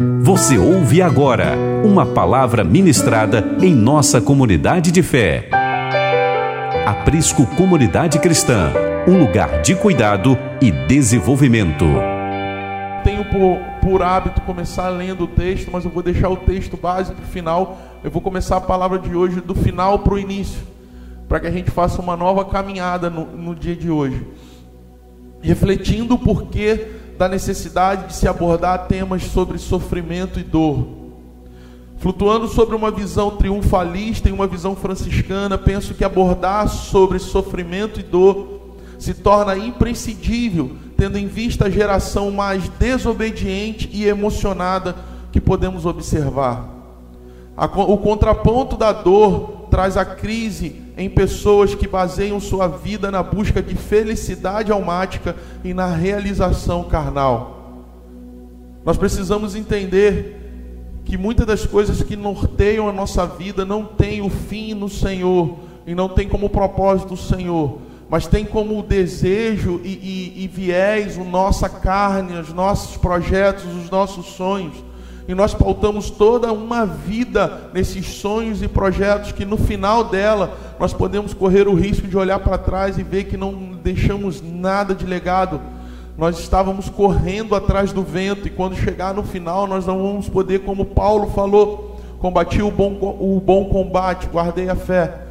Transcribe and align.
Você 0.00 0.56
ouve 0.56 1.02
agora 1.02 1.56
uma 1.84 2.06
palavra 2.06 2.62
ministrada 2.62 3.44
em 3.60 3.74
nossa 3.74 4.20
comunidade 4.20 4.92
de 4.92 5.02
fé. 5.02 5.50
Aprisco 6.86 7.44
Comunidade 7.56 8.20
Cristã, 8.20 8.72
um 9.08 9.18
lugar 9.18 9.60
de 9.60 9.74
cuidado 9.74 10.38
e 10.62 10.70
desenvolvimento. 10.70 11.84
Tenho 13.02 13.24
por, 13.24 13.58
por 13.82 14.00
hábito 14.00 14.40
começar 14.42 14.88
lendo 14.90 15.24
o 15.24 15.26
texto, 15.26 15.68
mas 15.72 15.84
eu 15.84 15.90
vou 15.90 16.00
deixar 16.04 16.28
o 16.28 16.36
texto 16.36 16.76
base 16.76 17.12
para 17.12 17.24
o 17.24 17.26
final. 17.26 17.76
Eu 18.04 18.10
vou 18.12 18.22
começar 18.22 18.58
a 18.58 18.60
palavra 18.60 19.00
de 19.00 19.16
hoje 19.16 19.40
do 19.40 19.54
final 19.56 19.98
para 19.98 20.14
o 20.14 20.18
início, 20.18 20.60
para 21.28 21.40
que 21.40 21.48
a 21.48 21.50
gente 21.50 21.72
faça 21.72 22.00
uma 22.00 22.16
nova 22.16 22.44
caminhada 22.44 23.10
no, 23.10 23.26
no 23.36 23.52
dia 23.52 23.74
de 23.74 23.90
hoje. 23.90 24.24
Refletindo 25.42 26.14
o 26.14 26.18
porquê 26.18 26.86
da 27.18 27.28
necessidade 27.28 28.06
de 28.06 28.14
se 28.14 28.28
abordar 28.28 28.86
temas 28.86 29.24
sobre 29.24 29.58
sofrimento 29.58 30.38
e 30.38 30.44
dor. 30.44 30.86
Flutuando 31.98 32.46
sobre 32.46 32.76
uma 32.76 32.92
visão 32.92 33.32
triunfalista 33.32 34.28
e 34.28 34.32
uma 34.32 34.46
visão 34.46 34.76
franciscana, 34.76 35.58
penso 35.58 35.94
que 35.94 36.04
abordar 36.04 36.68
sobre 36.68 37.18
sofrimento 37.18 37.98
e 37.98 38.04
dor 38.04 38.76
se 39.00 39.14
torna 39.14 39.58
imprescindível, 39.58 40.76
tendo 40.96 41.18
em 41.18 41.26
vista 41.26 41.66
a 41.66 41.70
geração 41.70 42.30
mais 42.30 42.68
desobediente 42.78 43.90
e 43.92 44.06
emocionada 44.06 44.94
que 45.32 45.40
podemos 45.40 45.86
observar. 45.86 46.68
O 47.56 47.98
contraponto 47.98 48.76
da 48.76 48.92
dor 48.92 49.66
traz 49.68 49.96
a 49.96 50.04
crise 50.04 50.87
em 50.98 51.08
pessoas 51.08 51.76
que 51.76 51.86
baseiam 51.86 52.40
sua 52.40 52.66
vida 52.66 53.08
na 53.08 53.22
busca 53.22 53.62
de 53.62 53.76
felicidade 53.76 54.72
almática 54.72 55.36
e 55.62 55.72
na 55.72 55.86
realização 55.86 56.82
carnal. 56.82 57.84
Nós 58.84 58.98
precisamos 58.98 59.54
entender 59.54 61.00
que 61.04 61.16
muitas 61.16 61.46
das 61.46 61.64
coisas 61.64 62.02
que 62.02 62.16
norteiam 62.16 62.88
a 62.88 62.92
nossa 62.92 63.24
vida 63.24 63.64
não 63.64 63.84
têm 63.84 64.20
o 64.20 64.28
fim 64.28 64.74
no 64.74 64.88
Senhor 64.88 65.56
e 65.86 65.94
não 65.94 66.08
tem 66.08 66.28
como 66.28 66.50
propósito 66.50 67.14
o 67.14 67.16
Senhor, 67.16 67.78
mas 68.10 68.26
tem 68.26 68.44
como 68.44 68.82
desejo 68.82 69.80
e, 69.84 69.88
e, 69.88 70.44
e 70.44 70.48
viés 70.48 71.16
a 71.16 71.22
nossa 71.22 71.68
carne, 71.68 72.40
os 72.40 72.52
nossos 72.52 72.96
projetos, 72.96 73.64
os 73.64 73.88
nossos 73.88 74.26
sonhos 74.26 74.87
e 75.28 75.34
nós 75.34 75.52
pautamos 75.52 76.08
toda 76.08 76.50
uma 76.50 76.86
vida 76.86 77.70
nesses 77.74 78.06
sonhos 78.06 78.62
e 78.62 78.66
projetos 78.66 79.30
que 79.30 79.44
no 79.44 79.58
final 79.58 80.04
dela 80.04 80.56
nós 80.80 80.94
podemos 80.94 81.34
correr 81.34 81.68
o 81.68 81.74
risco 81.74 82.08
de 82.08 82.16
olhar 82.16 82.38
para 82.38 82.56
trás 82.56 82.96
e 82.96 83.02
ver 83.02 83.24
que 83.24 83.36
não 83.36 83.52
deixamos 83.82 84.40
nada 84.42 84.94
de 84.94 85.04
legado. 85.04 85.60
Nós 86.16 86.38
estávamos 86.38 86.88
correndo 86.88 87.54
atrás 87.54 87.92
do 87.92 88.02
vento 88.02 88.48
e 88.48 88.50
quando 88.50 88.74
chegar 88.74 89.12
no 89.12 89.22
final 89.22 89.66
nós 89.66 89.84
não 89.84 90.02
vamos 90.02 90.30
poder, 90.30 90.60
como 90.60 90.86
Paulo 90.86 91.30
falou, 91.32 92.00
combati 92.18 92.62
o 92.62 92.70
bom, 92.70 92.96
o 93.20 93.38
bom 93.38 93.66
combate, 93.66 94.28
guardei 94.28 94.70
a 94.70 94.74
fé. 94.74 95.26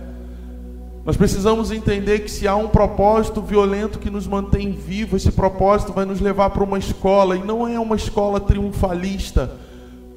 Nós 1.04 1.18
precisamos 1.18 1.72
entender 1.72 2.20
que 2.20 2.30
se 2.30 2.48
há 2.48 2.56
um 2.56 2.68
propósito 2.68 3.42
violento 3.42 3.98
que 3.98 4.12
nos 4.12 4.28
mantém 4.28 4.74
vivos, 4.74 5.24
esse 5.24 5.32
propósito 5.32 5.92
vai 5.92 6.06
nos 6.06 6.20
levar 6.22 6.52
para 6.52 6.64
uma 6.64 6.78
escola, 6.78 7.36
e 7.36 7.44
não 7.44 7.68
é 7.68 7.80
uma 7.80 7.96
escola 7.96 8.40
triunfalista, 8.40 9.50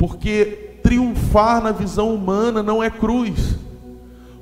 porque 0.00 0.78
triunfar 0.82 1.62
na 1.62 1.72
visão 1.72 2.14
humana 2.14 2.62
não 2.62 2.82
é 2.82 2.88
cruz. 2.88 3.54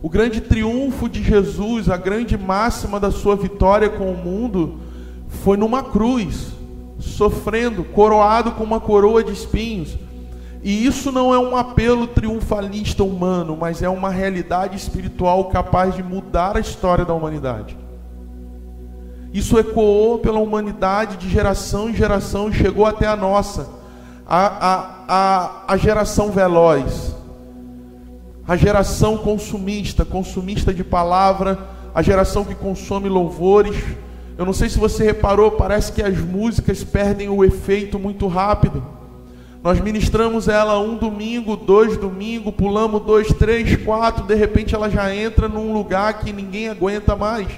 O 0.01 0.09
grande 0.09 0.41
triunfo 0.41 1.09
de 1.09 1.21
Jesus, 1.21 1.91
a 1.91 1.97
grande 1.97 2.39
máxima 2.39 3.01
da 3.01 3.11
sua 3.11 3.35
vitória 3.35 3.89
com 3.89 4.13
o 4.13 4.17
mundo, 4.17 4.79
foi 5.27 5.57
numa 5.57 5.83
cruz, 5.83 6.53
sofrendo, 7.01 7.83
coroado 7.83 8.53
com 8.53 8.63
uma 8.63 8.79
coroa 8.79 9.25
de 9.25 9.33
espinhos. 9.33 9.99
E 10.63 10.87
isso 10.87 11.11
não 11.11 11.35
é 11.35 11.39
um 11.41 11.57
apelo 11.57 12.07
triunfalista 12.07 13.03
humano, 13.03 13.57
mas 13.61 13.83
é 13.83 13.89
uma 13.89 14.11
realidade 14.11 14.77
espiritual 14.77 15.47
capaz 15.47 15.93
de 15.97 16.05
mudar 16.05 16.57
a 16.57 16.61
história 16.61 17.05
da 17.05 17.15
humanidade. 17.15 17.77
Isso 19.35 19.59
ecoou 19.59 20.21
pela 20.21 20.39
humanidade 20.39 21.17
de 21.17 21.29
geração 21.29 21.91
em 21.91 21.95
geração 21.95 22.49
e 22.49 22.53
chegou 22.53 22.87
até 22.87 23.09
a 23.09 23.17
nossa 23.17 23.78
a, 24.29 24.47
a, 24.47 25.05
a, 25.09 25.73
a 25.73 25.77
geração 25.79 26.31
veloz, 26.31 27.15
a 28.47 28.57
geração 28.57 29.17
consumista, 29.17 30.05
consumista 30.05 30.73
de 30.73 30.85
palavra, 30.85 31.59
a 31.95 32.03
geração 32.03 32.45
que 32.45 32.55
consome 32.55 33.09
louvores. 33.09 33.75
Eu 34.37 34.45
não 34.45 34.53
sei 34.53 34.69
se 34.69 34.79
você 34.79 35.03
reparou, 35.03 35.53
parece 35.53 35.93
que 35.93 36.03
as 36.03 36.19
músicas 36.19 36.85
perdem 36.85 37.29
o 37.31 37.43
efeito 37.43 37.99
muito 37.99 38.27
rápido. 38.27 38.85
Nós 39.63 39.81
ministramos 39.81 40.47
ela 40.47 40.79
um 40.79 40.97
domingo, 40.97 41.57
dois 41.57 41.97
domingos, 41.97 42.55
pulamos 42.55 43.03
dois, 43.03 43.29
três, 43.33 43.77
quatro, 43.83 44.25
de 44.25 44.35
repente 44.35 44.75
ela 44.75 44.91
já 44.91 45.13
entra 45.15 45.49
num 45.49 45.73
lugar 45.73 46.21
que 46.21 46.33
ninguém 46.33 46.69
aguenta 46.69 47.17
mais 47.17 47.49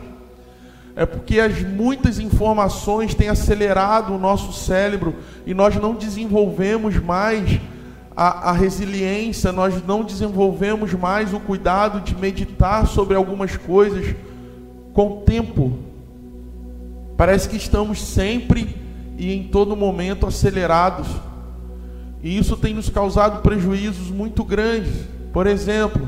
é 1.00 1.06
porque 1.06 1.41
as 1.41 1.62
muitas 1.62 2.19
informações 2.19 3.15
têm 3.15 3.31
acelerado 3.31 4.12
o 4.12 4.19
nosso 4.19 4.53
cérebro 4.53 5.15
e 5.47 5.55
nós 5.55 5.75
não 5.77 5.94
desenvolvemos 5.94 6.99
mais 6.99 7.59
a, 8.15 8.50
a, 8.50 8.53
resiliência, 8.53 9.50
nós 9.50 9.83
não 9.87 10.05
desenvolvemos 10.05 10.93
mais 10.93 11.33
o 11.33 11.41
cuidado 11.41 12.03
de 12.03 12.15
meditar 12.15 12.87
sobre 12.87 13.16
algumas 13.16 13.56
coisas 13.56 14.15
com 14.93 15.22
tempo. 15.22 15.72
Parece 17.16 17.49
que 17.49 17.56
estamos 17.56 18.03
sempre 18.03 18.77
e 19.16 19.33
em 19.33 19.44
todo 19.44 19.75
momento 19.75 20.27
acelerados. 20.27 21.09
E 22.22 22.37
isso 22.37 22.59
tem 22.59 22.75
nos 22.75 22.91
causado 22.91 23.41
prejuízos 23.41 24.10
muito 24.10 24.44
grandes. 24.44 24.93
Por 25.33 25.47
exemplo, 25.47 26.06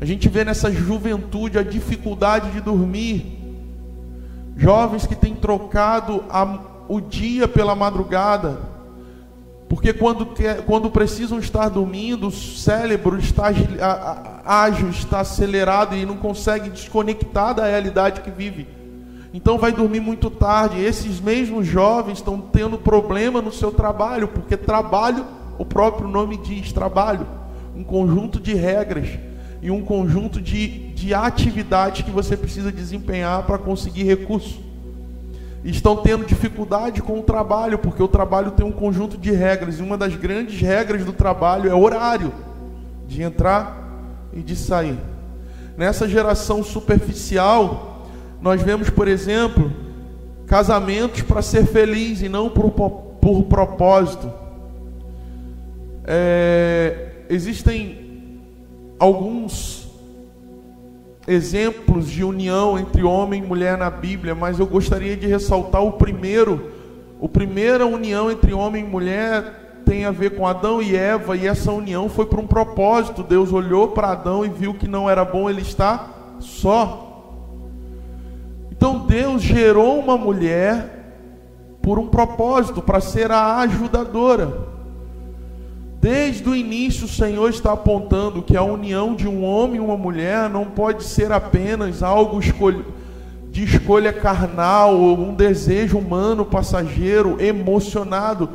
a 0.00 0.04
gente 0.04 0.28
vê 0.28 0.44
nessa 0.44 0.72
juventude 0.72 1.60
a 1.60 1.62
dificuldade 1.62 2.50
de 2.50 2.60
dormir 2.60 3.35
Jovens 4.56 5.06
que 5.06 5.14
têm 5.14 5.34
trocado 5.34 6.24
a, 6.30 6.58
o 6.88 7.00
dia 7.00 7.46
pela 7.46 7.74
madrugada, 7.74 8.58
porque 9.68 9.92
quando, 9.92 10.28
quando 10.64 10.90
precisam 10.90 11.38
estar 11.38 11.68
dormindo, 11.68 12.28
o 12.28 12.32
cérebro 12.32 13.18
está 13.18 13.46
ágil, 14.44 14.88
está 14.88 15.20
acelerado 15.20 15.94
e 15.94 16.06
não 16.06 16.16
consegue 16.16 16.70
desconectar 16.70 17.54
da 17.54 17.66
realidade 17.66 18.20
que 18.20 18.30
vive. 18.30 18.66
Então 19.34 19.58
vai 19.58 19.72
dormir 19.72 20.00
muito 20.00 20.30
tarde. 20.30 20.80
Esses 20.80 21.20
mesmos 21.20 21.66
jovens 21.66 22.18
estão 22.18 22.40
tendo 22.40 22.78
problema 22.78 23.42
no 23.42 23.52
seu 23.52 23.70
trabalho, 23.70 24.28
porque 24.28 24.56
trabalho, 24.56 25.26
o 25.58 25.64
próprio 25.64 26.08
nome 26.08 26.38
diz, 26.38 26.72
trabalho, 26.72 27.26
um 27.74 27.84
conjunto 27.84 28.40
de 28.40 28.54
regras 28.54 29.08
e 29.60 29.70
um 29.70 29.82
conjunto 29.82 30.40
de, 30.40 30.85
de 30.96 31.12
atividades 31.12 32.00
que 32.00 32.10
você 32.10 32.34
precisa 32.38 32.72
desempenhar 32.72 33.42
para 33.42 33.58
conseguir 33.58 34.04
recurso. 34.04 34.58
Estão 35.62 35.98
tendo 35.98 36.24
dificuldade 36.24 37.02
com 37.02 37.20
o 37.20 37.22
trabalho, 37.22 37.78
porque 37.78 38.02
o 38.02 38.08
trabalho 38.08 38.52
tem 38.52 38.64
um 38.64 38.72
conjunto 38.72 39.18
de 39.18 39.30
regras, 39.30 39.78
e 39.78 39.82
uma 39.82 39.98
das 39.98 40.16
grandes 40.16 40.58
regras 40.58 41.04
do 41.04 41.12
trabalho 41.12 41.68
é 41.68 41.74
horário 41.74 42.32
de 43.06 43.22
entrar 43.22 43.76
e 44.32 44.40
de 44.40 44.56
sair. 44.56 44.98
Nessa 45.76 46.08
geração 46.08 46.64
superficial, 46.64 48.08
nós 48.40 48.62
vemos, 48.62 48.88
por 48.88 49.06
exemplo, 49.06 49.70
casamentos 50.46 51.20
para 51.20 51.42
ser 51.42 51.66
feliz 51.66 52.22
e 52.22 52.28
não 52.30 52.48
por, 52.48 52.70
por 52.70 53.42
propósito. 53.42 54.32
É, 56.06 57.10
existem 57.28 58.40
alguns 58.98 59.85
exemplos 61.26 62.08
de 62.08 62.22
união 62.22 62.78
entre 62.78 63.02
homem 63.02 63.42
e 63.42 63.46
mulher 63.46 63.76
na 63.76 63.90
Bíblia, 63.90 64.34
mas 64.34 64.58
eu 64.58 64.66
gostaria 64.66 65.16
de 65.16 65.26
ressaltar 65.26 65.82
o 65.82 65.92
primeiro. 65.92 66.70
O 67.20 67.28
primeira 67.28 67.86
união 67.86 68.30
entre 68.30 68.52
homem 68.52 68.84
e 68.84 68.88
mulher 68.88 69.82
tem 69.84 70.04
a 70.04 70.10
ver 70.10 70.36
com 70.36 70.46
Adão 70.46 70.82
e 70.82 70.96
Eva, 70.96 71.36
e 71.36 71.46
essa 71.46 71.72
união 71.72 72.08
foi 72.08 72.26
por 72.26 72.38
um 72.38 72.46
propósito. 72.46 73.22
Deus 73.22 73.52
olhou 73.52 73.88
para 73.88 74.12
Adão 74.12 74.44
e 74.44 74.48
viu 74.48 74.74
que 74.74 74.88
não 74.88 75.08
era 75.08 75.24
bom 75.24 75.48
ele 75.48 75.62
estar 75.62 76.36
só. 76.40 77.02
Então 78.70 79.06
Deus 79.06 79.42
gerou 79.42 79.98
uma 79.98 80.16
mulher 80.18 80.96
por 81.80 82.00
um 82.00 82.08
propósito, 82.08 82.82
para 82.82 83.00
ser 83.00 83.30
a 83.30 83.58
ajudadora. 83.58 84.75
Desde 86.06 86.48
o 86.48 86.54
início, 86.54 87.06
o 87.06 87.08
Senhor 87.08 87.50
está 87.50 87.72
apontando 87.72 88.40
que 88.40 88.56
a 88.56 88.62
união 88.62 89.12
de 89.12 89.26
um 89.26 89.42
homem 89.42 89.78
e 89.78 89.80
uma 89.80 89.96
mulher 89.96 90.48
não 90.48 90.64
pode 90.64 91.02
ser 91.02 91.32
apenas 91.32 92.00
algo 92.00 92.38
de 93.50 93.64
escolha 93.64 94.12
carnal 94.12 94.96
ou 94.96 95.18
um 95.18 95.34
desejo 95.34 95.98
humano, 95.98 96.44
passageiro, 96.44 97.42
emocionado, 97.42 98.48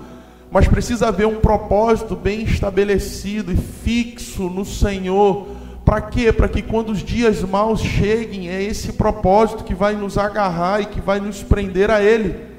mas 0.49 0.65
precisa 0.65 1.09
haver 1.09 1.27
um 1.27 1.41
propósito 1.41 2.15
bem 2.15 2.43
estabelecido 2.43 3.51
e 3.51 3.57
fixo 3.57 4.43
no 4.43 4.63
Senhor. 4.63 5.49
Para 5.83 5.99
quê? 5.99 6.31
Para 6.31 6.47
que 6.47 6.61
quando 6.61 6.91
os 6.91 7.03
dias 7.03 7.43
maus 7.43 7.81
cheguem, 7.81 8.47
é 8.47 8.63
esse 8.63 8.93
propósito 8.93 9.65
que 9.65 9.75
vai 9.75 9.93
nos 9.93 10.17
agarrar 10.17 10.79
e 10.79 10.85
que 10.85 11.01
vai 11.01 11.19
nos 11.19 11.43
prender 11.43 11.91
a 11.91 12.01
Ele. 12.01 12.50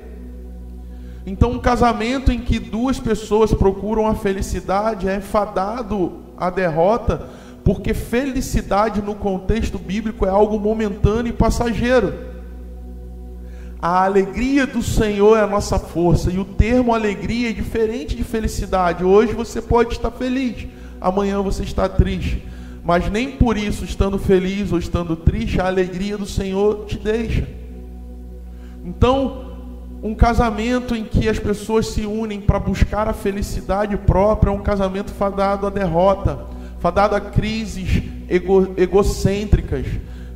Então, 1.25 1.53
um 1.53 1.59
casamento 1.59 2.33
em 2.33 2.41
que 2.41 2.59
duas 2.59 2.99
pessoas 2.99 3.55
procuram 3.55 4.07
a 4.07 4.15
felicidade 4.15 5.09
é 5.09 5.21
fadado 5.21 6.21
à 6.37 6.51
derrota, 6.51 7.29
porque 7.65 7.95
felicidade 7.95 9.01
no 9.01 9.15
contexto 9.15 9.79
bíblico 9.79 10.27
é 10.27 10.29
algo 10.29 10.59
momentâneo 10.59 11.31
e 11.31 11.37
passageiro. 11.37 12.13
A 13.81 14.05
alegria 14.05 14.67
do 14.67 14.83
Senhor 14.83 15.37
é 15.37 15.43
a 15.43 15.47
nossa 15.47 15.79
força, 15.79 16.31
e 16.31 16.39
o 16.39 16.45
termo 16.45 16.95
alegria 16.95 17.51
é 17.51 17.53
diferente 17.53 18.17
de 18.17 18.25
felicidade. 18.25 19.05
Hoje 19.05 19.33
você 19.33 19.63
pode 19.63 19.93
estar 19.93 20.11
feliz, 20.11 20.67
amanhã 21.01 21.41
você 21.41 21.63
está 21.63 21.89
triste, 21.89 22.45
mas 22.85 23.09
nem 23.09 23.31
por 23.33 23.57
isso, 23.57 23.85
estando 23.85 24.19
feliz 24.19 24.73
ou 24.73 24.79
estando 24.79 25.15
triste, 25.15 25.61
a 25.61 25.67
alegria 25.67 26.19
do 26.19 26.27
Senhor 26.27 26.85
te 26.87 26.99
deixa. 26.99 27.49
Então, 28.85 29.52
um 30.03 30.15
casamento 30.15 30.97
em 30.97 31.05
que 31.05 31.29
as 31.29 31.39
pessoas 31.39 31.87
se 31.87 32.05
unem 32.05 32.41
para 32.41 32.59
buscar 32.59 33.07
a 33.07 33.13
felicidade 33.13 33.97
própria 33.97 34.51
é 34.51 34.53
um 34.53 34.63
casamento 34.63 35.13
fadado 35.13 35.65
à 35.65 35.71
derrota, 35.71 36.41
fadado 36.81 37.15
a 37.15 37.21
crises 37.21 38.03
ego, 38.29 38.75
egocêntricas, 38.77 39.87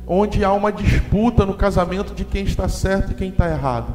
onde 0.07 0.45
há 0.45 0.53
uma 0.53 0.71
disputa 0.71 1.45
no 1.45 1.53
casamento 1.53 2.15
de 2.15 2.23
quem 2.23 2.45
está 2.45 2.69
certo 2.69 3.11
e 3.11 3.15
quem 3.15 3.27
está 3.27 3.49
errado. 3.49 3.93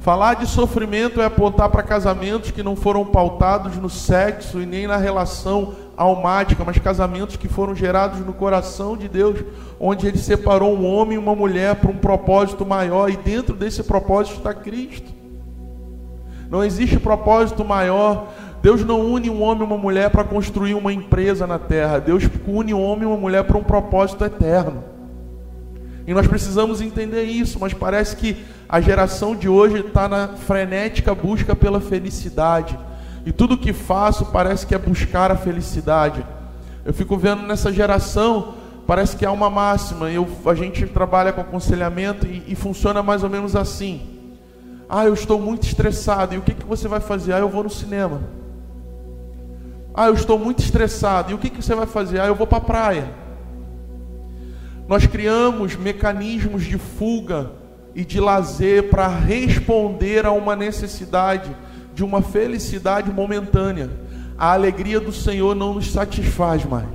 Falar 0.00 0.34
de 0.34 0.46
sofrimento 0.46 1.20
é 1.20 1.24
apontar 1.24 1.68
para 1.68 1.82
casamentos 1.82 2.50
que 2.50 2.62
não 2.62 2.74
foram 2.74 3.04
pautados 3.04 3.76
no 3.76 3.88
sexo 3.88 4.60
e 4.60 4.66
nem 4.66 4.88
na 4.88 4.96
relação 4.96 5.74
almática, 5.96 6.62
mas 6.64 6.78
casamentos 6.78 7.36
que 7.36 7.48
foram 7.48 7.74
gerados 7.74 8.20
no 8.20 8.32
coração 8.32 8.96
de 8.96 9.08
Deus, 9.08 9.38
onde 9.80 10.06
Ele 10.06 10.18
separou 10.18 10.76
um 10.76 10.86
homem 10.86 11.14
e 11.14 11.18
uma 11.18 11.34
mulher 11.34 11.76
para 11.76 11.90
um 11.90 11.96
propósito 11.96 12.66
maior, 12.66 13.10
e 13.10 13.16
dentro 13.16 13.54
desse 13.54 13.82
propósito 13.82 14.36
está 14.36 14.52
Cristo. 14.52 15.10
Não 16.50 16.62
existe 16.62 16.98
propósito 16.98 17.64
maior. 17.64 18.28
Deus 18.62 18.84
não 18.84 19.00
une 19.00 19.30
um 19.30 19.42
homem 19.42 19.62
e 19.62 19.66
uma 19.66 19.78
mulher 19.78 20.10
para 20.10 20.24
construir 20.24 20.74
uma 20.74 20.92
empresa 20.92 21.46
na 21.46 21.58
terra. 21.58 21.98
Deus 21.98 22.24
une 22.46 22.74
um 22.74 22.82
homem 22.82 23.04
e 23.04 23.06
uma 23.06 23.16
mulher 23.16 23.44
para 23.44 23.56
um 23.56 23.64
propósito 23.64 24.24
eterno. 24.24 24.84
E 26.06 26.14
nós 26.14 26.26
precisamos 26.26 26.80
entender 26.80 27.24
isso, 27.24 27.58
mas 27.60 27.74
parece 27.74 28.16
que 28.16 28.36
a 28.68 28.80
geração 28.80 29.34
de 29.34 29.48
hoje 29.48 29.80
está 29.80 30.08
na 30.08 30.28
frenética 30.28 31.14
busca 31.14 31.54
pela 31.54 31.80
felicidade 31.80 32.78
e 33.26 33.32
tudo 33.32 33.58
que 33.58 33.72
faço 33.72 34.26
parece 34.26 34.64
que 34.64 34.72
é 34.72 34.78
buscar 34.78 35.32
a 35.32 35.36
felicidade. 35.36 36.24
Eu 36.84 36.94
fico 36.94 37.16
vendo 37.16 37.42
nessa 37.42 37.72
geração, 37.72 38.54
parece 38.86 39.16
que 39.16 39.26
há 39.26 39.32
uma 39.32 39.50
máxima. 39.50 40.08
Eu, 40.08 40.28
a 40.46 40.54
gente 40.54 40.86
trabalha 40.86 41.32
com 41.32 41.40
aconselhamento 41.40 42.24
e, 42.24 42.44
e 42.46 42.54
funciona 42.54 43.02
mais 43.02 43.24
ou 43.24 43.28
menos 43.28 43.56
assim. 43.56 44.30
Ah, 44.88 45.04
eu 45.06 45.12
estou 45.12 45.40
muito 45.40 45.64
estressado. 45.64 46.34
E 46.34 46.38
o 46.38 46.42
que, 46.42 46.54
que 46.54 46.64
você 46.64 46.86
vai 46.86 47.00
fazer? 47.00 47.32
Ah, 47.32 47.38
eu 47.38 47.48
vou 47.48 47.64
no 47.64 47.70
cinema. 47.70 48.22
Ah, 49.92 50.06
eu 50.06 50.14
estou 50.14 50.38
muito 50.38 50.60
estressado. 50.60 51.32
E 51.32 51.34
o 51.34 51.38
que, 51.38 51.50
que 51.50 51.60
você 51.60 51.74
vai 51.74 51.86
fazer? 51.86 52.20
Ah, 52.20 52.26
eu 52.26 52.34
vou 52.36 52.46
para 52.46 52.58
a 52.58 52.60
praia. 52.60 53.10
Nós 54.86 55.04
criamos 55.04 55.74
mecanismos 55.74 56.62
de 56.62 56.78
fuga 56.78 57.50
e 57.92 58.04
de 58.04 58.20
lazer 58.20 58.88
para 58.88 59.08
responder 59.08 60.24
a 60.24 60.30
uma 60.30 60.54
necessidade 60.54 61.56
de 61.96 62.04
uma 62.04 62.20
felicidade 62.20 63.10
momentânea. 63.10 63.90
A 64.36 64.52
alegria 64.52 65.00
do 65.00 65.10
Senhor 65.10 65.56
não 65.56 65.72
nos 65.72 65.90
satisfaz 65.90 66.62
mais. 66.62 66.86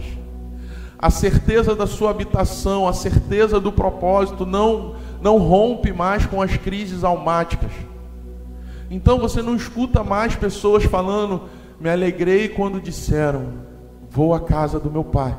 A 0.97 1.09
certeza 1.09 1.75
da 1.75 1.87
sua 1.87 2.11
habitação, 2.11 2.87
a 2.87 2.93
certeza 2.93 3.59
do 3.59 3.71
propósito 3.71 4.45
não 4.45 4.95
não 5.19 5.37
rompe 5.37 5.91
mais 5.91 6.25
com 6.25 6.41
as 6.41 6.55
crises 6.57 7.03
almáticas. 7.03 7.71
Então 8.89 9.19
você 9.19 9.41
não 9.41 9.55
escuta 9.55 10.03
mais 10.03 10.35
pessoas 10.35 10.83
falando: 10.83 11.49
"Me 11.79 11.89
alegrei 11.89 12.47
quando 12.47 12.79
disseram: 12.79 13.53
vou 14.07 14.35
à 14.35 14.39
casa 14.39 14.79
do 14.79 14.91
meu 14.91 15.03
pai". 15.03 15.35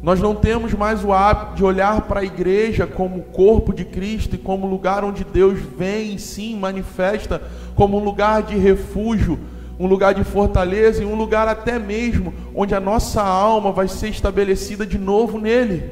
Nós 0.00 0.20
não 0.20 0.34
temos 0.34 0.72
mais 0.74 1.04
o 1.04 1.12
hábito 1.12 1.56
de 1.56 1.64
olhar 1.64 2.02
para 2.02 2.20
a 2.20 2.24
igreja 2.24 2.86
como 2.86 3.22
corpo 3.22 3.72
de 3.72 3.84
Cristo 3.84 4.36
e 4.36 4.38
como 4.38 4.66
lugar 4.66 5.04
onde 5.04 5.24
Deus 5.24 5.58
vem 5.58 6.14
e 6.14 6.18
sim 6.20 6.56
manifesta 6.56 7.42
como 7.74 7.98
um 7.98 8.04
lugar 8.04 8.44
de 8.44 8.56
refúgio, 8.56 9.38
um 9.78 9.88
lugar 9.88 10.14
de 10.14 10.22
fortaleza 10.22 11.02
e 11.02 11.06
um 11.06 11.16
lugar 11.16 11.48
até 11.48 11.80
mesmo 11.80 12.32
onde 12.54 12.76
a 12.76 12.80
nossa 12.80 13.22
alma 13.22 13.72
vai 13.72 13.88
ser 13.88 14.08
estabelecida 14.08 14.86
de 14.86 14.98
novo 14.98 15.38
nele. 15.38 15.90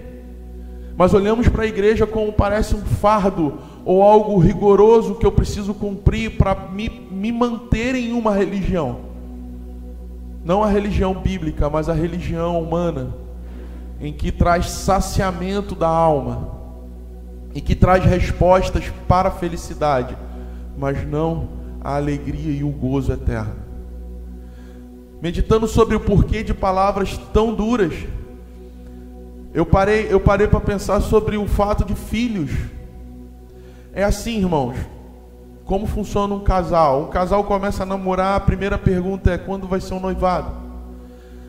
Mas 0.97 1.13
olhamos 1.13 1.49
para 1.49 1.65
a 1.65 1.67
igreja 1.67 2.07
como 2.07 2.33
parece 2.33 2.77
um 2.77 2.85
fardo 2.85 3.55
ou 3.85 4.05
algo 4.05 4.39
rigoroso 4.39 5.17
que 5.17 5.27
eu 5.27 5.33
preciso 5.33 5.75
cumprir 5.75 6.37
para 6.39 6.55
me, 6.55 6.89
me 7.11 7.33
manter 7.33 7.97
em 7.97 8.13
uma 8.13 8.33
religião. 8.33 9.01
Não 10.45 10.63
a 10.63 10.69
religião 10.69 11.13
bíblica, 11.13 11.69
mas 11.69 11.89
a 11.89 11.93
religião 11.93 12.63
humana 12.63 13.26
em 14.01 14.13
que 14.13 14.31
traz 14.31 14.71
saciamento 14.71 15.75
da 15.75 15.89
alma, 15.89 16.51
em 17.55 17.61
que 17.61 17.75
traz 17.75 18.05
respostas 18.05 18.93
para 19.09 19.29
a 19.29 19.33
felicidade, 19.33 20.17
mas 20.77 21.07
não 21.07 21.49
a 21.83 21.97
alegria 21.97 22.53
e 22.53 22.63
o 22.63 22.71
gozo 22.71 23.13
eterno. 23.13 23.55
Meditando 25.23 25.67
sobre 25.67 25.97
o 25.97 26.01
porquê 26.01 26.43
de 26.43 26.53
palavras 26.53 27.17
tão 27.33 27.55
duras, 27.55 27.95
eu 29.55 29.65
parei, 29.65 30.07
eu 30.11 30.21
parei 30.21 30.47
para 30.47 30.61
pensar 30.61 31.01
sobre 31.01 31.39
o 31.39 31.47
fato 31.47 31.85
de 31.85 31.95
filhos. 31.95 32.51
É 33.95 34.05
assim, 34.05 34.39
irmãos. 34.39 34.77
Como 35.65 35.87
funciona 35.87 36.35
um 36.35 36.45
casal? 36.45 37.05
Um 37.05 37.09
casal 37.09 37.43
começa 37.43 37.83
a 37.83 37.87
namorar, 37.87 38.37
a 38.37 38.41
primeira 38.41 38.77
pergunta 38.77 39.33
é 39.33 39.39
quando 39.39 39.67
vai 39.67 39.81
ser 39.81 39.95
o 39.95 39.97
um 39.97 40.01
noivado? 40.01 40.66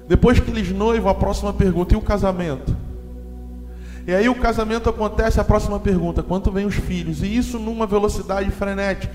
Depois 0.07 0.39
que 0.39 0.49
eles 0.49 0.71
noivam, 0.71 1.11
a 1.11 1.15
próxima 1.15 1.53
pergunta: 1.53 1.93
e 1.93 1.97
o 1.97 2.01
casamento? 2.01 2.75
E 4.07 4.13
aí 4.13 4.29
o 4.29 4.35
casamento 4.35 4.89
acontece, 4.89 5.39
a 5.39 5.43
próxima 5.43 5.79
pergunta: 5.79 6.23
quanto 6.23 6.51
vem 6.51 6.65
os 6.65 6.75
filhos? 6.75 7.21
E 7.21 7.35
isso 7.35 7.59
numa 7.59 7.85
velocidade 7.85 8.49
frenética. 8.51 9.13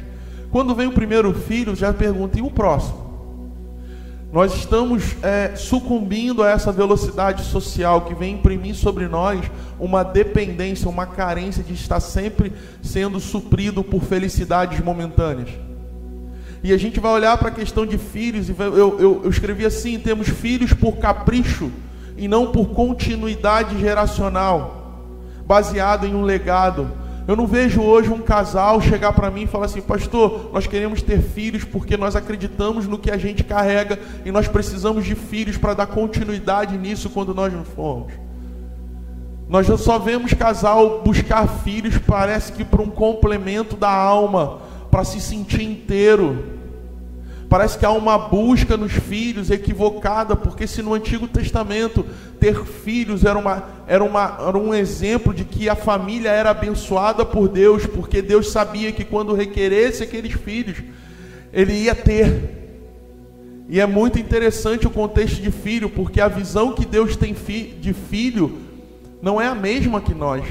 Quando 0.51 0.75
vem 0.75 0.87
o 0.87 0.93
primeiro 0.93 1.33
filho, 1.33 1.75
já 1.75 1.93
pergunta: 1.93 2.39
e 2.39 2.43
o 2.43 2.51
próximo? 2.51 3.11
Nós 4.31 4.55
estamos 4.55 5.17
é, 5.23 5.55
sucumbindo 5.57 6.43
a 6.43 6.51
essa 6.51 6.73
velocidade 6.73 7.45
social 7.45 8.03
que 8.03 8.15
vem 8.15 8.35
imprimir 8.35 8.75
sobre 8.75 9.07
nós 9.07 9.41
uma 9.79 10.03
dependência, 10.03 10.89
uma 10.89 11.05
carência 11.05 11.63
de 11.63 11.75
estar 11.75 12.01
sempre 12.01 12.51
sendo 12.83 13.21
suprido 13.21 13.85
por 13.85 14.03
felicidades 14.03 14.81
momentâneas. 14.81 15.51
E 16.63 16.73
a 16.73 16.77
gente 16.77 17.01
vai 17.01 17.13
olhar 17.13 17.37
para 17.39 17.49
a 17.49 17.53
questão 17.53 17.85
de 17.85 17.99
filhos, 17.99 18.49
e 18.49 18.55
eu, 18.59 18.99
eu, 18.99 19.21
eu 19.25 19.31
escrevi 19.31 19.67
assim: 19.67 19.99
temos 19.99 20.29
filhos 20.29 20.73
por 20.73 20.99
capricho 20.99 21.71
e 22.17 22.29
não 22.29 22.53
por 22.53 22.69
continuidade 22.69 23.79
geracional, 23.81 25.01
baseado 25.47 26.07
em 26.07 26.15
um 26.15 26.23
legado. 26.23 27.03
Eu 27.27 27.37
não 27.37 27.47
vejo 27.47 27.81
hoje 27.81 28.11
um 28.11 28.21
casal 28.21 28.81
chegar 28.81 29.13
para 29.13 29.31
mim 29.31 29.43
e 29.43 29.47
falar 29.47 29.67
assim, 29.67 29.81
pastor, 29.81 30.51
nós 30.53 30.67
queremos 30.67 31.03
ter 31.03 31.23
filhos 31.23 31.63
porque 31.63 31.97
nós 31.97 32.17
acreditamos 32.17 32.89
no 32.89 32.99
que 32.99 33.11
a 33.13 33.17
gente 33.17 33.45
carrega 33.45 33.99
e 34.25 34.33
nós 34.33 34.49
precisamos 34.49 35.05
de 35.05 35.15
filhos 35.15 35.57
para 35.57 35.75
dar 35.75 35.87
continuidade 35.87 36.77
nisso 36.77 37.09
quando 37.11 37.33
nós 37.33 37.53
não 37.53 37.65
formos. 37.65 38.13
Nós 39.49 39.67
só 39.81 39.99
vemos 39.99 40.33
casal 40.33 41.03
buscar 41.05 41.47
filhos, 41.47 41.97
parece 41.99 42.53
que 42.53 42.65
para 42.65 42.83
um 42.83 42.91
complemento 42.91 43.77
da 43.77 43.91
alma, 43.91 44.59
para 44.91 45.05
se 45.05 45.21
sentir 45.21 45.63
inteiro. 45.63 46.52
Parece 47.53 47.77
que 47.79 47.85
há 47.85 47.91
uma 47.91 48.17
busca 48.17 48.79
nos 48.79 48.93
filhos 48.93 49.51
equivocada, 49.51 50.35
porque 50.35 50.67
se 50.67 50.81
no 50.81 50.95
Antigo 50.95 51.29
Testamento 51.29 52.03
ter 52.41 52.65
filhos 52.65 53.27
era, 53.27 53.39
uma, 53.39 53.69
era, 53.87 54.03
uma, 54.03 54.39
era 54.49 54.57
um 54.57 54.73
exemplo 54.73 55.35
de 55.35 55.45
que 55.45 55.69
a 55.69 55.77
família 55.77 56.31
era 56.31 56.49
abençoada 56.49 57.27
por 57.27 57.49
Deus, 57.49 57.85
porque 57.85 58.23
Deus 58.23 58.51
sabia 58.51 58.91
que 58.91 59.05
quando 59.05 59.35
requeresse 59.35 60.03
aqueles 60.03 60.33
filhos, 60.33 60.79
ele 61.53 61.75
ia 61.75 61.95
ter. 61.95 63.67
E 63.69 63.79
é 63.79 63.85
muito 63.85 64.19
interessante 64.19 64.87
o 64.87 64.91
contexto 64.91 65.43
de 65.43 65.51
filho, 65.51 65.91
porque 65.91 66.23
a 66.23 66.29
visão 66.29 66.73
que 66.73 66.87
Deus 66.87 67.17
tem 67.17 67.37
de 67.79 67.93
filho 67.93 68.61
não 69.21 69.39
é 69.39 69.47
a 69.47 69.55
mesma 69.55 70.01
que 70.01 70.15
nós. 70.15 70.43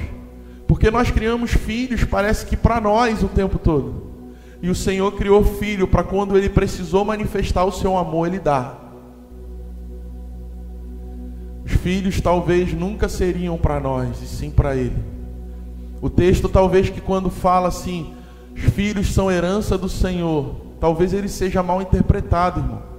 Porque 0.68 0.92
nós 0.92 1.10
criamos 1.10 1.50
filhos, 1.50 2.04
parece 2.04 2.46
que 2.46 2.56
para 2.56 2.80
nós 2.80 3.24
o 3.24 3.28
tempo 3.28 3.58
todo. 3.58 4.11
E 4.62 4.70
o 4.70 4.76
Senhor 4.76 5.12
criou 5.14 5.44
filho 5.44 5.88
para 5.88 6.04
quando 6.04 6.38
ele 6.38 6.50
precisou 6.50 7.04
manifestar 7.04 7.66
o 7.66 7.72
seu 7.72 7.98
amor, 7.98 8.28
ele 8.28 8.40
dá. 8.40 8.78
Os 11.66 11.72
filhos 11.72 12.22
talvez 12.22 12.74
nunca 12.74 13.10
seriam 13.10 13.58
para 13.58 13.80
nós, 13.80 14.22
e 14.22 14.28
sim 14.28 14.52
para 14.52 14.76
ele. 14.76 14.98
O 16.02 16.10
texto 16.10 16.48
talvez 16.48 16.90
que 16.90 17.02
quando 17.02 17.30
fala 17.30 17.68
assim, 17.68 18.14
os 18.56 18.62
filhos 18.62 19.14
são 19.14 19.32
herança 19.32 19.78
do 19.78 19.90
Senhor, 19.90 20.56
talvez 20.80 21.14
ele 21.14 21.28
seja 21.28 21.64
mal 21.64 21.82
interpretado, 21.82 22.60
irmão. 22.60 22.92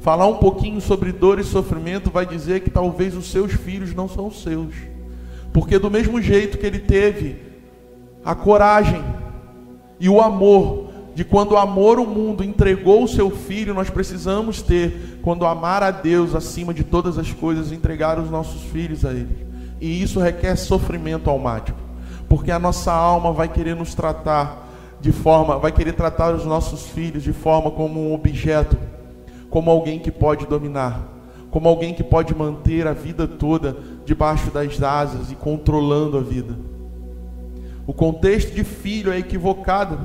Falar 0.00 0.26
um 0.26 0.36
pouquinho 0.36 0.80
sobre 0.80 1.10
dor 1.10 1.40
e 1.40 1.44
sofrimento 1.44 2.10
vai 2.10 2.24
dizer 2.24 2.60
que 2.60 2.70
talvez 2.70 3.16
os 3.16 3.30
seus 3.30 3.52
filhos 3.52 3.94
não 3.94 4.08
são 4.08 4.30
seus. 4.30 4.74
Porque 5.52 5.78
do 5.78 5.90
mesmo 5.90 6.22
jeito 6.22 6.56
que 6.56 6.66
ele 6.66 6.78
teve 6.78 7.36
a 8.24 8.34
coragem 8.34 9.02
E 10.00 10.08
o 10.08 10.20
amor, 10.20 10.88
de 11.14 11.24
quando 11.24 11.56
amor 11.56 11.98
o 11.98 12.06
mundo 12.06 12.44
entregou 12.44 13.02
o 13.02 13.08
seu 13.08 13.30
filho, 13.30 13.74
nós 13.74 13.90
precisamos 13.90 14.62
ter 14.62 15.18
quando 15.22 15.44
amar 15.44 15.82
a 15.82 15.90
Deus 15.90 16.34
acima 16.34 16.72
de 16.72 16.84
todas 16.84 17.18
as 17.18 17.32
coisas, 17.32 17.72
entregar 17.72 18.18
os 18.18 18.30
nossos 18.30 18.62
filhos 18.62 19.04
a 19.04 19.10
Ele. 19.10 19.46
E 19.80 20.00
isso 20.02 20.20
requer 20.20 20.56
sofrimento 20.56 21.28
almático, 21.28 21.78
porque 22.28 22.50
a 22.50 22.58
nossa 22.58 22.92
alma 22.92 23.32
vai 23.32 23.48
querer 23.48 23.74
nos 23.74 23.94
tratar 23.94 24.68
de 25.00 25.12
forma, 25.12 25.58
vai 25.58 25.72
querer 25.72 25.92
tratar 25.92 26.34
os 26.34 26.44
nossos 26.44 26.86
filhos 26.88 27.22
de 27.22 27.32
forma 27.32 27.70
como 27.70 28.00
um 28.00 28.14
objeto, 28.14 28.76
como 29.50 29.70
alguém 29.70 29.98
que 29.98 30.10
pode 30.10 30.46
dominar, 30.46 31.02
como 31.50 31.68
alguém 31.68 31.94
que 31.94 32.02
pode 32.02 32.34
manter 32.34 32.86
a 32.86 32.92
vida 32.92 33.26
toda 33.26 33.76
debaixo 34.04 34.50
das 34.50 34.82
asas 34.82 35.30
e 35.30 35.34
controlando 35.34 36.18
a 36.18 36.20
vida. 36.20 36.56
O 37.88 37.94
contexto 37.94 38.54
de 38.54 38.64
filho 38.64 39.10
é 39.10 39.18
equivocado, 39.18 39.98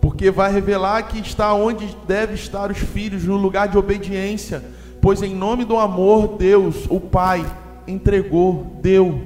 porque 0.00 0.30
vai 0.30 0.50
revelar 0.50 1.02
que 1.02 1.18
está 1.18 1.52
onde 1.52 1.94
deve 2.08 2.32
estar 2.32 2.70
os 2.70 2.78
filhos, 2.78 3.24
no 3.24 3.36
lugar 3.36 3.68
de 3.68 3.76
obediência, 3.76 4.64
pois 5.02 5.22
em 5.22 5.34
nome 5.34 5.66
do 5.66 5.76
amor, 5.78 6.38
Deus, 6.38 6.86
o 6.88 6.98
Pai, 6.98 7.44
entregou, 7.86 8.78
deu. 8.80 9.20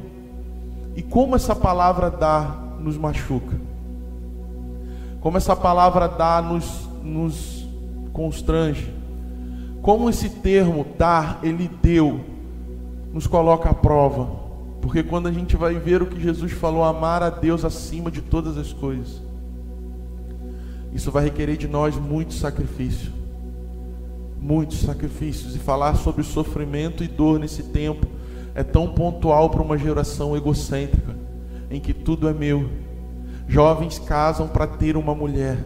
E 0.96 1.02
como 1.02 1.36
essa 1.36 1.54
palavra 1.54 2.10
dá 2.10 2.52
nos 2.80 2.98
machuca. 2.98 3.60
Como 5.20 5.36
essa 5.36 5.54
palavra 5.54 6.08
dá 6.08 6.42
nos, 6.42 6.88
nos 7.00 7.64
constrange. 8.12 8.92
Como 9.80 10.10
esse 10.10 10.28
termo 10.28 10.84
dar, 10.98 11.38
ele 11.44 11.70
deu, 11.80 12.18
nos 13.12 13.28
coloca 13.28 13.70
à 13.70 13.74
prova. 13.74 14.43
Porque 14.84 15.02
quando 15.02 15.28
a 15.28 15.32
gente 15.32 15.56
vai 15.56 15.78
ver 15.78 16.02
o 16.02 16.06
que 16.06 16.20
Jesus 16.20 16.52
falou, 16.52 16.84
amar 16.84 17.22
a 17.22 17.30
Deus 17.30 17.64
acima 17.64 18.10
de 18.10 18.20
todas 18.20 18.58
as 18.58 18.70
coisas, 18.70 19.18
isso 20.92 21.10
vai 21.10 21.24
requerer 21.24 21.56
de 21.56 21.66
nós 21.66 21.96
muito 21.96 22.34
sacrifício. 22.34 23.10
Muitos 24.38 24.82
sacrifícios. 24.82 25.56
E 25.56 25.58
falar 25.58 25.94
sobre 25.94 26.22
sofrimento 26.22 27.02
e 27.02 27.08
dor 27.08 27.38
nesse 27.38 27.62
tempo 27.62 28.06
é 28.54 28.62
tão 28.62 28.88
pontual 28.88 29.48
para 29.48 29.62
uma 29.62 29.78
geração 29.78 30.36
egocêntrica, 30.36 31.16
em 31.70 31.80
que 31.80 31.94
tudo 31.94 32.28
é 32.28 32.34
meu 32.34 32.68
Jovens 33.48 33.98
casam 33.98 34.46
para 34.46 34.66
ter 34.66 34.98
uma 34.98 35.14
mulher. 35.14 35.56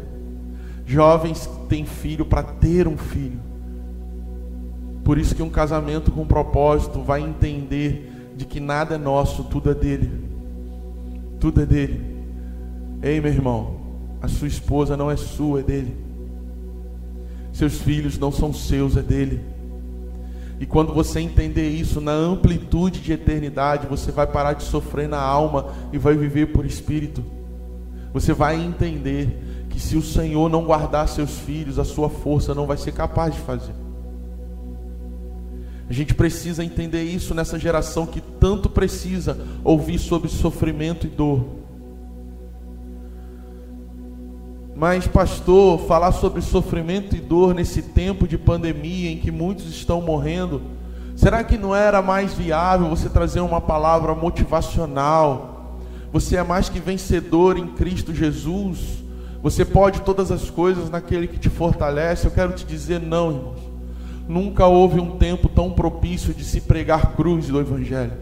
Jovens 0.86 1.50
têm 1.68 1.84
filho 1.84 2.24
para 2.24 2.44
ter 2.44 2.86
um 2.86 2.96
filho. 2.96 3.40
Por 5.02 5.18
isso 5.18 5.34
que 5.34 5.42
um 5.42 5.50
casamento 5.50 6.12
com 6.12 6.24
propósito 6.24 7.02
vai 7.02 7.20
entender 7.20 8.07
de 8.38 8.44
que 8.44 8.60
nada 8.60 8.94
é 8.94 8.98
nosso, 8.98 9.42
tudo 9.42 9.68
é 9.68 9.74
dele. 9.74 10.10
Tudo 11.40 11.60
é 11.60 11.66
dele. 11.66 12.00
Ei, 13.02 13.20
meu 13.20 13.32
irmão, 13.32 13.80
a 14.22 14.28
sua 14.28 14.46
esposa 14.46 14.96
não 14.96 15.10
é 15.10 15.16
sua, 15.16 15.58
é 15.58 15.62
dele. 15.64 15.96
Seus 17.52 17.80
filhos 17.80 18.16
não 18.16 18.30
são 18.30 18.52
seus, 18.52 18.96
é 18.96 19.02
dele. 19.02 19.40
E 20.60 20.66
quando 20.66 20.94
você 20.94 21.18
entender 21.18 21.68
isso 21.68 22.00
na 22.00 22.12
amplitude 22.12 23.00
de 23.00 23.12
eternidade, 23.12 23.88
você 23.88 24.12
vai 24.12 24.26
parar 24.26 24.52
de 24.52 24.62
sofrer 24.62 25.08
na 25.08 25.20
alma 25.20 25.72
e 25.92 25.98
vai 25.98 26.16
viver 26.16 26.52
por 26.52 26.64
espírito. 26.64 27.24
Você 28.12 28.32
vai 28.32 28.60
entender 28.60 29.66
que 29.68 29.80
se 29.80 29.96
o 29.96 30.02
Senhor 30.02 30.48
não 30.48 30.64
guardar 30.64 31.08
seus 31.08 31.38
filhos, 31.40 31.78
a 31.78 31.84
sua 31.84 32.08
força 32.08 32.54
não 32.54 32.66
vai 32.66 32.76
ser 32.76 32.92
capaz 32.92 33.34
de 33.34 33.40
fazer. 33.40 33.74
A 35.88 35.92
gente 35.92 36.14
precisa 36.14 36.62
entender 36.62 37.02
isso 37.02 37.34
nessa 37.34 37.58
geração 37.58 38.06
que 38.06 38.20
tanto 38.20 38.68
precisa 38.68 39.38
ouvir 39.64 39.98
sobre 39.98 40.28
sofrimento 40.28 41.06
e 41.06 41.10
dor. 41.10 41.46
Mas, 44.76 45.08
pastor, 45.08 45.80
falar 45.88 46.12
sobre 46.12 46.40
sofrimento 46.42 47.16
e 47.16 47.20
dor 47.20 47.54
nesse 47.54 47.82
tempo 47.82 48.28
de 48.28 48.36
pandemia 48.36 49.10
em 49.10 49.18
que 49.18 49.30
muitos 49.30 49.66
estão 49.68 50.00
morrendo, 50.00 50.60
será 51.16 51.42
que 51.42 51.58
não 51.58 51.74
era 51.74 52.02
mais 52.02 52.34
viável 52.34 52.88
você 52.88 53.08
trazer 53.08 53.40
uma 53.40 53.60
palavra 53.60 54.14
motivacional? 54.14 55.80
Você 56.12 56.36
é 56.36 56.42
mais 56.42 56.68
que 56.68 56.78
vencedor 56.78 57.58
em 57.58 57.66
Cristo 57.66 58.14
Jesus. 58.14 59.02
Você 59.42 59.64
pode 59.64 60.02
todas 60.02 60.30
as 60.30 60.48
coisas 60.50 60.90
naquele 60.90 61.26
que 61.26 61.38
te 61.38 61.48
fortalece. 61.48 62.26
Eu 62.26 62.30
quero 62.30 62.52
te 62.52 62.64
dizer, 62.64 63.00
não, 63.00 63.32
irmãos. 63.32 63.67
Nunca 64.28 64.66
houve 64.66 65.00
um 65.00 65.16
tempo 65.16 65.48
tão 65.48 65.70
propício 65.70 66.34
de 66.34 66.44
se 66.44 66.60
pregar 66.60 67.16
cruz 67.16 67.48
do 67.48 67.58
Evangelho. 67.58 68.12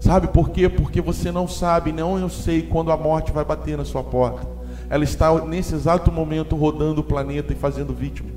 Sabe 0.00 0.28
por 0.28 0.50
quê? 0.50 0.68
Porque 0.68 1.00
você 1.00 1.30
não 1.30 1.46
sabe, 1.46 1.92
não 1.92 2.18
eu 2.18 2.28
sei 2.28 2.62
quando 2.62 2.90
a 2.90 2.96
morte 2.96 3.30
vai 3.30 3.44
bater 3.44 3.76
na 3.76 3.84
sua 3.84 4.02
porta. 4.02 4.48
Ela 4.88 5.04
está 5.04 5.32
nesse 5.44 5.74
exato 5.74 6.10
momento 6.10 6.56
rodando 6.56 7.02
o 7.02 7.04
planeta 7.04 7.52
e 7.52 7.56
fazendo 7.56 7.94
vítimas. 7.94 8.32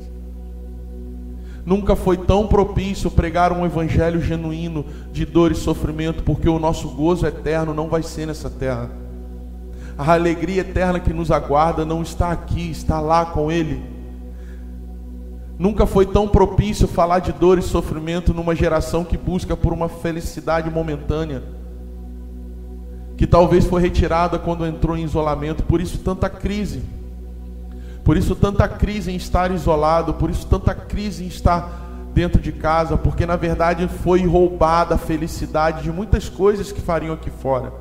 Nunca 1.65 1.96
foi 1.96 2.17
tão 2.17 2.46
propício 2.46 3.10
pregar 3.10 3.51
um 3.51 3.65
evangelho 3.65 4.22
genuíno 4.22 4.86
de 5.12 5.25
dor 5.25 5.51
e 5.51 5.55
sofrimento, 5.55 6.24
porque 6.24 6.48
o 6.48 6.60
nosso 6.60 6.89
gozo 6.89 7.25
eterno 7.25 7.74
não 7.74 7.88
vai 7.88 8.03
ser 8.03 8.27
nessa 8.27 8.50
terra. 8.50 8.91
A 9.98 10.13
alegria 10.13 10.62
eterna 10.62 11.00
que 11.00 11.13
nos 11.13 11.32
aguarda 11.32 11.86
não 11.86 12.01
está 12.01 12.32
aqui, 12.32 12.70
está 12.70 13.00
lá 13.00 13.25
com 13.25 13.51
Ele. 13.51 13.95
Nunca 15.58 15.86
foi 15.86 16.06
tão 16.06 16.28
propício 16.28 16.88
falar 16.88 17.20
de 17.20 17.32
dor 17.32 17.58
e 17.58 17.62
sofrimento 17.62 18.34
numa 18.34 18.54
geração 18.54 19.06
que 19.06 19.18
busca 19.18 19.56
por 19.56 19.72
uma 19.72 19.88
felicidade 19.88 20.70
momentânea, 20.70 21.42
que 23.16 23.26
talvez 23.26 23.66
foi 23.66 23.82
retirada 23.82 24.38
quando 24.38 24.66
entrou 24.66 24.98
em 24.98 25.04
isolamento, 25.06 25.64
por 25.64 25.80
isso 25.80 26.00
tanta 26.00 26.30
crise. 26.30 26.84
Por 28.04 28.18
isso 28.18 28.36
tanta 28.36 28.68
crise 28.68 29.12
em 29.12 29.16
estar 29.16 29.50
isolado, 29.50 30.14
por 30.14 30.30
isso 30.30 30.46
tanta 30.46 30.76
crise 30.76 31.24
em 31.24 31.28
estar 31.28 31.82
dentro 32.14 32.42
de 32.42 32.52
casa, 32.52 32.98
porque 32.98 33.26
na 33.26 33.36
verdade 33.36 33.88
foi 33.88 34.26
roubada 34.26 34.96
a 34.96 34.98
felicidade 34.98 35.84
de 35.84 35.92
muitas 35.92 36.30
coisas 36.30 36.72
que 36.72 36.82
fariam 36.82 37.14
aqui 37.14 37.30
fora. 37.30 37.74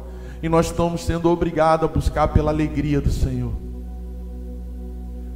E 0.43 0.49
nós 0.49 0.66
estamos 0.66 1.04
sendo 1.04 1.31
obrigados 1.31 1.88
a 1.88 1.93
buscar 1.93 2.28
pela 2.28 2.50
alegria 2.50 3.00
do 3.00 3.11
Senhor. 3.11 3.63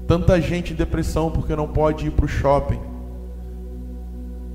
Tanta 0.08 0.40
gente 0.40 0.72
em 0.72 0.76
depressão 0.76 1.30
porque 1.30 1.54
não 1.54 1.68
pode 1.68 2.06
ir 2.06 2.10
para 2.10 2.24
o 2.24 2.28
shopping. 2.28 2.80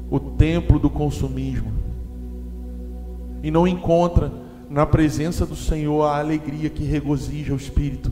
O 0.10 0.19
templo 0.19 0.79
do 0.79 0.89
consumismo. 0.89 1.72
E 3.43 3.51
não 3.51 3.67
encontra 3.67 4.31
na 4.67 4.83
presença 4.83 5.45
do 5.45 5.55
Senhor 5.55 6.05
a 6.05 6.17
alegria 6.17 6.72
que 6.72 6.83
regozija 6.83 7.53
o 7.53 7.57
espírito 7.57 8.12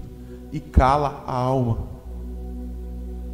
e 0.54 0.60
cala 0.60 1.24
a 1.26 1.34
alma. 1.34 1.80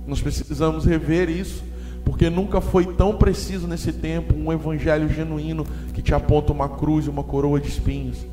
Nós 0.08 0.22
precisamos 0.22 0.86
rever 0.86 1.30
isso, 1.30 1.62
porque 2.06 2.30
nunca 2.30 2.62
foi 2.62 2.86
tão 2.86 3.18
preciso 3.18 3.68
nesse 3.68 3.92
tempo 3.92 4.34
um 4.34 4.54
evangelho 4.54 5.10
genuíno 5.10 5.66
que 5.94 6.02
te 6.02 6.14
aponta 6.14 6.54
uma 6.54 6.70
cruz 6.70 7.08
e 7.08 7.10
uma 7.10 7.24
coroa 7.24 7.60
de 7.60 7.68
espinhos. 7.68 8.26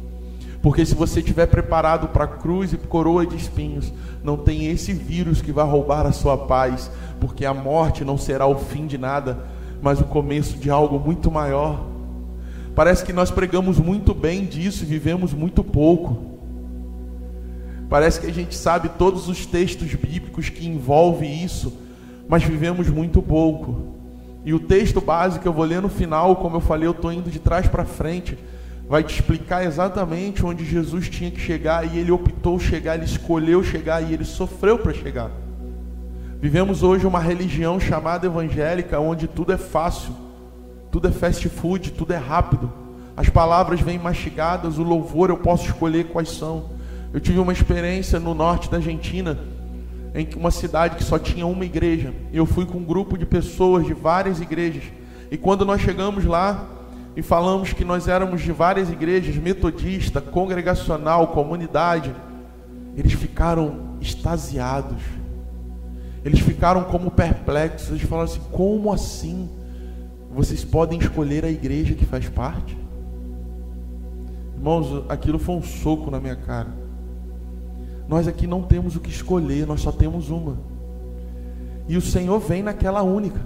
Porque 0.65 0.87
se 0.87 0.95
você 0.95 1.21
estiver 1.21 1.45
preparado 1.45 2.09
para 2.09 2.27
cruz 2.27 2.73
e 2.73 2.79
coroa 2.79 3.27
de 3.27 3.37
espinhos, 3.37 3.93
não 4.23 4.39
tem 4.39 4.69
esse 4.69 4.95
vírus 4.95 5.43
que 5.43 5.53
vai 5.53 5.67
roubar 5.67 6.07
a 6.07 6.11
sua 6.11 6.39
paz, 6.39 6.91
porque 7.21 7.45
a 7.45 7.53
morte 7.53 8.03
não 8.03 8.17
será 8.17 8.47
o 8.47 8.57
fim 8.57 8.87
de 8.87 8.97
nada, 8.97 9.45
mas 9.83 10.01
o 10.01 10.05
começo 10.05 10.57
de 10.57 10.71
algo 10.71 10.99
muito 10.99 11.31
maior. 11.31 11.85
Parece 12.75 13.05
que 13.05 13.13
nós 13.13 13.31
pregamos 13.31 13.79
muito 13.79 14.15
bem 14.15 14.47
disso 14.47 14.85
e 14.85 14.87
vivemos 14.87 15.35
muito 15.35 15.63
pouco. 15.63 16.39
Parece 17.91 18.19
que 18.19 18.27
a 18.27 18.33
gente 18.33 18.55
sabe 18.55 18.89
todos 18.89 19.29
os 19.29 19.45
textos 19.45 19.95
bíblicos 19.95 20.49
que 20.49 20.67
envolvem 20.67 21.45
isso, 21.45 21.75
mas 22.27 22.43
vivemos 22.43 22.89
muito 22.89 23.21
pouco. 23.21 23.95
E 24.47 24.55
o 24.55 24.61
texto 24.61 25.03
básico 25.03 25.47
eu 25.47 25.53
vou 25.53 25.67
ler 25.67 25.83
no 25.83 25.91
final, 25.91 26.37
como 26.37 26.57
eu 26.57 26.61
falei, 26.61 26.89
eu 26.89 26.93
estou 26.93 27.13
indo 27.13 27.31
de 27.31 27.39
trás 27.39 27.69
para 27.69 27.85
frente, 27.85 28.39
vai 28.89 29.03
te 29.03 29.15
explicar 29.15 29.65
exatamente 29.65 30.45
onde 30.45 30.65
Jesus 30.65 31.09
tinha 31.09 31.31
que 31.31 31.41
chegar 31.41 31.87
e 31.87 31.99
ele 31.99 32.11
optou 32.11 32.59
chegar, 32.59 32.95
ele 32.95 33.05
escolheu 33.05 33.63
chegar 33.63 34.03
e 34.03 34.13
ele 34.13 34.25
sofreu 34.25 34.79
para 34.79 34.93
chegar. 34.93 35.31
Vivemos 36.41 36.83
hoje 36.83 37.07
uma 37.07 37.19
religião 37.19 37.81
chamada 37.81 38.27
evangélica, 38.27 39.01
onde 39.01 39.27
tudo 39.27 39.53
é 39.53 39.57
fácil, 39.57 40.15
tudo 40.91 41.09
é 41.09 41.11
fast 41.11 41.49
food, 41.49 41.93
tudo 41.93 42.13
é 42.13 42.19
rápido. 42.19 42.71
As 43.17 43.31
palavras 43.31 43.81
vêm 43.81 43.99
mastigadas, 43.99 44.77
o 44.77 44.83
louvor 44.83 45.31
eu 45.31 45.39
posso 45.39 45.65
escolher 45.65 46.09
quais 46.09 46.31
são. 46.31 46.71
Eu 47.13 47.21
tive 47.21 47.39
uma 47.39 47.53
experiência 47.53 48.21
no 48.21 48.35
norte 48.35 48.71
da 48.71 48.77
Argentina, 48.77 49.39
em 50.15 50.29
uma 50.37 50.51
cidade 50.51 50.97
que 50.97 51.05
só 51.05 51.19
tinha 51.19 51.47
uma 51.47 51.65
igreja. 51.65 52.13
Eu 52.33 52.45
fui 52.45 52.67
com 52.67 52.79
um 52.79 52.85
grupo 52.85 53.17
de 53.17 53.25
pessoas 53.25 53.87
de 53.87 53.95
várias 53.95 54.41
igrejas. 54.41 54.83
E 55.31 55.39
quando 55.39 55.65
nós 55.65 55.81
chegamos 55.81 56.25
lá 56.25 56.74
e 57.17 57.23
falamos 57.23 57.73
que 57.73 57.85
nós 57.85 58.09
éramos 58.09 58.43
de 58.43 58.51
várias 58.51 58.91
igrejas, 58.91 59.37
metodista, 59.37 60.21
congregacional, 60.21 61.29
comunidade, 61.29 62.15
eles 62.97 63.13
ficaram 63.13 63.97
extasiados. 64.01 65.01
Eles 66.25 66.41
ficaram 66.41 66.85
como 66.85 67.11
perplexos. 67.11 67.91
Eles 67.91 68.03
falaram 68.03 68.31
assim: 68.31 68.41
como 68.51 68.93
assim? 68.93 69.49
Vocês 70.35 70.65
podem 70.65 70.99
escolher 70.99 71.45
a 71.45 71.51
igreja 71.51 71.95
que 71.95 72.05
faz 72.05 72.29
parte? 72.29 72.77
Irmãos, 74.57 75.05
aquilo 75.09 75.39
foi 75.39 75.55
um 75.55 75.63
soco 75.63 76.11
na 76.11 76.19
minha 76.19 76.35
cara. 76.35 76.69
Nós 78.09 78.27
aqui 78.27 78.47
não 78.47 78.63
temos 78.63 78.97
o 78.97 79.01
que 79.01 79.11
escolher, 79.11 79.67
nós 79.67 79.81
só 79.81 79.93
temos 79.93 80.31
uma. 80.31 80.59
E 81.87 81.97
o 81.97 82.01
Senhor 82.01 82.41
vem 82.41 82.63
naquela 82.63 83.03
única. 83.03 83.41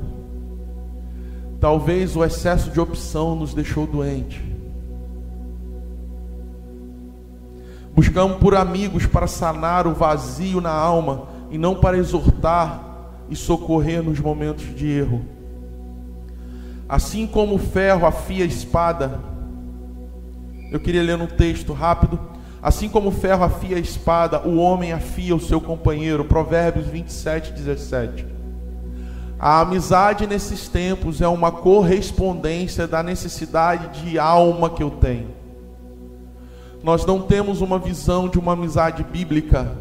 Talvez 1.61 2.15
o 2.15 2.25
excesso 2.25 2.71
de 2.71 2.81
opção 2.81 3.35
nos 3.35 3.53
deixou 3.53 3.87
doente. 3.87 4.41
Buscamos 7.95 8.38
por 8.38 8.55
amigos 8.55 9.07
para 9.07 9.27
sanar 9.27 9.87
o 9.87 9.93
vazio 9.93 10.61
na 10.61 10.71
alma 10.71 11.29
e 11.50 11.59
não 11.59 11.75
para 11.75 11.99
exortar 11.99 12.81
e 13.29 13.35
socorrer 13.35 14.03
nos 14.03 14.21
momentos 14.21 14.65
de 14.77 14.87
erro. 14.87 15.25
Assim 16.88 17.27
como 17.27 17.57
o 17.57 17.59
ferro 17.59 18.07
afia 18.07 18.45
a 18.45 18.47
espada, 18.47 19.21
eu 20.71 20.79
queria 20.79 21.03
ler 21.03 21.21
um 21.21 21.27
texto 21.27 21.73
rápido. 21.73 22.21
Assim 22.62 22.88
como 22.88 23.09
o 23.09 23.12
ferro 23.12 23.45
afia 23.45 23.77
a 23.77 23.81
espada, 23.81 24.47
o 24.47 24.59
homem 24.59 24.93
afia 24.93 25.35
o 25.35 25.41
seu 25.41 25.61
companheiro. 25.61 26.25
Provérbios 26.25 26.87
27, 26.87 27.53
17. 27.53 28.38
A 29.38 29.61
amizade 29.61 30.26
nesses 30.26 30.68
tempos 30.68 31.21
é 31.21 31.28
uma 31.28 31.52
correspondência 31.52 32.88
da 32.88 33.02
necessidade 33.04 34.02
de 34.02 34.18
alma 34.18 34.68
que 34.68 34.83
eu 34.83 34.90
tenho. 34.90 35.28
Nós 36.83 37.07
não 37.07 37.23
temos 37.23 37.61
uma 37.61 37.78
visão 37.78 38.28
de 38.28 38.38
uma 38.38 38.54
amizade 38.54 39.04
bíblica, 39.04 39.76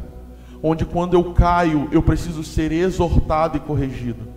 onde 0.62 0.86
quando 0.86 1.16
eu 1.16 1.34
caio, 1.34 1.88
eu 1.92 2.04
preciso 2.04 2.44
ser 2.44 2.72
exortado 2.72 3.58
e 3.58 3.60
corrigido. 3.60 4.28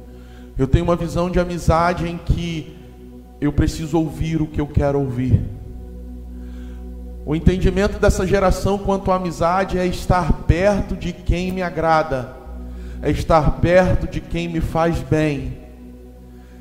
Eu 0.56 0.66
tenho 0.66 0.84
uma 0.84 0.96
visão 0.96 1.30
de 1.30 1.38
amizade 1.38 2.08
em 2.08 2.16
que 2.16 2.76
eu 3.40 3.52
preciso 3.52 3.98
ouvir 3.98 4.40
o 4.40 4.46
que 4.46 4.60
eu 4.60 4.66
quero 4.66 5.00
ouvir. 5.00 5.40
O 7.26 7.34
entendimento 7.34 7.98
dessa 7.98 8.26
geração 8.26 8.78
quanto 8.78 9.12
à 9.12 9.16
amizade 9.16 9.78
é 9.78 9.86
estar 9.86 10.32
perto 10.44 10.96
de 10.96 11.12
quem 11.12 11.52
me 11.52 11.62
agrada, 11.62 12.36
é 13.02 13.10
estar 13.10 13.60
perto 13.60 14.06
de 14.06 14.20
quem 14.20 14.48
me 14.48 14.60
faz 14.60 14.98
bem, 15.00 15.58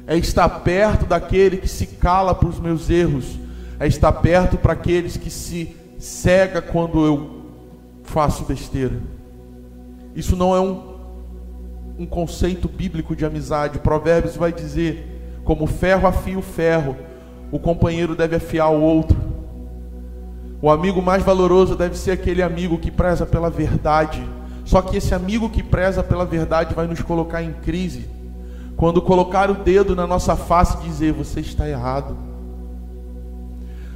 é 0.07 0.17
estar 0.17 0.49
perto 0.49 1.05
daquele 1.05 1.57
que 1.57 1.67
se 1.67 1.85
cala 1.85 2.33
para 2.33 2.47
os 2.47 2.59
meus 2.59 2.89
erros, 2.89 3.37
é 3.79 3.87
estar 3.87 4.11
perto 4.13 4.57
para 4.57 4.73
aqueles 4.73 5.17
que 5.17 5.29
se 5.29 5.75
cega 5.97 6.61
quando 6.61 7.05
eu 7.05 7.45
faço 8.03 8.45
besteira. 8.45 8.99
Isso 10.15 10.35
não 10.35 10.55
é 10.55 10.59
um, 10.59 10.95
um 11.99 12.05
conceito 12.05 12.67
bíblico 12.67 13.15
de 13.15 13.25
amizade. 13.25 13.79
Provérbios 13.79 14.35
vai 14.35 14.51
dizer: 14.51 15.39
como 15.43 15.67
ferro 15.67 16.07
afia 16.07 16.37
o 16.37 16.41
ferro, 16.41 16.97
o 17.51 17.59
companheiro 17.59 18.15
deve 18.15 18.35
afiar 18.35 18.71
o 18.71 18.81
outro. 18.81 19.17
O 20.61 20.69
amigo 20.69 21.01
mais 21.01 21.23
valoroso 21.23 21.75
deve 21.75 21.97
ser 21.97 22.11
aquele 22.11 22.41
amigo 22.41 22.77
que 22.77 22.91
preza 22.91 23.25
pela 23.25 23.49
verdade. 23.49 24.21
Só 24.69 24.83
que 24.83 24.97
esse 24.97 25.15
amigo 25.15 25.49
que 25.49 25.63
preza 25.63 26.03
pela 26.03 26.27
verdade 26.27 26.75
vai 26.75 26.85
nos 26.85 27.01
colocar 27.01 27.41
em 27.41 27.53
crise. 27.53 28.07
Quando 28.77 29.01
colocar 29.01 29.49
o 29.49 29.55
dedo 29.55 29.95
na 29.95 30.05
nossa 30.05 30.35
face 30.35 30.77
e 30.77 30.87
dizer: 30.87 31.11
Você 31.11 31.39
está 31.39 31.67
errado. 31.67 32.15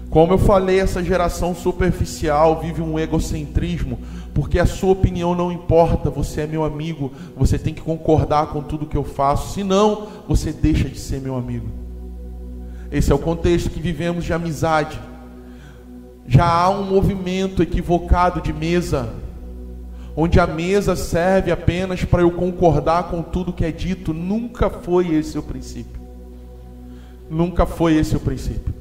Como 0.09 0.33
eu 0.33 0.39
falei, 0.39 0.79
essa 0.79 1.03
geração 1.03 1.53
superficial 1.53 2.59
vive 2.59 2.81
um 2.81 2.97
egocentrismo, 2.97 3.99
porque 4.33 4.57
a 4.57 4.65
sua 4.65 4.93
opinião 4.93 5.35
não 5.35 5.51
importa. 5.51 6.09
Você 6.09 6.41
é 6.41 6.47
meu 6.47 6.63
amigo, 6.63 7.11
você 7.37 7.59
tem 7.59 7.71
que 7.71 7.81
concordar 7.83 8.47
com 8.47 8.63
tudo 8.63 8.87
que 8.87 8.97
eu 8.97 9.03
faço, 9.03 9.53
senão 9.53 10.07
você 10.27 10.51
deixa 10.51 10.89
de 10.89 10.97
ser 10.97 11.21
meu 11.21 11.35
amigo. 11.35 11.67
Esse 12.91 13.11
é 13.11 13.15
o 13.15 13.19
contexto 13.19 13.69
que 13.69 13.79
vivemos 13.79 14.25
de 14.25 14.33
amizade 14.33 14.99
já 16.27 16.49
há 16.49 16.69
um 16.69 16.83
movimento 16.83 17.61
equivocado 17.61 18.41
de 18.41 18.53
mesa, 18.53 19.13
onde 20.15 20.39
a 20.39 20.45
mesa 20.45 20.95
serve 20.95 21.51
apenas 21.51 22.03
para 22.03 22.21
eu 22.21 22.31
concordar 22.31 23.09
com 23.09 23.21
tudo 23.21 23.53
que 23.53 23.65
é 23.65 23.71
dito. 23.71 24.13
Nunca 24.13 24.69
foi 24.69 25.13
esse 25.13 25.37
o 25.37 25.43
princípio. 25.43 26.01
Nunca 27.29 27.65
foi 27.65 27.95
esse 27.95 28.15
o 28.15 28.19
princípio. 28.19 28.73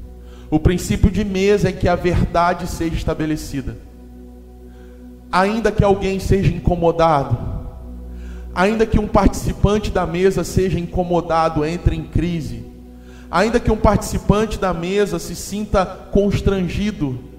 O 0.49 0.59
princípio 0.59 1.09
de 1.09 1.23
mesa 1.23 1.69
é 1.69 1.71
que 1.71 1.87
a 1.87 1.95
verdade 1.95 2.67
seja 2.67 2.95
estabelecida. 2.95 3.75
Ainda 5.31 5.71
que 5.71 5.83
alguém 5.83 6.19
seja 6.19 6.53
incomodado, 6.53 7.35
ainda 8.53 8.85
que 8.85 8.99
um 8.99 9.07
participante 9.07 9.89
da 9.89 10.05
mesa 10.05 10.43
seja 10.43 10.79
incomodado, 10.79 11.65
entre 11.65 11.95
em 11.95 12.03
crise, 12.03 12.63
ainda 13.31 13.59
que 13.59 13.71
um 13.71 13.77
participante 13.77 14.59
da 14.59 14.71
mesa 14.71 15.17
se 15.17 15.35
sinta 15.35 15.83
constrangido, 15.83 17.32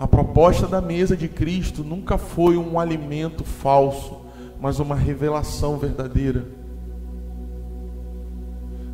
a 0.00 0.08
proposta 0.08 0.66
da 0.66 0.80
mesa 0.80 1.14
de 1.14 1.28
Cristo 1.28 1.84
nunca 1.84 2.16
foi 2.16 2.56
um 2.56 2.80
alimento 2.80 3.44
falso, 3.44 4.16
mas 4.58 4.80
uma 4.80 4.94
revelação 4.94 5.76
verdadeira. 5.76 6.46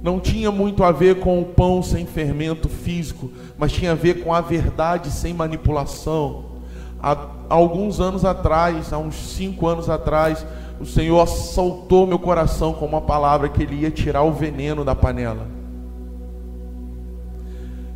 Não 0.02 0.18
tinha 0.18 0.50
muito 0.50 0.82
a 0.82 0.90
ver 0.90 1.20
com 1.20 1.40
o 1.40 1.44
pão 1.44 1.80
sem 1.80 2.04
fermento 2.06 2.68
físico, 2.68 3.30
mas 3.56 3.70
tinha 3.70 3.92
a 3.92 3.94
ver 3.94 4.24
com 4.24 4.34
a 4.34 4.40
verdade 4.40 5.12
sem 5.12 5.32
manipulação. 5.32 6.46
Há 7.00 7.16
alguns 7.48 8.00
anos 8.00 8.24
atrás, 8.24 8.92
há 8.92 8.98
uns 8.98 9.14
cinco 9.14 9.68
anos 9.68 9.88
atrás, 9.88 10.44
o 10.80 10.84
Senhor 10.84 11.24
soltou 11.28 12.04
meu 12.04 12.18
coração 12.18 12.72
com 12.72 12.84
uma 12.84 13.00
palavra 13.00 13.48
que 13.48 13.62
Ele 13.62 13.82
ia 13.82 13.92
tirar 13.92 14.24
o 14.24 14.32
veneno 14.32 14.84
da 14.84 14.96
panela. 14.96 15.55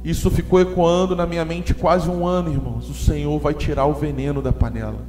Isso 0.02 0.30
ficou 0.30 0.60
ecoando 0.60 1.14
na 1.14 1.26
minha 1.26 1.44
mente 1.44 1.74
quase 1.74 2.08
um 2.08 2.26
ano, 2.26 2.50
irmãos. 2.50 2.88
O 2.88 2.94
Senhor 2.94 3.38
vai 3.38 3.52
tirar 3.52 3.84
o 3.84 3.92
veneno 3.92 4.40
da 4.40 4.52
panela. 4.52 5.04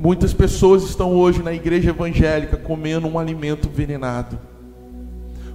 Muitas 0.00 0.32
pessoas 0.32 0.82
estão 0.82 1.12
hoje 1.12 1.42
na 1.42 1.52
igreja 1.52 1.90
evangélica 1.90 2.56
comendo 2.56 3.06
um 3.06 3.18
alimento 3.18 3.68
envenenado. 3.68 4.38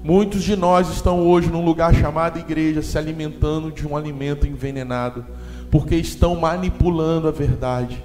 Muitos 0.04 0.44
de 0.44 0.56
nós 0.56 0.90
estão 0.90 1.26
hoje 1.26 1.50
num 1.50 1.64
lugar 1.64 1.94
chamado 1.94 2.40
igreja 2.40 2.82
se 2.82 2.98
alimentando 2.98 3.72
de 3.72 3.88
um 3.88 3.96
alimento 3.96 4.46
envenenado, 4.46 5.26
porque 5.72 5.96
estão 5.96 6.36
manipulando 6.36 7.28
a 7.28 7.32
verdade. 7.32 8.04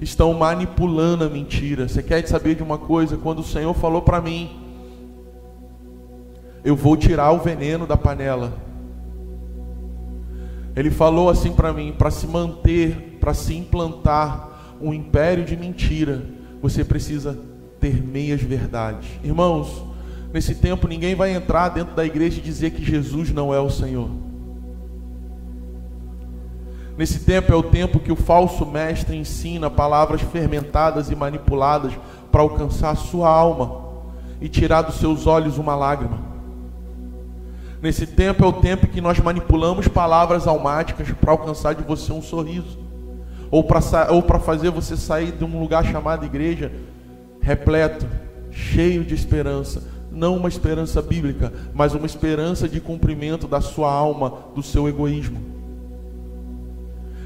Estão 0.00 0.32
manipulando 0.34 1.24
a 1.24 1.28
mentira. 1.28 1.88
Você 1.88 2.02
quer 2.02 2.26
saber 2.26 2.56
de 2.56 2.62
uma 2.64 2.78
coisa? 2.78 3.16
Quando 3.16 3.40
o 3.40 3.44
Senhor 3.44 3.74
falou 3.74 4.02
para 4.02 4.20
mim, 4.20 4.50
eu 6.64 6.74
vou 6.74 6.96
tirar 6.96 7.30
o 7.30 7.38
veneno 7.38 7.86
da 7.86 7.96
panela 7.96 8.63
ele 10.76 10.90
falou 10.90 11.28
assim 11.28 11.52
para 11.52 11.72
mim: 11.72 11.92
para 11.96 12.10
se 12.10 12.26
manter, 12.26 13.18
para 13.20 13.34
se 13.34 13.54
implantar 13.54 14.76
um 14.80 14.92
império 14.92 15.44
de 15.44 15.56
mentira, 15.56 16.24
você 16.60 16.84
precisa 16.84 17.38
ter 17.80 18.02
meias 18.02 18.40
verdades. 18.40 19.08
Irmãos, 19.22 19.84
nesse 20.32 20.54
tempo 20.54 20.88
ninguém 20.88 21.14
vai 21.14 21.32
entrar 21.32 21.68
dentro 21.68 21.94
da 21.94 22.04
igreja 22.04 22.38
e 22.38 22.42
dizer 22.42 22.72
que 22.72 22.84
Jesus 22.84 23.30
não 23.30 23.52
é 23.52 23.60
o 23.60 23.70
Senhor. 23.70 24.10
Nesse 26.96 27.20
tempo 27.20 27.52
é 27.52 27.56
o 27.56 27.62
tempo 27.62 27.98
que 27.98 28.12
o 28.12 28.16
falso 28.16 28.64
mestre 28.64 29.16
ensina 29.16 29.68
palavras 29.68 30.20
fermentadas 30.20 31.10
e 31.10 31.16
manipuladas 31.16 31.92
para 32.30 32.42
alcançar 32.42 32.96
sua 32.96 33.28
alma 33.28 33.82
e 34.40 34.48
tirar 34.48 34.82
dos 34.82 34.96
seus 34.96 35.26
olhos 35.26 35.58
uma 35.58 35.74
lágrima. 35.74 36.33
Nesse 37.84 38.06
tempo 38.06 38.42
é 38.42 38.48
o 38.48 38.52
tempo 38.54 38.86
que 38.86 38.98
nós 38.98 39.20
manipulamos 39.20 39.86
palavras 39.88 40.46
almáticas 40.46 41.06
para 41.20 41.32
alcançar 41.32 41.74
de 41.74 41.82
você 41.82 42.14
um 42.14 42.22
sorriso, 42.22 42.78
ou 43.50 43.62
para 43.62 44.10
ou 44.10 44.22
fazer 44.40 44.70
você 44.70 44.96
sair 44.96 45.32
de 45.32 45.44
um 45.44 45.60
lugar 45.60 45.84
chamado 45.84 46.24
igreja 46.24 46.72
repleto, 47.42 48.06
cheio 48.50 49.04
de 49.04 49.14
esperança, 49.14 49.82
não 50.10 50.34
uma 50.34 50.48
esperança 50.48 51.02
bíblica, 51.02 51.52
mas 51.74 51.92
uma 51.92 52.06
esperança 52.06 52.66
de 52.66 52.80
cumprimento 52.80 53.46
da 53.46 53.60
sua 53.60 53.92
alma, 53.92 54.32
do 54.54 54.62
seu 54.62 54.88
egoísmo. 54.88 55.38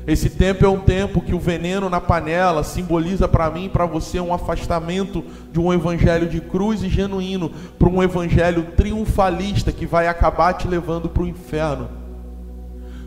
Esse 0.09 0.31
tempo 0.31 0.64
é 0.64 0.68
um 0.71 0.81
tempo 0.81 1.21
que 1.21 1.35
o 1.35 1.38
veneno 1.38 1.90
na 1.90 2.01
panela 2.01 2.64
simboliza 2.64 3.29
para 3.29 3.51
mim 3.51 3.66
e 3.66 3.68
para 3.68 3.85
você 3.85 4.18
um 4.18 4.33
afastamento 4.33 5.23
de 5.53 5.61
um 5.61 5.71
evangelho 5.71 6.27
de 6.27 6.40
cruz 6.40 6.83
e 6.83 6.88
genuíno 6.88 7.53
para 7.79 7.90
um 7.90 8.03
evangelho 8.03 8.68
triunfalista 8.75 9.71
que 9.71 9.85
vai 9.85 10.09
acabar 10.09 10.55
te 10.55 10.66
levando 10.66 11.11
para 11.11 11.25
o 11.25 11.29
inferno. 11.29 11.90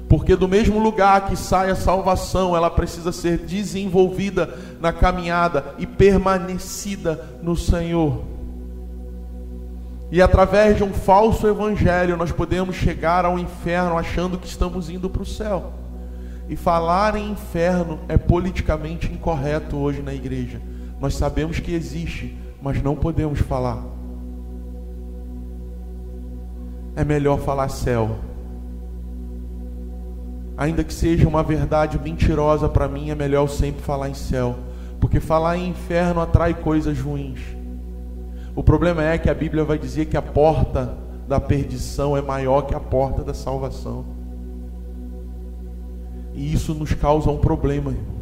Porque 0.08 0.36
do 0.36 0.48
mesmo 0.48 0.78
lugar 0.78 1.26
que 1.26 1.36
sai 1.36 1.72
a 1.72 1.76
salvação, 1.76 2.56
ela 2.56 2.70
precisa 2.70 3.12
ser 3.12 3.40
desenvolvida 3.40 4.56
na 4.80 4.94
caminhada 4.94 5.74
e 5.80 5.88
permanecida 5.88 7.40
no 7.42 7.58
Senhor. 7.58 8.22
E 10.12 10.22
através 10.22 10.78
de 10.78 10.84
um 10.84 10.94
falso 10.94 11.48
evangelho, 11.48 12.16
nós 12.16 12.32
podemos 12.32 12.76
chegar 12.76 13.26
ao 13.26 13.40
inferno 13.40 13.98
achando 13.98 14.38
que 14.38 14.46
estamos 14.46 14.88
indo 14.88 15.10
para 15.10 15.24
o 15.24 15.26
céu. 15.26 15.81
E 16.52 16.56
falar 16.58 17.16
em 17.16 17.32
inferno 17.32 17.98
é 18.10 18.18
politicamente 18.18 19.10
incorreto 19.10 19.78
hoje 19.78 20.02
na 20.02 20.14
igreja. 20.14 20.62
Nós 21.00 21.16
sabemos 21.16 21.62
que 21.62 21.74
existe, 21.74 22.38
mas 22.62 22.84
não 22.84 22.94
podemos 22.94 23.40
falar. 23.40 23.82
É 26.94 27.06
melhor 27.06 27.40
falar 27.40 27.70
céu. 27.70 28.18
Ainda 30.58 30.84
que 30.84 30.94
seja 30.94 31.26
uma 31.26 31.42
verdade 31.42 31.98
mentirosa 31.98 32.68
para 32.68 32.86
mim, 32.86 33.12
é 33.12 33.16
melhor 33.16 33.48
sempre 33.48 33.82
falar 33.82 34.10
em 34.10 34.14
céu, 34.14 34.58
porque 35.00 35.22
falar 35.22 35.56
em 35.56 35.70
inferno 35.70 36.20
atrai 36.20 36.54
coisas 36.54 37.00
ruins. 37.00 37.40
O 38.54 38.62
problema 38.62 39.06
é 39.06 39.18
que 39.18 39.30
a 39.30 39.34
Bíblia 39.34 39.64
vai 39.64 39.80
dizer 39.80 40.08
que 40.08 40.18
a 40.18 40.22
porta 40.22 40.98
da 41.30 41.40
perdição 41.40 42.18
é 42.18 42.22
maior 42.22 42.64
que 42.64 42.76
a 42.76 42.80
porta 42.80 43.24
da 43.24 43.34
salvação. 43.34 44.20
E 46.34 46.54
isso 46.54 46.74
nos 46.74 46.94
causa 46.94 47.30
um 47.30 47.38
problema, 47.38 47.92
irmãos. 47.92 48.22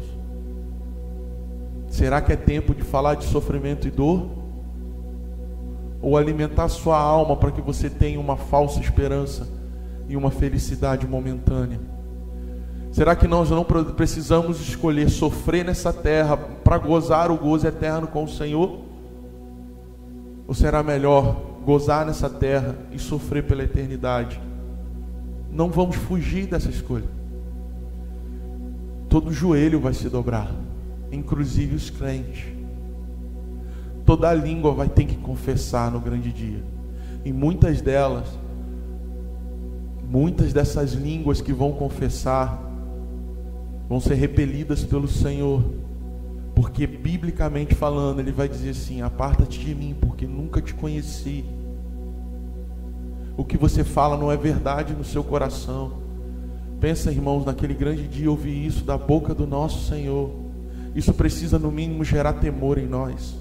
Será 1.88 2.20
que 2.20 2.32
é 2.32 2.36
tempo 2.36 2.74
de 2.74 2.82
falar 2.82 3.14
de 3.14 3.24
sofrimento 3.24 3.86
e 3.86 3.90
dor? 3.90 4.28
Ou 6.00 6.16
alimentar 6.16 6.68
sua 6.68 6.98
alma 6.98 7.36
para 7.36 7.50
que 7.50 7.60
você 7.60 7.90
tenha 7.90 8.18
uma 8.18 8.36
falsa 8.36 8.80
esperança 8.80 9.46
e 10.08 10.16
uma 10.16 10.30
felicidade 10.30 11.06
momentânea? 11.06 11.80
Será 12.92 13.14
que 13.14 13.28
nós 13.28 13.50
não 13.50 13.64
precisamos 13.64 14.60
escolher 14.60 15.08
sofrer 15.08 15.64
nessa 15.64 15.92
terra 15.92 16.36
para 16.36 16.78
gozar 16.78 17.30
o 17.30 17.36
gozo 17.36 17.66
eterno 17.66 18.06
com 18.06 18.24
o 18.24 18.28
Senhor? 18.28 18.80
Ou 20.48 20.54
será 20.54 20.82
melhor 20.82 21.36
gozar 21.64 22.04
nessa 22.04 22.28
terra 22.28 22.76
e 22.90 22.98
sofrer 22.98 23.44
pela 23.44 23.62
eternidade? 23.62 24.40
Não 25.52 25.70
vamos 25.70 25.96
fugir 25.96 26.46
dessa 26.46 26.68
escolha. 26.68 27.19
Todo 29.10 29.32
joelho 29.32 29.80
vai 29.80 29.92
se 29.92 30.08
dobrar, 30.08 30.54
inclusive 31.10 31.74
os 31.74 31.90
crentes. 31.90 32.44
Toda 34.06 34.32
língua 34.32 34.72
vai 34.72 34.88
ter 34.88 35.04
que 35.04 35.16
confessar 35.16 35.90
no 35.90 35.98
grande 35.98 36.32
dia. 36.32 36.62
E 37.24 37.32
muitas 37.32 37.82
delas, 37.82 38.28
muitas 40.08 40.52
dessas 40.52 40.92
línguas 40.92 41.40
que 41.40 41.52
vão 41.52 41.72
confessar, 41.72 42.56
vão 43.88 43.98
ser 43.98 44.14
repelidas 44.14 44.84
pelo 44.84 45.08
Senhor. 45.08 45.64
Porque 46.54 46.86
biblicamente 46.86 47.74
falando, 47.74 48.20
ele 48.20 48.30
vai 48.30 48.48
dizer 48.48 48.70
assim: 48.70 49.02
"Aparta-te 49.02 49.58
de 49.58 49.74
mim, 49.74 49.96
porque 50.00 50.24
nunca 50.24 50.62
te 50.62 50.72
conheci". 50.72 51.44
O 53.36 53.44
que 53.44 53.56
você 53.56 53.82
fala 53.82 54.16
não 54.16 54.30
é 54.30 54.36
verdade 54.36 54.94
no 54.94 55.02
seu 55.02 55.24
coração. 55.24 55.99
Pensa, 56.80 57.12
irmãos, 57.12 57.44
naquele 57.44 57.74
grande 57.74 58.08
dia 58.08 58.30
ouvir 58.30 58.66
isso 58.66 58.84
da 58.84 58.96
boca 58.96 59.34
do 59.34 59.46
nosso 59.46 59.86
Senhor. 59.86 60.30
Isso 60.94 61.12
precisa 61.12 61.58
no 61.58 61.70
mínimo 61.70 62.04
gerar 62.04 62.34
temor 62.34 62.78
em 62.78 62.86
nós. 62.86 63.36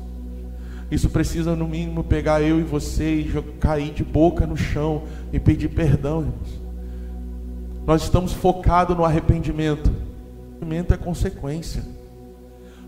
Isso 0.91 1.09
precisa 1.09 1.55
no 1.55 1.67
mínimo 1.67 2.03
pegar 2.03 2.41
eu 2.41 2.59
e 2.59 2.63
você 2.63 3.15
e 3.15 3.43
cair 3.59 3.93
de 3.93 4.03
boca 4.03 4.45
no 4.45 4.57
chão 4.57 5.03
e 5.31 5.39
pedir 5.39 5.69
perdão, 5.69 6.21
irmãos. 6.21 6.59
Nós 7.87 8.03
estamos 8.03 8.33
focados 8.33 8.95
no 8.95 9.05
arrependimento 9.05 9.89
arrependimento 10.59 10.93
é 10.93 10.97
consequência. 10.97 11.83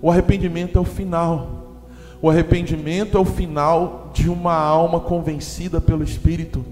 O 0.01 0.11
arrependimento 0.11 0.77
é 0.77 0.81
o 0.81 0.85
final. 0.85 1.81
O 2.21 2.29
arrependimento 2.29 3.17
é 3.17 3.19
o 3.19 3.25
final 3.25 4.11
de 4.13 4.29
uma 4.29 4.53
alma 4.53 4.99
convencida 4.99 5.81
pelo 5.81 6.03
Espírito. 6.03 6.63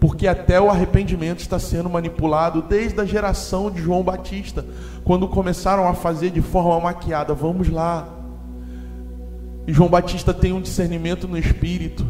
Porque 0.00 0.26
até 0.26 0.60
o 0.60 0.70
arrependimento 0.70 1.40
está 1.40 1.58
sendo 1.58 1.90
manipulado 1.90 2.62
desde 2.62 3.00
a 3.00 3.04
geração 3.04 3.70
de 3.70 3.80
João 3.82 4.02
Batista, 4.02 4.64
quando 5.04 5.26
começaram 5.26 5.88
a 5.88 5.94
fazer 5.94 6.30
de 6.30 6.40
forma 6.40 6.78
maquiada, 6.80 7.34
vamos 7.34 7.68
lá. 7.68 8.08
E 9.66 9.72
João 9.72 9.88
Batista 9.88 10.32
tem 10.32 10.52
um 10.52 10.60
discernimento 10.60 11.26
no 11.26 11.36
espírito 11.36 12.06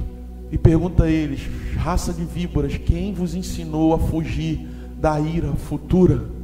e 0.52 0.58
pergunta 0.58 1.04
a 1.04 1.10
eles: 1.10 1.40
raça 1.76 2.12
de 2.12 2.24
víboras, 2.24 2.76
quem 2.76 3.14
vos 3.14 3.34
ensinou 3.34 3.94
a 3.94 3.98
fugir 3.98 4.68
da 5.00 5.18
ira 5.18 5.52
futura? 5.54 6.38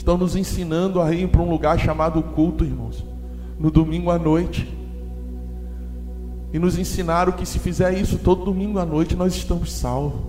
estão 0.00 0.16
nos 0.16 0.34
ensinando 0.34 1.00
a 1.00 1.14
ir 1.14 1.28
para 1.28 1.42
um 1.42 1.50
lugar 1.50 1.78
chamado 1.78 2.22
culto, 2.22 2.64
irmãos, 2.64 3.04
no 3.58 3.70
domingo 3.70 4.10
à 4.10 4.18
noite. 4.18 4.66
E 6.52 6.58
nos 6.58 6.78
ensinaram 6.78 7.32
que 7.32 7.46
se 7.46 7.58
fizer 7.58 7.92
isso 7.94 8.18
todo 8.18 8.44
domingo 8.44 8.78
à 8.78 8.84
noite, 8.84 9.14
nós 9.14 9.34
estamos 9.34 9.72
salvos. 9.72 10.20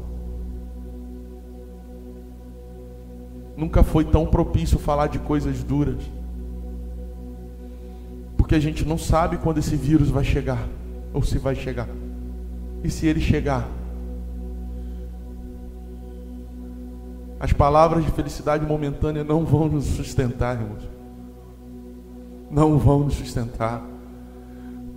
Nunca 3.58 3.84
foi 3.84 4.06
tão 4.06 4.26
propício 4.26 4.80
falar 4.80 5.08
de 5.08 5.20
coisas 5.20 5.64
duras. 5.64 6.02
Porque 8.38 8.56
a 8.56 8.60
gente 8.60 8.86
não 8.86 8.98
sabe 8.98 9.38
quando 9.38 9.58
esse 9.58 9.76
vírus 9.76 10.10
vai 10.10 10.24
chegar, 10.24 10.68
ou 11.14 11.24
se 11.24 11.38
vai 11.38 11.56
chegar. 11.56 11.88
E 12.84 12.90
se 12.90 13.06
ele 13.08 13.20
chegar, 13.20 13.68
As 17.42 17.52
palavras 17.52 18.06
de 18.06 18.12
felicidade 18.12 18.64
momentânea 18.64 19.24
não 19.24 19.44
vão 19.44 19.68
nos 19.68 19.86
sustentar, 19.86 20.62
irmãos. 20.62 20.88
Não 22.52 22.78
vão 22.78 23.00
nos 23.00 23.16
sustentar. 23.16 23.82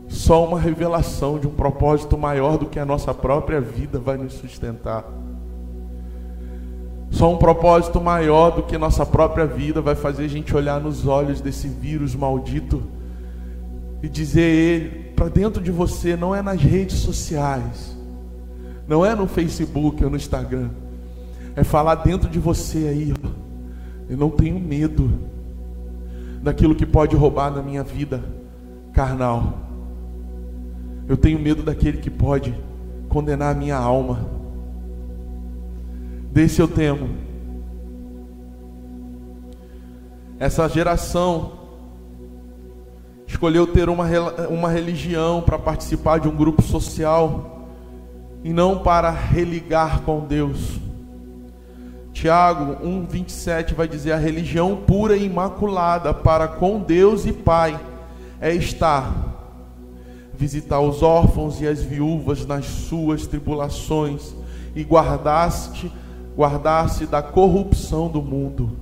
Só 0.08 0.46
uma 0.46 0.58
revelação 0.58 1.38
de 1.38 1.46
um 1.46 1.50
propósito 1.50 2.16
maior 2.16 2.58
do 2.58 2.66
que 2.66 2.78
a 2.78 2.84
nossa 2.84 3.12
própria 3.12 3.60
vida 3.60 3.98
vai 3.98 4.16
nos 4.16 4.34
sustentar. 4.34 5.04
Só 7.10 7.32
um 7.32 7.36
propósito 7.36 8.00
maior 8.00 8.50
do 8.50 8.62
que 8.62 8.76
nossa 8.76 9.06
própria 9.06 9.46
vida 9.46 9.80
vai 9.80 9.94
fazer 9.94 10.24
a 10.24 10.28
gente 10.28 10.54
olhar 10.54 10.80
nos 10.80 11.06
olhos 11.06 11.40
desse 11.40 11.68
vírus 11.68 12.14
maldito 12.14 12.82
e 14.02 14.08
dizer 14.08 14.42
ele 14.42 15.04
para 15.14 15.28
dentro 15.28 15.62
de 15.62 15.70
você, 15.70 16.16
não 16.16 16.34
é 16.34 16.42
nas 16.42 16.60
redes 16.60 16.98
sociais, 16.98 17.96
não 18.86 19.06
é 19.06 19.14
no 19.14 19.28
Facebook 19.28 20.02
ou 20.02 20.10
no 20.10 20.16
Instagram 20.16 20.70
é 21.56 21.62
falar 21.62 21.96
dentro 21.96 22.28
de 22.28 22.38
você 22.38 22.88
aí, 22.88 23.12
ó. 23.12 23.28
Eu 24.08 24.16
não 24.16 24.28
tenho 24.28 24.58
medo 24.58 25.10
daquilo 26.42 26.74
que 26.74 26.84
pode 26.84 27.16
roubar 27.16 27.50
na 27.50 27.62
minha 27.62 27.82
vida 27.82 28.22
carnal. 28.92 29.63
Eu 31.08 31.16
tenho 31.16 31.38
medo 31.38 31.62
daquele 31.62 31.98
que 31.98 32.10
pode 32.10 32.54
condenar 33.08 33.54
a 33.54 33.58
minha 33.58 33.76
alma. 33.76 34.26
Desse 36.32 36.60
eu 36.60 36.66
temo. 36.66 37.10
Essa 40.38 40.68
geração 40.68 41.52
escolheu 43.26 43.66
ter 43.66 43.88
uma, 43.88 44.06
uma 44.48 44.70
religião 44.70 45.42
para 45.42 45.58
participar 45.58 46.18
de 46.18 46.28
um 46.28 46.34
grupo 46.34 46.62
social 46.62 47.68
e 48.42 48.52
não 48.52 48.78
para 48.78 49.10
religar 49.10 50.00
com 50.00 50.20
Deus. 50.20 50.78
Tiago 52.12 52.84
1:27 52.86 53.74
vai 53.74 53.88
dizer 53.88 54.12
a 54.12 54.16
religião 54.16 54.76
pura 54.76 55.16
e 55.16 55.24
imaculada 55.24 56.14
para 56.14 56.46
com 56.46 56.80
Deus 56.80 57.26
e 57.26 57.32
Pai 57.32 57.78
é 58.40 58.54
estar 58.54 59.33
visitar 60.36 60.80
os 60.80 61.02
órfãos 61.02 61.60
e 61.60 61.66
as 61.66 61.82
viúvas 61.82 62.46
nas 62.46 62.64
suas 62.66 63.26
tribulações 63.26 64.34
e 64.74 64.82
guardar-se 64.82 65.90
guardar-se 66.36 67.06
da 67.06 67.22
corrupção 67.22 68.08
do 68.08 68.20
mundo. 68.20 68.76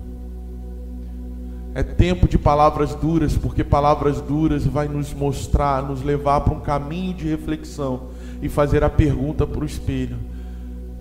É 1.74 1.82
tempo 1.82 2.26
de 2.26 2.38
palavras 2.38 2.94
duras, 2.94 3.36
porque 3.36 3.62
palavras 3.62 4.20
duras 4.22 4.64
vai 4.66 4.88
nos 4.88 5.12
mostrar, 5.12 5.82
nos 5.82 6.02
levar 6.02 6.40
para 6.40 6.54
um 6.54 6.60
caminho 6.60 7.12
de 7.12 7.28
reflexão 7.28 8.04
e 8.40 8.48
fazer 8.48 8.82
a 8.82 8.88
pergunta 8.88 9.46
para 9.46 9.60
o 9.60 9.66
espelho 9.66 10.16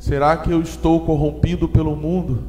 Será 0.02 0.36
que 0.36 0.50
eu 0.50 0.60
estou 0.64 1.02
corrompido 1.02 1.70
pelo 1.70 1.96
mundo? 1.96 2.42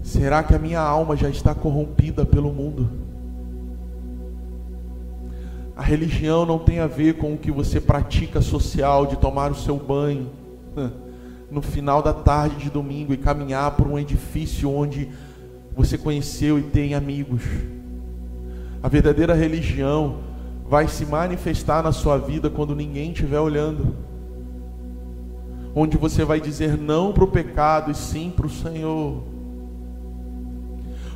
Será 0.00 0.44
que 0.44 0.54
a 0.54 0.60
minha 0.60 0.78
alma 0.78 1.16
já 1.16 1.28
está 1.28 1.56
corrompida 1.56 2.24
pelo 2.24 2.52
mundo? 2.52 2.88
A 5.76 5.82
religião 5.82 6.46
não 6.46 6.58
tem 6.58 6.78
a 6.78 6.86
ver 6.86 7.14
com 7.14 7.34
o 7.34 7.38
que 7.38 7.50
você 7.50 7.80
pratica 7.80 8.40
social 8.40 9.06
de 9.06 9.16
tomar 9.16 9.50
o 9.50 9.56
seu 9.56 9.76
banho 9.76 10.30
no 11.50 11.62
final 11.62 12.02
da 12.02 12.12
tarde 12.12 12.56
de 12.56 12.70
domingo 12.70 13.12
e 13.12 13.16
caminhar 13.16 13.72
por 13.72 13.86
um 13.86 13.98
edifício 13.98 14.70
onde 14.70 15.08
você 15.76 15.98
conheceu 15.98 16.58
e 16.58 16.62
tem 16.62 16.94
amigos. 16.94 17.42
A 18.82 18.88
verdadeira 18.88 19.34
religião 19.34 20.18
vai 20.68 20.88
se 20.88 21.04
manifestar 21.04 21.82
na 21.82 21.92
sua 21.92 22.18
vida 22.18 22.48
quando 22.48 22.74
ninguém 22.74 23.10
estiver 23.10 23.40
olhando. 23.40 23.96
Onde 25.74 25.96
você 25.96 26.24
vai 26.24 26.40
dizer 26.40 26.78
não 26.78 27.12
para 27.12 27.24
o 27.24 27.28
pecado 27.28 27.90
e 27.90 27.94
sim 27.94 28.32
para 28.34 28.46
o 28.46 28.50
Senhor. 28.50 29.24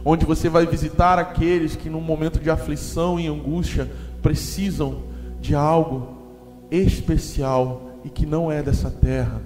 Onde 0.04 0.24
você 0.24 0.48
vai 0.48 0.66
visitar 0.66 1.18
aqueles 1.18 1.76
que, 1.76 1.90
num 1.90 2.00
momento 2.00 2.40
de 2.40 2.50
aflição 2.50 3.20
e 3.20 3.26
angústia, 3.26 3.90
precisam 4.22 5.02
de 5.40 5.54
algo 5.54 6.16
especial 6.70 7.82
e 8.04 8.10
que 8.10 8.26
não 8.26 8.50
é 8.50 8.62
dessa 8.62 8.90
terra. 8.90 9.40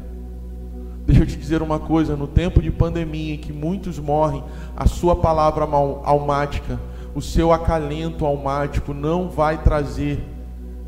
Deixa 1.07 1.23
eu 1.23 1.27
te 1.27 1.37
dizer 1.37 1.63
uma 1.63 1.79
coisa: 1.79 2.17
no 2.17 2.27
tempo 2.27 2.63
de 2.63 2.71
pandemia 2.71 3.35
em 3.35 3.39
que 3.39 3.53
muitos 3.53 3.99
morrem, 3.99 4.45
a 4.77 4.87
sua 4.87 5.17
palavra 5.17 5.65
almática 5.65 6.79
o 7.15 7.21
seu 7.21 7.53
acalento 7.53 8.25
almático 8.25 8.95
não 8.95 9.29
vai 9.29 9.63
trazer 9.63 10.25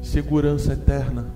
segurança 0.00 0.72
eterna. 0.72 1.26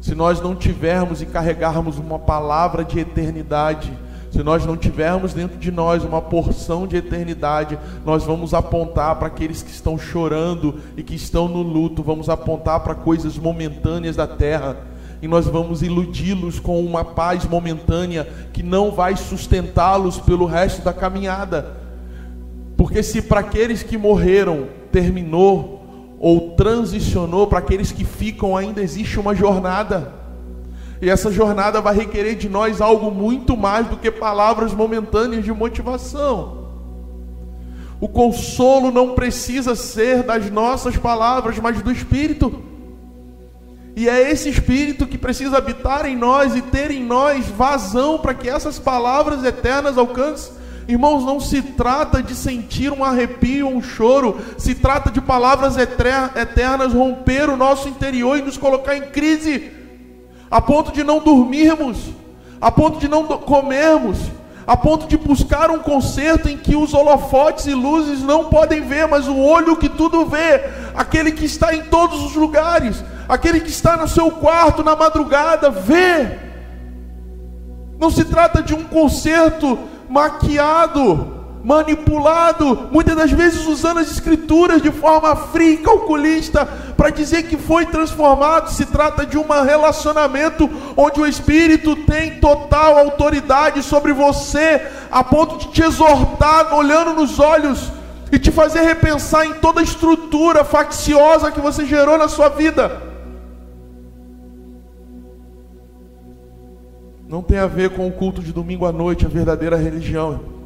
se 0.00 0.14
nós 0.14 0.38
não 0.38 0.54
tivermos 0.54 1.22
e 1.22 1.26
carregarmos 1.26 1.98
uma 1.98 2.18
palavra 2.18 2.84
de 2.84 2.98
eternidade, 2.98 3.90
se 4.34 4.42
nós 4.42 4.66
não 4.66 4.76
tivermos 4.76 5.32
dentro 5.32 5.56
de 5.56 5.70
nós 5.70 6.02
uma 6.02 6.20
porção 6.20 6.88
de 6.88 6.96
eternidade, 6.96 7.78
nós 8.04 8.24
vamos 8.24 8.52
apontar 8.52 9.14
para 9.14 9.28
aqueles 9.28 9.62
que 9.62 9.70
estão 9.70 9.96
chorando 9.96 10.80
e 10.96 11.04
que 11.04 11.14
estão 11.14 11.46
no 11.46 11.62
luto, 11.62 12.02
vamos 12.02 12.28
apontar 12.28 12.80
para 12.80 12.96
coisas 12.96 13.38
momentâneas 13.38 14.16
da 14.16 14.26
terra 14.26 14.76
e 15.22 15.28
nós 15.28 15.46
vamos 15.46 15.82
iludi-los 15.82 16.58
com 16.58 16.84
uma 16.84 17.04
paz 17.04 17.44
momentânea 17.44 18.28
que 18.52 18.60
não 18.60 18.90
vai 18.90 19.16
sustentá-los 19.16 20.18
pelo 20.18 20.46
resto 20.46 20.82
da 20.82 20.92
caminhada. 20.92 21.76
Porque 22.76 23.04
se 23.04 23.22
para 23.22 23.38
aqueles 23.38 23.84
que 23.84 23.96
morreram 23.96 24.66
terminou 24.90 26.16
ou 26.18 26.56
transicionou, 26.56 27.46
para 27.46 27.60
aqueles 27.60 27.92
que 27.92 28.04
ficam 28.04 28.56
ainda 28.56 28.82
existe 28.82 29.20
uma 29.20 29.32
jornada. 29.32 30.23
E 31.00 31.10
essa 31.10 31.30
jornada 31.30 31.80
vai 31.80 31.94
requerer 31.94 32.36
de 32.36 32.48
nós 32.48 32.80
algo 32.80 33.10
muito 33.10 33.56
mais 33.56 33.86
do 33.86 33.96
que 33.96 34.10
palavras 34.10 34.72
momentâneas 34.72 35.44
de 35.44 35.52
motivação. 35.52 36.64
O 38.00 38.08
consolo 38.08 38.90
não 38.90 39.14
precisa 39.14 39.74
ser 39.74 40.22
das 40.22 40.50
nossas 40.50 40.96
palavras, 40.96 41.58
mas 41.58 41.80
do 41.82 41.90
Espírito. 41.90 42.62
E 43.96 44.08
é 44.08 44.30
esse 44.30 44.48
Espírito 44.48 45.06
que 45.06 45.16
precisa 45.18 45.58
habitar 45.58 46.06
em 46.06 46.16
nós 46.16 46.56
e 46.56 46.62
ter 46.62 46.90
em 46.90 47.04
nós 47.04 47.46
vazão 47.46 48.18
para 48.18 48.34
que 48.34 48.48
essas 48.48 48.78
palavras 48.78 49.44
eternas 49.44 49.96
alcancem 49.96 50.64
Irmãos, 50.86 51.24
não 51.24 51.40
se 51.40 51.62
trata 51.62 52.22
de 52.22 52.34
sentir 52.34 52.92
um 52.92 53.02
arrepio, 53.02 53.68
um 53.68 53.82
choro, 53.82 54.38
se 54.58 54.74
trata 54.74 55.10
de 55.10 55.20
palavras 55.20 55.76
eternas 55.78 56.92
romper 56.92 57.48
o 57.48 57.56
nosso 57.56 57.88
interior 57.88 58.38
e 58.38 58.42
nos 58.42 58.58
colocar 58.58 58.94
em 58.94 59.08
crise, 59.08 59.70
a 60.50 60.60
ponto 60.60 60.92
de 60.92 61.02
não 61.02 61.18
dormirmos, 61.20 61.98
a 62.60 62.70
ponto 62.70 62.98
de 62.98 63.08
não 63.08 63.24
comermos, 63.24 64.18
a 64.66 64.76
ponto 64.76 65.06
de 65.06 65.16
buscar 65.16 65.70
um 65.70 65.78
concerto 65.78 66.48
em 66.48 66.56
que 66.56 66.74
os 66.74 66.94
holofotes 66.94 67.66
e 67.66 67.74
luzes 67.74 68.22
não 68.22 68.44
podem 68.44 68.80
ver, 68.80 69.06
mas 69.06 69.28
o 69.28 69.36
olho 69.36 69.76
que 69.76 69.88
tudo 69.88 70.24
vê, 70.24 70.64
aquele 70.94 71.32
que 71.32 71.44
está 71.44 71.74
em 71.74 71.82
todos 71.82 72.22
os 72.22 72.34
lugares, 72.34 73.04
aquele 73.28 73.60
que 73.60 73.70
está 73.70 73.96
no 73.96 74.08
seu 74.08 74.30
quarto 74.30 74.82
na 74.82 74.96
madrugada, 74.96 75.70
vê. 75.70 76.38
Não 77.98 78.10
se 78.10 78.24
trata 78.24 78.62
de 78.62 78.74
um 78.74 78.84
concerto 78.84 79.78
maquiado, 80.08 81.33
manipulado, 81.64 82.90
muitas 82.92 83.16
das 83.16 83.30
vezes 83.30 83.66
usando 83.66 83.98
as 83.98 84.10
escrituras 84.10 84.82
de 84.82 84.90
forma 84.90 85.34
fria 85.34 85.72
e 85.72 85.76
calculista 85.78 86.66
para 86.94 87.08
dizer 87.08 87.44
que 87.44 87.56
foi 87.56 87.86
transformado. 87.86 88.70
Se 88.70 88.84
trata 88.84 89.24
de 89.24 89.38
um 89.38 89.46
relacionamento 89.64 90.68
onde 90.94 91.20
o 91.20 91.26
Espírito 91.26 91.96
tem 92.04 92.38
total 92.38 92.98
autoridade 92.98 93.82
sobre 93.82 94.12
você, 94.12 94.86
a 95.10 95.24
ponto 95.24 95.56
de 95.56 95.68
te 95.68 95.82
exortar, 95.82 96.74
olhando 96.74 97.14
nos 97.14 97.40
olhos 97.40 97.90
e 98.30 98.38
te 98.38 98.50
fazer 98.50 98.82
repensar 98.82 99.46
em 99.46 99.54
toda 99.54 99.80
a 99.80 99.84
estrutura 99.84 100.64
facciosa 100.64 101.50
que 101.50 101.60
você 101.60 101.86
gerou 101.86 102.18
na 102.18 102.28
sua 102.28 102.50
vida. 102.50 103.02
Não 107.26 107.42
tem 107.42 107.58
a 107.58 107.66
ver 107.66 107.90
com 107.90 108.06
o 108.06 108.12
culto 108.12 108.42
de 108.42 108.52
domingo 108.52 108.84
à 108.84 108.92
noite, 108.92 109.24
a 109.24 109.28
verdadeira 109.30 109.76
religião. 109.76 110.63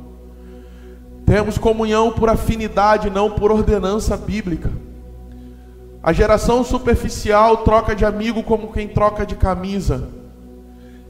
Temos 1.29 1.59
comunhão 1.59 2.11
por 2.11 2.31
afinidade, 2.31 3.11
não 3.11 3.31
por 3.31 3.53
ordenança 3.53 4.17
bíblica. 4.17 4.73
A 6.03 6.11
geração 6.11 6.65
superficial 6.65 7.59
troca 7.59 7.95
de 7.95 8.03
amigo 8.03 8.43
como 8.43 8.73
quem 8.73 8.89
troca 8.89 9.27
de 9.27 9.35
camisa. 9.35 10.09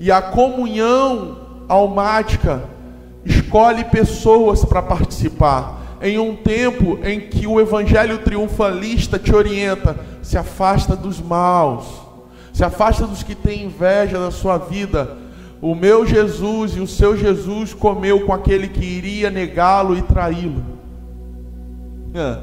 E 0.00 0.11
a 0.11 0.20
comunhão 0.20 1.38
almática 1.68 2.64
escolhe 3.24 3.85
pessoas 3.85 4.64
para 4.64 4.83
participar. 4.83 5.78
Em 6.02 6.18
um 6.18 6.35
tempo 6.35 6.98
em 7.04 7.20
que 7.20 7.46
o 7.46 7.61
evangelho 7.61 8.18
triunfalista 8.18 9.20
te 9.20 9.33
orienta, 9.33 9.96
se 10.20 10.37
afasta 10.37 10.96
dos 10.96 11.20
maus, 11.20 11.87
se 12.52 12.64
afasta 12.64 13.07
dos 13.07 13.22
que 13.22 13.37
têm 13.37 13.66
inveja 13.66 14.18
da 14.18 14.33
sua 14.33 14.59
vida, 14.59 15.16
o 15.61 15.75
meu 15.75 16.07
Jesus 16.07 16.77
e 16.77 16.81
o 16.81 16.87
seu 16.87 17.16
Jesus 17.16 17.75
comeu 17.75 18.25
com 18.25 18.33
aquele 18.33 18.68
que 18.68 18.85
iria 18.85 19.31
negá-lo 19.31 19.97
e 19.97 20.03
traí-lo. 20.03 20.62
É. 22.14 22.38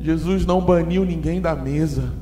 Jesus 0.00 0.44
não 0.44 0.60
baniu 0.60 1.04
ninguém 1.04 1.40
da 1.40 1.54
mesa. 1.54 2.12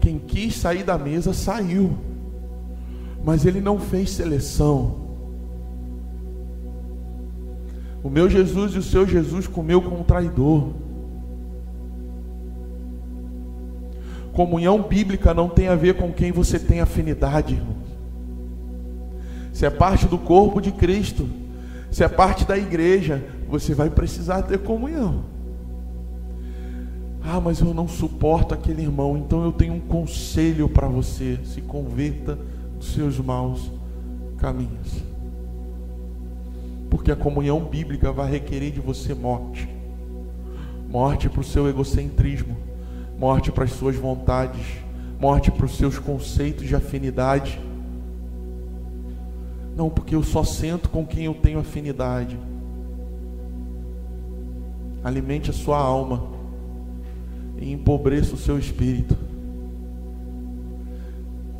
Quem 0.00 0.18
quis 0.18 0.54
sair 0.54 0.84
da 0.84 0.96
mesa 0.96 1.32
saiu. 1.32 1.98
Mas 3.24 3.44
ele 3.44 3.60
não 3.60 3.80
fez 3.80 4.10
seleção. 4.10 5.08
O 8.02 8.08
meu 8.08 8.30
Jesus 8.30 8.74
e 8.74 8.78
o 8.78 8.82
seu 8.82 9.06
Jesus 9.06 9.48
comeu 9.48 9.82
com 9.82 9.96
um 9.96 10.04
traidor. 10.04 10.72
Comunhão 14.32 14.82
bíblica 14.82 15.34
não 15.34 15.48
tem 15.48 15.66
a 15.66 15.74
ver 15.74 15.94
com 15.94 16.12
quem 16.12 16.30
você 16.30 16.60
tem 16.60 16.80
afinidade, 16.80 17.60
se 19.58 19.66
é 19.66 19.70
parte 19.70 20.06
do 20.06 20.16
corpo 20.16 20.60
de 20.60 20.70
Cristo, 20.70 21.28
se 21.90 22.04
é 22.04 22.08
parte 22.08 22.44
da 22.44 22.56
igreja, 22.56 23.24
você 23.48 23.74
vai 23.74 23.90
precisar 23.90 24.42
ter 24.42 24.60
comunhão. 24.60 25.24
Ah, 27.24 27.40
mas 27.40 27.58
eu 27.58 27.74
não 27.74 27.88
suporto 27.88 28.54
aquele 28.54 28.82
irmão, 28.82 29.18
então 29.18 29.42
eu 29.42 29.50
tenho 29.50 29.74
um 29.74 29.80
conselho 29.80 30.68
para 30.68 30.86
você: 30.86 31.40
se 31.42 31.60
converta 31.60 32.38
dos 32.78 32.92
seus 32.92 33.18
maus 33.18 33.68
caminhos. 34.36 35.02
Porque 36.88 37.10
a 37.10 37.16
comunhão 37.16 37.58
bíblica 37.58 38.12
vai 38.12 38.30
requerer 38.30 38.70
de 38.70 38.78
você 38.78 39.12
morte 39.12 39.68
morte 40.88 41.28
para 41.28 41.40
o 41.40 41.44
seu 41.44 41.68
egocentrismo, 41.68 42.56
morte 43.18 43.50
para 43.50 43.64
as 43.64 43.72
suas 43.72 43.96
vontades, 43.96 44.64
morte 45.18 45.50
para 45.50 45.66
os 45.66 45.76
seus 45.76 45.98
conceitos 45.98 46.64
de 46.64 46.76
afinidade 46.76 47.60
não, 49.78 49.88
porque 49.88 50.16
eu 50.16 50.24
só 50.24 50.42
sento 50.42 50.88
com 50.88 51.06
quem 51.06 51.26
eu 51.26 51.34
tenho 51.34 51.60
afinidade. 51.60 52.36
Alimente 55.04 55.50
a 55.50 55.52
sua 55.52 55.78
alma 55.78 56.26
e 57.56 57.70
empobreça 57.70 58.34
o 58.34 58.36
seu 58.36 58.58
espírito. 58.58 59.16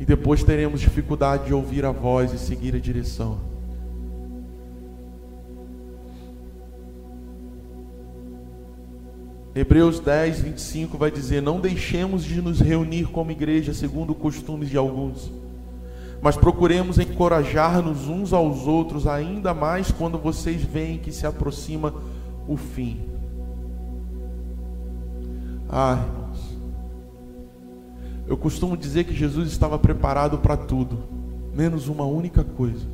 E 0.01 0.05
depois 0.05 0.43
teremos 0.43 0.81
dificuldade 0.81 1.45
de 1.45 1.53
ouvir 1.53 1.85
a 1.85 1.91
voz 1.91 2.33
e 2.33 2.37
seguir 2.37 2.75
a 2.75 2.79
direção. 2.79 3.39
Hebreus 9.55 10.01
10, 10.01 10.41
25 10.41 10.97
vai 10.97 11.09
dizer: 11.09 11.41
Não 11.41 11.61
deixemos 11.61 12.25
de 12.25 12.41
nos 12.41 12.59
reunir 12.59 13.05
como 13.05 13.31
igreja, 13.31 13.73
segundo 13.73 14.09
o 14.11 14.15
costume 14.15 14.65
de 14.65 14.75
alguns 14.75 15.38
mas 16.21 16.35
procuremos 16.35 16.99
encorajar-nos 16.99 18.07
uns 18.07 18.33
aos 18.33 18.67
outros, 18.67 19.07
ainda 19.07 19.53
mais 19.53 19.91
quando 19.91 20.17
vocês 20.17 20.61
veem 20.61 20.97
que 20.97 21.11
se 21.11 21.25
aproxima 21.25 21.93
o 22.47 22.57
fim. 22.57 22.99
Ah, 25.69 26.03
irmãos, 26.03 26.57
eu 28.27 28.35
costumo 28.35 28.75
dizer 28.75 29.05
que 29.05 29.15
Jesus 29.15 29.49
estava 29.49 29.79
preparado 29.79 30.39
para 30.39 30.57
tudo, 30.57 31.03
menos 31.55 31.87
uma 31.87 32.05
única 32.05 32.43
coisa. 32.43 32.85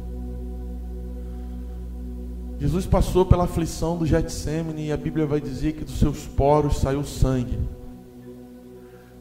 Jesus 2.59 2.85
passou 2.85 3.25
pela 3.25 3.45
aflição 3.45 3.97
do 3.97 4.05
Getsemane 4.05 4.87
e 4.87 4.91
a 4.91 4.97
Bíblia 4.97 5.25
vai 5.25 5.41
dizer 5.41 5.73
que 5.73 5.83
dos 5.83 5.99
seus 5.99 6.25
poros 6.25 6.77
saiu 6.77 7.03
sangue. 7.03 7.59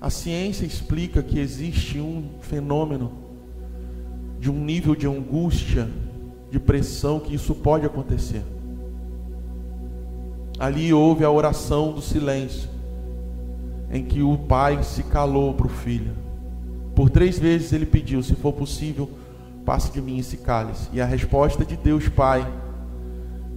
A 0.01 0.11
ciência 0.11 0.67
explica 0.67 1.23
que 1.23 1.38
existe 1.38 1.99
um 1.99 2.29
fenômeno 2.40 3.24
de 4.44 4.50
um 4.50 4.62
nível 4.62 4.94
de 4.94 5.07
angústia, 5.07 5.88
de 6.50 6.61
pressão, 6.61 7.18
que 7.18 7.35
isso 7.35 7.54
pode 7.54 7.87
acontecer. 7.87 8.44
Ali 10.59 10.92
houve 10.92 11.24
a 11.24 11.30
oração 11.30 11.94
do 11.94 12.02
silêncio, 12.02 12.68
em 13.90 14.04
que 14.04 14.20
o 14.20 14.37
pai 14.37 14.83
se 14.83 15.02
calou 15.04 15.54
para 15.54 15.64
o 15.64 15.70
filho. 15.70 16.12
Por 16.94 17.09
três 17.09 17.38
vezes 17.38 17.72
ele 17.72 17.87
pediu: 17.87 18.22
se 18.22 18.35
for 18.35 18.52
possível, 18.52 19.09
passe 19.64 19.90
de 19.90 20.02
mim 20.02 20.18
esse 20.18 20.37
cálice. 20.37 20.90
E 20.92 21.00
a 21.00 21.07
resposta 21.07 21.64
de 21.64 21.74
Deus 21.78 22.07
Pai 22.11 22.46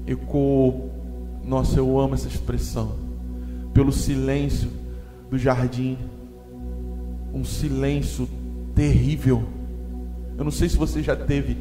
ecoou. 0.07 0.89
Nossa, 1.43 1.79
eu 1.79 1.99
amo 1.99 2.13
essa 2.13 2.29
expressão. 2.29 2.95
Pelo 3.73 3.91
silêncio 3.91 4.69
do 5.29 5.37
jardim, 5.37 5.97
um 7.33 7.43
silêncio 7.43 8.25
terrível 8.73 9.56
eu 10.37 10.43
não 10.43 10.51
sei 10.51 10.69
se 10.69 10.77
você 10.77 11.01
já 11.01 11.15
teve 11.15 11.57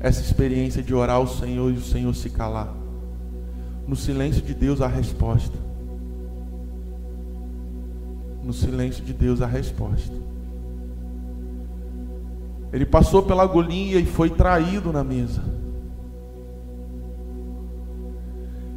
essa 0.00 0.20
experiência 0.20 0.82
de 0.82 0.94
orar 0.94 1.16
ao 1.16 1.26
Senhor 1.26 1.70
e 1.70 1.76
o 1.76 1.82
Senhor 1.82 2.14
se 2.14 2.30
calar. 2.30 2.72
No 3.86 3.94
silêncio 3.94 4.40
de 4.40 4.54
Deus 4.54 4.80
a 4.80 4.86
resposta. 4.86 5.56
No 8.42 8.52
silêncio 8.52 9.04
de 9.04 9.12
Deus 9.12 9.42
a 9.42 9.46
resposta. 9.46 10.14
Ele 12.72 12.86
passou 12.86 13.22
pela 13.22 13.42
agonia 13.42 13.98
e 13.98 14.06
foi 14.06 14.30
traído 14.30 14.92
na 14.92 15.04
mesa. 15.04 15.42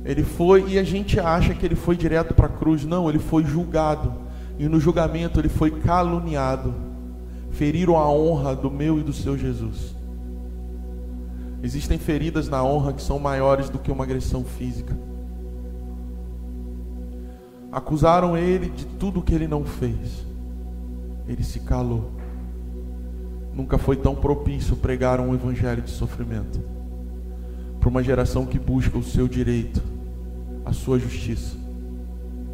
Ele 0.03 0.23
foi, 0.23 0.67
e 0.69 0.79
a 0.79 0.83
gente 0.83 1.19
acha 1.19 1.53
que 1.53 1.65
ele 1.65 1.75
foi 1.75 1.95
direto 1.95 2.33
para 2.33 2.47
a 2.47 2.49
cruz. 2.49 2.83
Não, 2.85 3.07
ele 3.07 3.19
foi 3.19 3.43
julgado. 3.43 4.13
E 4.57 4.67
no 4.67 4.79
julgamento 4.79 5.39
ele 5.39 5.49
foi 5.49 5.71
caluniado. 5.71 6.90
Feriram 7.51 7.97
a 7.97 8.09
honra 8.09 8.55
do 8.55 8.71
meu 8.71 8.99
e 8.99 9.03
do 9.03 9.13
seu 9.13 9.37
Jesus. 9.37 9.95
Existem 11.63 11.97
feridas 11.97 12.49
na 12.49 12.63
honra 12.63 12.93
que 12.93 13.01
são 13.01 13.19
maiores 13.19 13.69
do 13.69 13.77
que 13.77 13.91
uma 13.91 14.03
agressão 14.03 14.43
física. 14.43 14.97
Acusaram 17.71 18.35
ele 18.35 18.69
de 18.69 18.85
tudo 18.85 19.21
que 19.21 19.33
ele 19.33 19.47
não 19.47 19.63
fez. 19.63 20.25
Ele 21.27 21.43
se 21.43 21.59
calou. 21.59 22.11
Nunca 23.53 23.77
foi 23.77 23.95
tão 23.95 24.15
propício 24.15 24.75
pregar 24.75 25.19
um 25.19 25.33
evangelho 25.33 25.81
de 25.81 25.91
sofrimento 25.91 26.59
para 27.79 27.89
uma 27.89 28.03
geração 28.03 28.45
que 28.45 28.59
busca 28.59 28.97
o 28.97 29.03
seu 29.03 29.27
direito, 29.27 29.81
a 30.63 30.71
sua 30.71 30.99
justiça. 30.99 31.57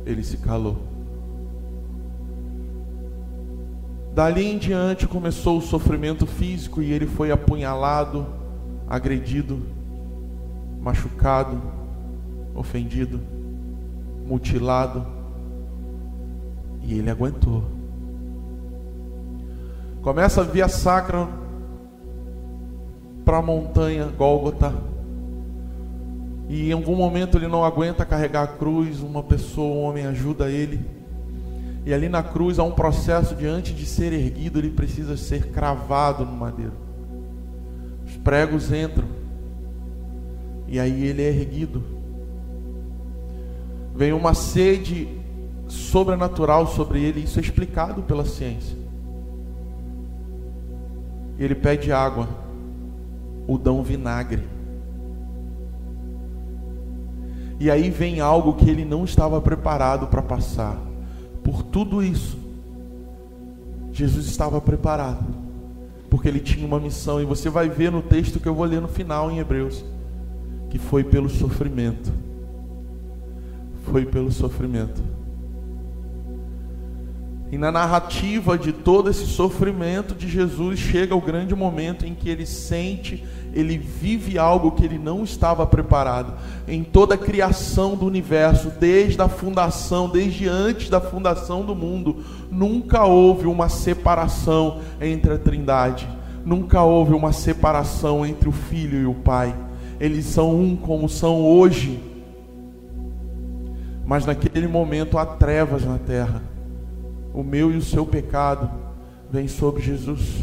Ele 0.05 0.23
se 0.23 0.38
calou. 0.38 0.96
Dali 4.17 4.47
em 4.47 4.58
diante 4.58 5.06
começou 5.06 5.60
o 5.60 5.62
sofrimento 5.62 6.25
físico 6.25 6.82
e 6.82 6.91
ele 6.91 7.06
foi 7.06 7.30
apunhalado, 7.30 8.25
agredido, 8.89 9.62
machucado, 10.82 11.62
ofendido, 12.56 13.21
mutilado. 14.25 15.06
E 16.82 16.97
ele 16.97 17.12
aguentou. 17.12 17.63
Começa 20.01 20.41
a 20.41 20.45
via 20.45 20.67
sacra 20.67 21.27
para 23.23 23.38
a 23.38 23.41
montanha 23.43 24.08
Gólgota. 24.17 24.73
E 26.49 26.71
em 26.71 26.73
algum 26.73 26.95
momento 26.95 27.38
ele 27.38 27.47
não 27.47 27.63
aguenta 27.63 28.03
carregar 28.03 28.41
a 28.41 28.47
cruz, 28.47 28.99
uma 28.99 29.21
pessoa, 29.21 29.75
um 29.75 29.84
homem 29.84 30.08
ajuda 30.08 30.49
ele. 30.49 30.96
E 31.88 31.93
ali 31.93 32.10
na 32.10 32.21
cruz 32.21 32.60
há 32.60 32.63
um 32.63 32.71
processo 32.71 33.34
de 33.34 33.47
antes 33.47 33.73
de 33.73 33.86
ser 33.86 34.12
erguido, 34.12 34.60
ele 34.60 34.71
precisa 34.71 35.15
ser 35.15 35.52
cravado 35.52 36.26
no 36.26 36.34
madeiro. 36.34 36.73
Os 38.06 38.17
pregos 38.17 38.73
entram. 38.73 39.08
E 40.67 40.82
aí 40.82 41.06
ele 41.06 41.21
é 41.21 41.30
erguido. 41.30 41.82
Vem 43.95 44.12
uma 44.12 44.34
sede 44.34 45.08
sobrenatural 45.69 46.67
sobre 46.67 47.02
ele, 47.02 47.21
isso 47.21 47.39
é 47.39 47.41
explicado 47.41 48.02
pela 48.02 48.26
ciência. 48.26 48.78
Ele 51.39 51.56
pede 51.56 51.89
água, 51.93 52.28
o 53.47 53.58
dão 53.58 53.82
vinagre. 53.82 54.43
E 57.62 57.71
aí 57.71 57.89
vem 57.89 58.19
algo 58.19 58.56
que 58.56 58.69
ele 58.69 58.84
não 58.84 59.06
estava 59.06 59.39
preparado 59.39 60.08
para 60.08 60.21
passar. 60.21 60.86
Por 61.47 61.63
tudo 61.63 62.03
isso, 62.03 62.38
Jesus 63.93 64.25
estava 64.25 64.60
preparado, 64.60 65.25
porque 66.10 66.27
ele 66.27 66.41
tinha 66.41 66.67
uma 66.67 66.77
missão, 66.77 67.21
e 67.21 67.25
você 67.25 67.49
vai 67.49 67.69
ver 67.69 67.89
no 67.89 68.01
texto 68.01 68.38
que 68.38 68.49
eu 68.49 68.53
vou 68.53 68.65
ler 68.65 68.81
no 68.81 68.89
final 68.89 69.31
em 69.31 69.39
Hebreus, 69.39 69.81
que 70.69 70.77
foi 70.77 71.05
pelo 71.05 71.29
sofrimento. 71.29 72.12
Foi 73.86 74.05
pelo 74.05 74.29
sofrimento. 74.29 75.01
E 77.49 77.57
na 77.57 77.71
narrativa 77.71 78.57
de 78.57 78.73
todo 78.73 79.10
esse 79.10 79.25
sofrimento 79.25 80.13
de 80.13 80.27
Jesus, 80.27 80.79
chega 80.79 81.15
o 81.15 81.21
grande 81.21 81.55
momento 81.55 82.05
em 82.05 82.13
que 82.13 82.27
ele 82.27 82.45
sente, 82.45 83.23
ele 83.53 83.77
vive 83.77 84.38
algo 84.38 84.71
que 84.71 84.83
ele 84.83 84.97
não 84.97 85.23
estava 85.23 85.65
preparado. 85.65 86.33
Em 86.67 86.83
toda 86.83 87.15
a 87.15 87.17
criação 87.17 87.95
do 87.95 88.05
universo, 88.05 88.69
desde 88.69 89.21
a 89.21 89.29
fundação, 89.29 90.10
desde 90.10 90.47
antes 90.47 90.89
da 90.89 90.99
fundação 90.99 91.65
do 91.65 91.73
mundo, 91.73 92.17
nunca 92.51 93.05
houve 93.05 93.47
uma 93.47 93.69
separação 93.69 94.81
entre 94.99 95.33
a 95.33 95.38
Trindade. 95.38 96.07
Nunca 96.43 96.81
houve 96.81 97.13
uma 97.13 97.31
separação 97.31 98.25
entre 98.25 98.49
o 98.49 98.53
Filho 98.53 99.01
e 99.01 99.05
o 99.05 99.13
Pai. 99.13 99.55
Eles 100.01 100.25
são 100.25 100.53
um 100.53 100.75
como 100.75 101.07
são 101.07 101.45
hoje. 101.45 101.97
Mas 104.05 104.25
naquele 104.25 104.67
momento 104.67 105.17
há 105.17 105.25
trevas 105.25 105.86
na 105.86 105.97
terra 105.97 106.57
o 107.38 107.43
meu 107.43 107.71
e 107.71 107.78
o 107.78 107.84
seu 107.84 108.04
pecado 108.04 108.67
vem 109.30 109.47
sobre 109.47 109.84
Jesus. 109.84 110.41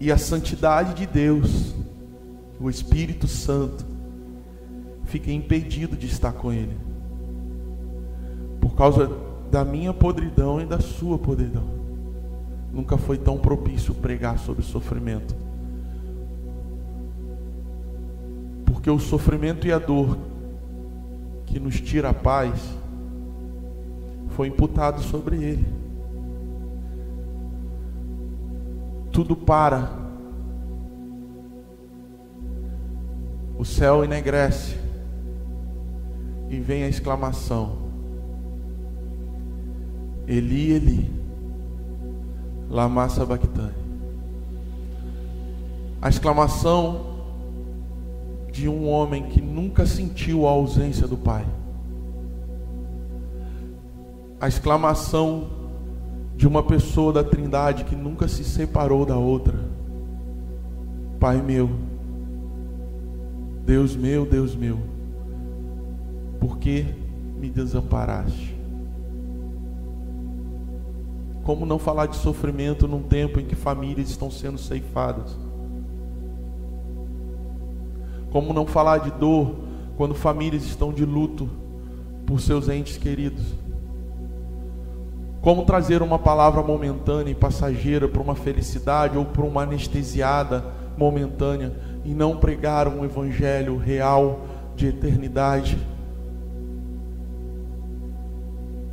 E 0.00 0.10
a 0.10 0.16
santidade 0.16 0.94
de 0.94 1.06
Deus, 1.06 1.74
o 2.58 2.70
Espírito 2.70 3.28
Santo, 3.28 3.84
fica 5.04 5.30
impedido 5.30 5.94
de 5.94 6.06
estar 6.06 6.32
com 6.32 6.50
Ele. 6.50 6.74
Por 8.62 8.74
causa 8.74 9.10
da 9.50 9.62
minha 9.62 9.92
podridão 9.92 10.58
e 10.58 10.64
da 10.64 10.80
sua 10.80 11.18
podridão. 11.18 11.68
Nunca 12.72 12.96
foi 12.96 13.18
tão 13.18 13.36
propício 13.36 13.92
pregar 13.92 14.38
sobre 14.38 14.62
sofrimento. 14.62 15.36
Porque 18.64 18.88
o 18.88 18.98
sofrimento 18.98 19.66
e 19.66 19.72
a 19.72 19.78
dor 19.78 20.16
que 21.44 21.60
nos 21.60 21.78
tira 21.78 22.08
a 22.08 22.14
paz 22.14 22.80
foi 24.32 24.48
imputado 24.48 25.00
sobre 25.00 25.36
ele. 25.36 25.66
Tudo 29.10 29.36
para. 29.36 29.90
O 33.58 33.64
céu 33.64 34.02
enegrece. 34.02 34.76
E 36.48 36.58
vem 36.58 36.84
a 36.84 36.88
exclamação: 36.88 37.76
Eli, 40.26 40.72
Eli, 40.72 41.10
lama 42.68 43.08
sabachthani. 43.08 43.82
A 46.00 46.08
exclamação 46.08 47.12
de 48.50 48.68
um 48.68 48.88
homem 48.88 49.24
que 49.24 49.40
nunca 49.40 49.86
sentiu 49.86 50.46
a 50.46 50.50
ausência 50.50 51.06
do 51.06 51.16
Pai 51.16 51.46
a 54.42 54.48
exclamação 54.48 55.50
de 56.34 56.48
uma 56.48 56.64
pessoa 56.64 57.12
da 57.12 57.22
Trindade 57.22 57.84
que 57.84 57.94
nunca 57.94 58.26
se 58.26 58.42
separou 58.42 59.06
da 59.06 59.16
outra. 59.16 59.56
Pai 61.20 61.40
meu, 61.40 61.70
Deus 63.64 63.94
meu, 63.94 64.26
Deus 64.26 64.56
meu, 64.56 64.80
por 66.40 66.58
que 66.58 66.84
me 67.38 67.48
desamparaste? 67.48 68.52
Como 71.44 71.64
não 71.64 71.78
falar 71.78 72.06
de 72.06 72.16
sofrimento 72.16 72.88
num 72.88 73.02
tempo 73.04 73.38
em 73.38 73.44
que 73.44 73.54
famílias 73.54 74.10
estão 74.10 74.28
sendo 74.28 74.58
ceifadas? 74.58 75.38
Como 78.32 78.52
não 78.52 78.66
falar 78.66 78.98
de 78.98 79.12
dor 79.12 79.54
quando 79.96 80.16
famílias 80.16 80.64
estão 80.64 80.92
de 80.92 81.04
luto 81.04 81.48
por 82.26 82.40
seus 82.40 82.68
entes 82.68 82.98
queridos? 82.98 83.61
Como 85.42 85.64
trazer 85.64 86.02
uma 86.02 86.20
palavra 86.20 86.62
momentânea 86.62 87.32
e 87.32 87.34
passageira 87.34 88.06
para 88.06 88.22
uma 88.22 88.36
felicidade 88.36 89.18
ou 89.18 89.24
para 89.24 89.44
uma 89.44 89.62
anestesiada 89.62 90.64
momentânea 90.96 91.72
e 92.04 92.14
não 92.14 92.36
pregar 92.36 92.86
um 92.86 93.04
evangelho 93.04 93.76
real 93.76 94.46
de 94.76 94.86
eternidade? 94.86 95.76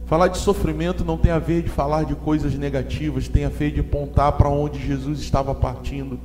Falar 0.07 0.29
de 0.29 0.39
sofrimento 0.39 1.05
não 1.05 1.19
tem 1.19 1.31
a 1.31 1.37
ver 1.37 1.61
de 1.61 1.69
falar 1.69 2.03
de 2.03 2.15
coisas 2.15 2.55
negativas, 2.55 3.27
tem 3.27 3.45
a 3.45 3.49
ver 3.49 3.71
de 3.71 3.81
apontar 3.81 4.31
para 4.31 4.49
onde 4.49 4.79
Jesus 4.79 5.19
estava 5.19 5.53
partindo. 5.53 6.19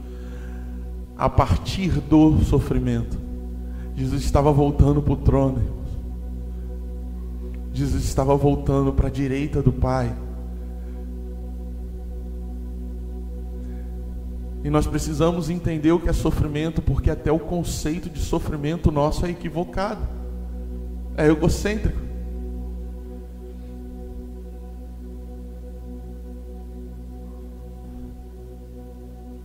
A 1.19 1.29
partir 1.29 2.01
do 2.01 2.43
sofrimento, 2.45 3.19
Jesus 3.95 4.25
estava 4.25 4.51
voltando 4.51 5.03
para 5.03 5.13
o 5.13 5.17
trono. 5.17 5.84
Jesus 7.75 8.05
estava 8.05 8.37
voltando 8.37 8.93
para 8.93 9.09
a 9.09 9.11
direita 9.11 9.61
do 9.61 9.73
Pai. 9.73 10.15
E 14.63 14.71
nós 14.71 14.87
precisamos 14.87 15.51
entender 15.51 15.91
o 15.91 15.99
que 15.99 16.09
é 16.09 16.13
sofrimento, 16.13 16.81
porque 16.81 17.11
até 17.11 17.33
o 17.33 17.39
conceito 17.39 18.09
de 18.09 18.21
sofrimento 18.21 18.93
nosso 18.93 19.27
é 19.27 19.31
equivocado, 19.31 20.01
é 21.17 21.27
egocêntrico. 21.27 21.99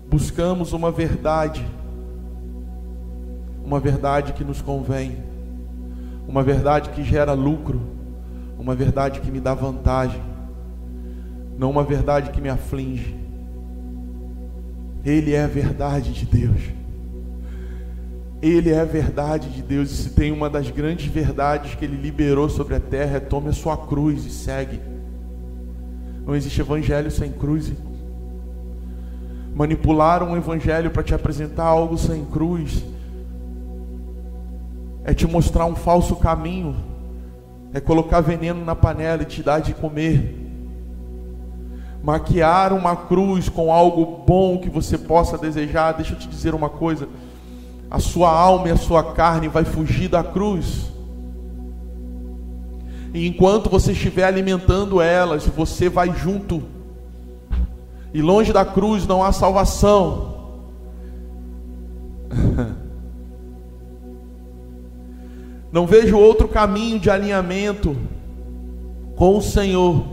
Buscamos 0.07 0.71
uma 0.71 0.91
verdade, 0.91 1.65
uma 3.65 3.79
verdade 3.79 4.33
que 4.33 4.43
nos 4.43 4.61
convém, 4.61 5.17
uma 6.27 6.43
verdade 6.43 6.91
que 6.91 7.03
gera 7.03 7.33
lucro 7.33 7.98
uma 8.59 8.75
verdade 8.75 9.21
que 9.21 9.31
me 9.31 9.39
dá 9.39 9.53
vantagem, 9.53 10.21
não 11.57 11.71
uma 11.71 11.83
verdade 11.83 12.29
que 12.31 12.41
me 12.41 12.49
aflige. 12.49 13.15
Ele 15.03 15.33
é 15.33 15.43
a 15.43 15.47
verdade 15.47 16.11
de 16.13 16.25
Deus. 16.25 16.61
Ele 18.41 18.69
é 18.69 18.79
a 18.79 18.85
verdade 18.85 19.49
de 19.49 19.61
Deus. 19.61 19.91
E 19.91 19.95
se 19.95 20.09
tem 20.09 20.31
uma 20.31 20.49
das 20.49 20.69
grandes 20.69 21.05
verdades 21.11 21.75
que 21.75 21.85
ele 21.85 21.95
liberou 21.95 22.49
sobre 22.49 22.75
a 22.75 22.79
terra 22.79 23.17
é 23.17 23.19
tome 23.19 23.49
a 23.49 23.53
sua 23.53 23.77
cruz 23.77 24.25
e 24.25 24.29
segue. 24.29 24.79
Não 26.25 26.35
existe 26.35 26.59
evangelho 26.61 27.09
sem 27.09 27.31
cruz. 27.31 27.71
Manipular 29.55 30.21
um 30.21 30.37
evangelho 30.37 30.91
para 30.91 31.03
te 31.03 31.13
apresentar 31.13 31.65
algo 31.65 31.97
sem 31.97 32.23
cruz 32.25 32.83
é 35.03 35.13
te 35.13 35.25
mostrar 35.25 35.65
um 35.65 35.75
falso 35.75 36.15
caminho, 36.17 36.75
é 37.73 37.79
colocar 37.79 38.21
veneno 38.21 38.63
na 38.65 38.75
panela 38.75 39.21
e 39.21 39.25
te 39.25 39.43
dar 39.43 39.59
de 39.59 39.73
comer. 39.73 40.35
Maquiar 42.03 42.73
uma 42.73 42.95
cruz 42.95 43.49
com 43.49 43.71
algo 43.71 44.23
bom 44.25 44.57
que 44.57 44.69
você 44.69 44.97
possa 44.97 45.37
desejar, 45.37 45.91
deixa 45.93 46.13
eu 46.13 46.17
te 46.17 46.27
dizer 46.27 46.55
uma 46.55 46.69
coisa: 46.69 47.07
a 47.91 47.99
sua 47.99 48.31
alma 48.31 48.69
e 48.69 48.71
a 48.71 48.77
sua 48.77 49.13
carne 49.13 49.47
vai 49.47 49.65
fugir 49.65 50.07
da 50.07 50.23
cruz. 50.23 50.89
E 53.13 53.27
enquanto 53.27 53.69
você 53.69 53.91
estiver 53.91 54.23
alimentando 54.23 55.01
elas, 55.01 55.45
você 55.45 55.89
vai 55.89 56.13
junto. 56.15 56.63
E 58.13 58.21
longe 58.21 58.53
da 58.53 58.65
cruz 58.65 59.05
não 59.05 59.23
há 59.23 59.31
salvação. 59.31 60.37
Não 65.71 65.85
vejo 65.85 66.17
outro 66.17 66.47
caminho 66.47 66.99
de 66.99 67.09
alinhamento 67.09 67.95
com 69.15 69.37
o 69.37 69.41
Senhor, 69.41 70.03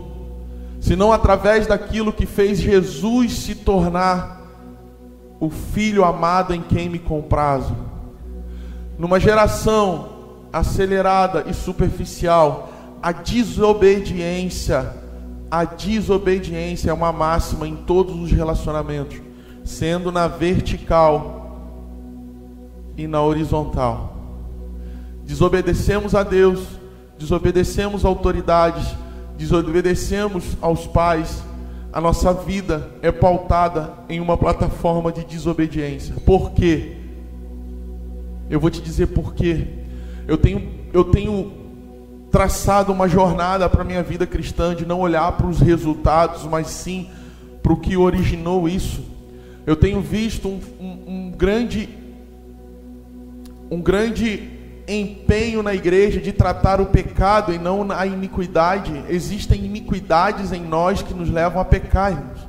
senão 0.79 1.11
através 1.11 1.65
daquilo 1.65 2.13
que 2.13 2.25
fez 2.25 2.59
Jesus 2.59 3.33
se 3.33 3.55
tornar 3.55 4.37
o 5.39 5.49
filho 5.49 6.03
amado 6.03 6.53
em 6.53 6.61
quem 6.61 6.89
me 6.89 6.99
comprazo. 6.99 7.75
Numa 8.97 9.19
geração 9.19 10.09
acelerada 10.51 11.45
e 11.47 11.53
superficial, 11.53 12.69
a 13.01 13.11
desobediência, 13.11 14.93
a 15.49 15.63
desobediência 15.63 16.89
é 16.89 16.93
uma 16.93 17.11
máxima 17.11 17.67
em 17.67 17.75
todos 17.75 18.15
os 18.15 18.31
relacionamentos, 18.31 19.21
sendo 19.63 20.11
na 20.11 20.27
vertical 20.27 21.37
e 22.97 23.07
na 23.07 23.21
horizontal. 23.21 24.16
Desobedecemos 25.27 26.15
a 26.15 26.23
Deus, 26.23 26.61
desobedecemos 27.19 28.05
autoridades, 28.05 28.95
desobedecemos 29.37 30.55
aos 30.61 30.87
pais. 30.87 31.43
A 31.91 31.99
nossa 31.99 32.33
vida 32.33 32.89
é 33.01 33.11
pautada 33.11 33.93
em 34.07 34.21
uma 34.21 34.37
plataforma 34.37 35.11
de 35.11 35.25
desobediência. 35.25 36.15
Por 36.25 36.51
quê? 36.51 36.95
Eu 38.49 38.57
vou 38.57 38.69
te 38.69 38.79
dizer 38.79 39.07
por 39.07 39.33
quê. 39.33 39.67
Eu 40.25 40.37
tenho, 40.37 40.65
eu 40.93 41.03
tenho 41.03 41.51
traçado 42.31 42.93
uma 42.93 43.09
jornada 43.09 43.67
para 43.67 43.81
a 43.81 43.85
minha 43.85 44.01
vida 44.01 44.25
cristã 44.25 44.73
de 44.73 44.85
não 44.85 45.01
olhar 45.01 45.33
para 45.33 45.47
os 45.47 45.59
resultados, 45.59 46.45
mas 46.45 46.67
sim 46.67 47.09
para 47.61 47.73
o 47.73 47.77
que 47.77 47.97
originou 47.97 48.69
isso. 48.69 49.03
Eu 49.65 49.75
tenho 49.75 49.99
visto 49.99 50.47
um, 50.47 50.61
um, 50.79 51.03
um 51.07 51.31
grande 51.31 51.89
um 53.69 53.81
grande 53.81 54.56
empenho 54.87 55.61
na 55.61 55.73
igreja 55.73 56.21
de 56.21 56.31
tratar 56.31 56.79
o 56.79 56.85
pecado 56.85 57.53
e 57.53 57.57
não 57.57 57.91
a 57.91 58.05
iniquidade. 58.05 59.03
Existem 59.09 59.65
iniquidades 59.65 60.51
em 60.53 60.63
nós 60.63 61.01
que 61.01 61.13
nos 61.13 61.29
levam 61.29 61.61
a 61.61 61.65
pecar, 61.65 62.11
irmãos. 62.11 62.47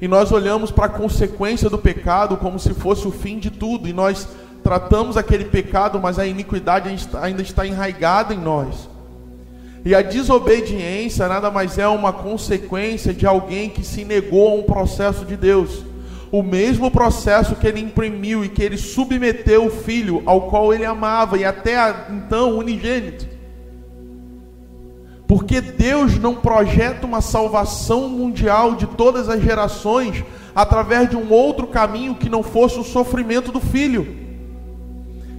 E 0.00 0.08
nós 0.08 0.32
olhamos 0.32 0.72
para 0.72 0.86
a 0.86 0.88
consequência 0.88 1.70
do 1.70 1.78
pecado 1.78 2.36
como 2.36 2.58
se 2.58 2.74
fosse 2.74 3.06
o 3.06 3.12
fim 3.12 3.38
de 3.38 3.50
tudo. 3.50 3.88
E 3.88 3.92
nós 3.92 4.26
tratamos 4.62 5.16
aquele 5.16 5.44
pecado, 5.44 6.00
mas 6.00 6.18
a 6.18 6.26
iniquidade 6.26 6.88
ainda 7.20 7.42
está 7.42 7.64
enraigada 7.64 8.34
em 8.34 8.38
nós. 8.38 8.90
E 9.84 9.94
a 9.94 10.02
desobediência 10.02 11.28
nada 11.28 11.50
mais 11.50 11.78
é 11.78 11.86
uma 11.86 12.12
consequência 12.12 13.12
de 13.12 13.26
alguém 13.26 13.70
que 13.70 13.84
se 13.84 14.04
negou 14.04 14.48
a 14.48 14.54
um 14.54 14.62
processo 14.62 15.24
de 15.24 15.36
Deus 15.36 15.91
o 16.32 16.42
mesmo 16.42 16.90
processo 16.90 17.54
que 17.54 17.66
ele 17.66 17.80
imprimiu 17.80 18.42
e 18.42 18.48
que 18.48 18.62
ele 18.62 18.78
submeteu 18.78 19.66
o 19.66 19.70
filho 19.70 20.22
ao 20.24 20.48
qual 20.48 20.72
ele 20.72 20.86
amava 20.86 21.36
e 21.36 21.44
até 21.44 22.06
então 22.08 22.56
unigênito. 22.56 23.28
Porque 25.28 25.60
Deus 25.60 26.18
não 26.18 26.34
projeta 26.34 27.06
uma 27.06 27.20
salvação 27.20 28.08
mundial 28.08 28.74
de 28.74 28.86
todas 28.86 29.28
as 29.28 29.42
gerações 29.42 30.24
através 30.54 31.10
de 31.10 31.16
um 31.16 31.30
outro 31.30 31.66
caminho 31.66 32.14
que 32.14 32.30
não 32.30 32.42
fosse 32.42 32.78
o 32.78 32.84
sofrimento 32.84 33.52
do 33.52 33.60
filho. 33.60 34.16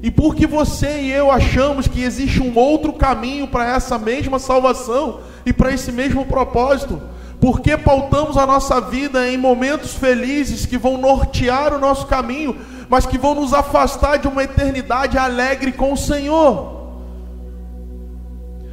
E 0.04 0.12
porque 0.12 0.46
você 0.46 1.02
e 1.02 1.12
eu 1.12 1.32
achamos 1.32 1.88
que 1.88 2.04
existe 2.04 2.40
um 2.40 2.56
outro 2.56 2.94
caminho 2.94 3.48
para 3.48 3.66
essa 3.66 3.98
mesma 3.98 4.38
salvação 4.38 5.22
e 5.44 5.52
para 5.52 5.72
esse 5.72 5.92
mesmo 5.92 6.26
propósito, 6.26 7.02
porque 7.44 7.76
pautamos 7.76 8.38
a 8.38 8.48
nossa 8.48 8.80
vida 8.80 9.28
em 9.28 9.36
momentos 9.36 9.96
felizes 9.96 10.66
que 10.66 10.78
vão 10.78 10.98
nortear 10.98 11.74
o 11.74 11.78
nosso 11.78 12.06
caminho, 12.06 12.56
mas 12.88 13.06
que 13.06 13.18
vão 13.18 13.36
nos 13.36 13.54
afastar 13.54 14.18
de 14.18 14.30
uma 14.30 14.46
eternidade 14.46 15.18
alegre 15.18 15.74
com 15.74 15.92
o 15.92 15.98
Senhor. 15.98 16.94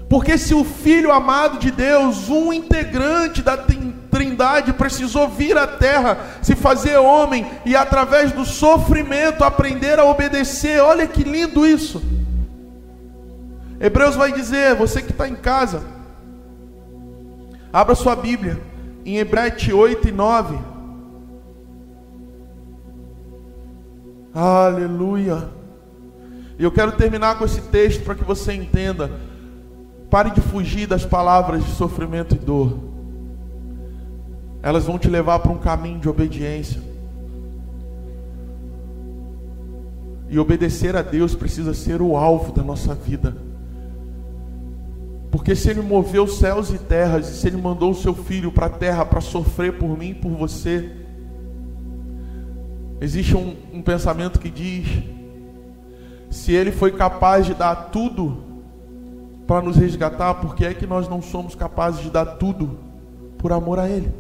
Porque 0.09 0.39
se 0.39 0.55
o 0.55 0.63
Filho 0.63 1.11
amado 1.11 1.59
de 1.59 1.73
Deus, 1.73 2.29
um 2.29 2.53
integrante 2.53 3.43
da 3.43 3.59
Trindade, 4.09 4.73
precisou 4.75 5.29
vir 5.29 5.59
à 5.59 5.67
terra, 5.67 6.19
se 6.41 6.55
fazer 6.55 6.97
homem 6.97 7.45
e 7.67 7.75
através 7.75 8.31
do 8.31 8.45
sofrimento 8.45 9.43
aprender 9.43 9.99
a 9.99 10.05
obedecer, 10.05 10.81
olha 10.81 11.09
que 11.09 11.25
lindo 11.25 11.67
isso. 11.67 12.01
Hebreus 13.81 14.15
vai 14.15 14.31
dizer, 14.33 14.77
você 14.77 15.03
que 15.03 15.11
está 15.11 15.27
em 15.29 15.35
casa, 15.35 15.83
Abra 17.73 17.95
sua 17.95 18.17
Bíblia 18.17 18.61
em 19.05 19.19
Hebreus 19.19 19.69
8 19.69 20.09
e 20.09 20.13
9. 20.13 20.59
Aleluia. 24.35 25.49
E 26.59 26.65
eu 26.65 26.71
quero 26.71 26.93
terminar 26.93 27.39
com 27.39 27.45
esse 27.45 27.61
texto 27.63 28.05
para 28.05 28.15
que 28.15 28.25
você 28.25 28.53
entenda. 28.53 29.11
Pare 30.11 30.31
de 30.31 30.41
fugir 30.41 30.87
das 30.87 31.05
palavras 31.05 31.65
de 31.65 31.71
sofrimento 31.71 32.35
e 32.35 32.39
dor. 32.39 32.79
Elas 34.63 34.85
vão 34.85 34.99
te 34.99 35.09
levar 35.09 35.39
para 35.39 35.53
um 35.53 35.59
caminho 35.59 36.01
de 36.01 36.09
obediência. 36.09 36.83
E 40.29 40.39
obedecer 40.39 40.97
a 40.97 41.03
Deus 41.03 41.35
precisa 41.35 41.73
ser 41.73 42.03
o 42.03 42.17
alvo 42.17 42.53
da 42.53 42.63
nossa 42.63 42.95
vida. 42.95 43.50
Porque 45.31 45.55
se 45.55 45.71
Ele 45.71 45.81
moveu 45.81 46.27
céus 46.27 46.71
e 46.71 46.79
terras, 46.79 47.29
e 47.29 47.37
se 47.37 47.47
Ele 47.47 47.57
mandou 47.57 47.93
o 47.93 47.95
seu 47.95 48.15
filho 48.15 48.51
para 48.51 48.67
a 48.67 48.71
terra 48.71 49.05
para 49.05 49.21
sofrer 49.21 49.79
por 49.79 49.97
mim 49.97 50.11
e 50.11 50.15
por 50.15 50.31
você, 50.33 50.91
existe 53.01 53.37
um, 53.37 53.55
um 53.73 53.81
pensamento 53.81 54.41
que 54.41 54.51
diz: 54.51 54.87
se 56.31 56.53
Ele 56.53 56.73
foi 56.73 56.91
capaz 56.93 57.47
de 57.47 57.55
dar 57.55 57.91
tudo 57.91 58.43
para 59.47 59.63
nos 59.63 59.77
resgatar, 59.77 60.35
por 60.35 60.55
que 60.55 60.65
é 60.65 60.75
que 60.75 60.87
nós 60.87 61.09
não 61.09 61.23
somos 61.23 61.55
capazes 61.55 62.03
de 62.03 62.11
dar 62.11 62.27
tudo 62.27 62.79
por 63.39 63.53
amor 63.53 63.79
a 63.79 63.89
Ele? 63.89 64.13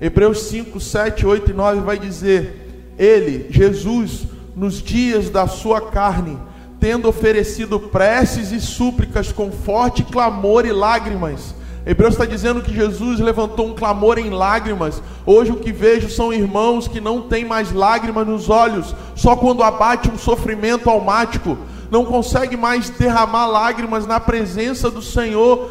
Hebreus 0.00 0.44
5, 0.44 0.80
7, 0.80 1.26
8 1.26 1.50
e 1.50 1.54
9 1.54 1.80
vai 1.80 1.98
dizer: 1.98 2.94
Ele, 2.98 3.46
Jesus, 3.50 4.26
nos 4.56 4.82
dias 4.82 5.28
da 5.28 5.46
sua 5.46 5.90
carne, 5.90 6.38
tendo 6.80 7.08
oferecido 7.08 7.78
preces 7.78 8.50
e 8.50 8.60
súplicas 8.60 9.30
com 9.30 9.52
forte 9.52 10.02
clamor 10.02 10.64
e 10.64 10.72
lágrimas. 10.72 11.54
Hebreus 11.84 12.14
está 12.14 12.24
dizendo 12.24 12.62
que 12.62 12.74
Jesus 12.74 13.20
levantou 13.20 13.66
um 13.66 13.74
clamor 13.74 14.18
em 14.18 14.30
lágrimas. 14.30 15.02
Hoje 15.26 15.52
o 15.52 15.56
que 15.56 15.72
vejo 15.72 16.08
são 16.08 16.32
irmãos 16.32 16.88
que 16.88 17.00
não 17.00 17.22
têm 17.22 17.44
mais 17.44 17.72
lágrimas 17.72 18.26
nos 18.26 18.48
olhos, 18.48 18.94
só 19.14 19.36
quando 19.36 19.62
abate 19.62 20.10
um 20.10 20.18
sofrimento 20.18 20.88
almático, 20.88 21.58
não 21.90 22.04
consegue 22.04 22.56
mais 22.56 22.88
derramar 22.90 23.46
lágrimas 23.46 24.06
na 24.06 24.20
presença 24.20 24.90
do 24.90 25.02
Senhor. 25.02 25.70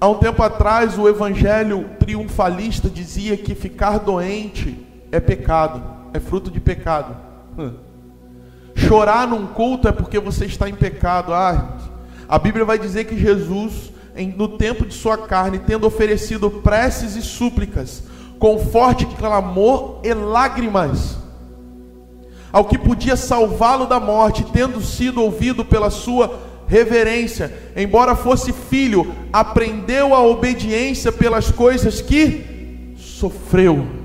Há 0.00 0.08
um 0.08 0.14
tempo 0.14 0.42
atrás, 0.42 0.98
o 0.98 1.08
evangelho 1.08 1.90
triunfalista 1.98 2.88
dizia 2.88 3.36
que 3.36 3.54
ficar 3.54 3.98
doente 3.98 4.76
é 5.12 5.20
pecado, 5.20 5.82
é 6.12 6.20
fruto 6.20 6.50
de 6.50 6.60
pecado. 6.60 7.16
Chorar 8.74 9.26
num 9.26 9.46
culto 9.46 9.88
é 9.88 9.92
porque 9.92 10.18
você 10.18 10.46
está 10.46 10.68
em 10.68 10.74
pecado. 10.74 11.32
Ah, 11.32 11.78
a 12.28 12.38
Bíblia 12.38 12.64
vai 12.64 12.78
dizer 12.78 13.04
que 13.04 13.16
Jesus, 13.16 13.92
no 14.36 14.48
tempo 14.56 14.84
de 14.84 14.94
sua 14.94 15.16
carne, 15.16 15.58
tendo 15.58 15.86
oferecido 15.86 16.50
preces 16.50 17.16
e 17.16 17.22
súplicas, 17.22 18.02
com 18.38 18.58
forte 18.58 19.06
clamor 19.06 20.00
e 20.02 20.12
lágrimas, 20.12 21.16
ao 22.52 22.64
que 22.64 22.78
podia 22.78 23.16
salvá-lo 23.16 23.86
da 23.86 23.98
morte, 23.98 24.44
tendo 24.52 24.80
sido 24.80 25.22
ouvido 25.22 25.64
pela 25.64 25.90
sua 25.90 26.38
reverência, 26.66 27.52
embora 27.76 28.16
fosse 28.16 28.52
filho, 28.52 29.12
aprendeu 29.32 30.14
a 30.14 30.22
obediência 30.22 31.12
pelas 31.12 31.50
coisas 31.50 32.00
que 32.00 32.94
sofreu. 32.96 34.03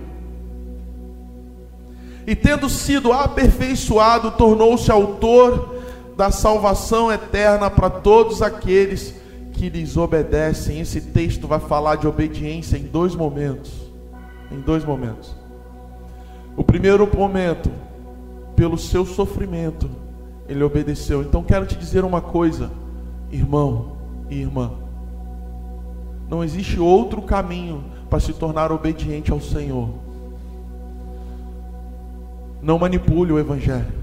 E 2.30 2.36
tendo 2.36 2.70
sido 2.70 3.12
aperfeiçoado, 3.12 4.30
tornou-se 4.30 4.92
autor 4.92 5.78
da 6.16 6.30
salvação 6.30 7.12
eterna 7.12 7.72
para 7.72 7.90
todos 7.90 8.44
aqueles 8.44 9.16
que 9.54 9.68
lhes 9.68 9.98
obedecem. 9.98 10.80
Esse 10.80 11.02
texto 11.02 11.48
vai 11.48 11.60
falar 11.60 11.96
de 11.96 12.08
obediência 12.08 12.78
em 12.78 12.84
dois 12.84 13.16
momentos. 13.16 13.72
Em 14.52 14.60
dois 14.60 14.86
momentos. 14.86 15.36
O 16.56 16.64
primeiro 16.64 17.10
momento, 17.12 17.72
pelo 18.56 18.78
seu 18.78 19.08
sofrimento, 19.08 19.90
ele 20.48 20.64
obedeceu. 20.64 21.24
Então 21.24 21.42
quero 21.42 21.66
te 21.66 21.76
dizer 21.76 22.06
uma 22.06 22.22
coisa, 22.22 22.70
irmão 23.32 23.98
e 24.30 24.40
irmã. 24.40 24.74
Não 26.30 26.44
existe 26.44 26.80
outro 26.80 27.24
caminho 27.24 27.84
para 28.08 28.20
se 28.20 28.34
tornar 28.34 28.72
obediente 28.72 29.32
ao 29.32 29.42
Senhor. 29.42 30.09
Não 32.62 32.78
manipule 32.78 33.32
o 33.32 33.39
Evangelho. 33.39 33.99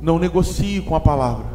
Não 0.00 0.18
negocie 0.18 0.80
com 0.82 0.94
a 0.94 1.00
palavra. 1.00 1.46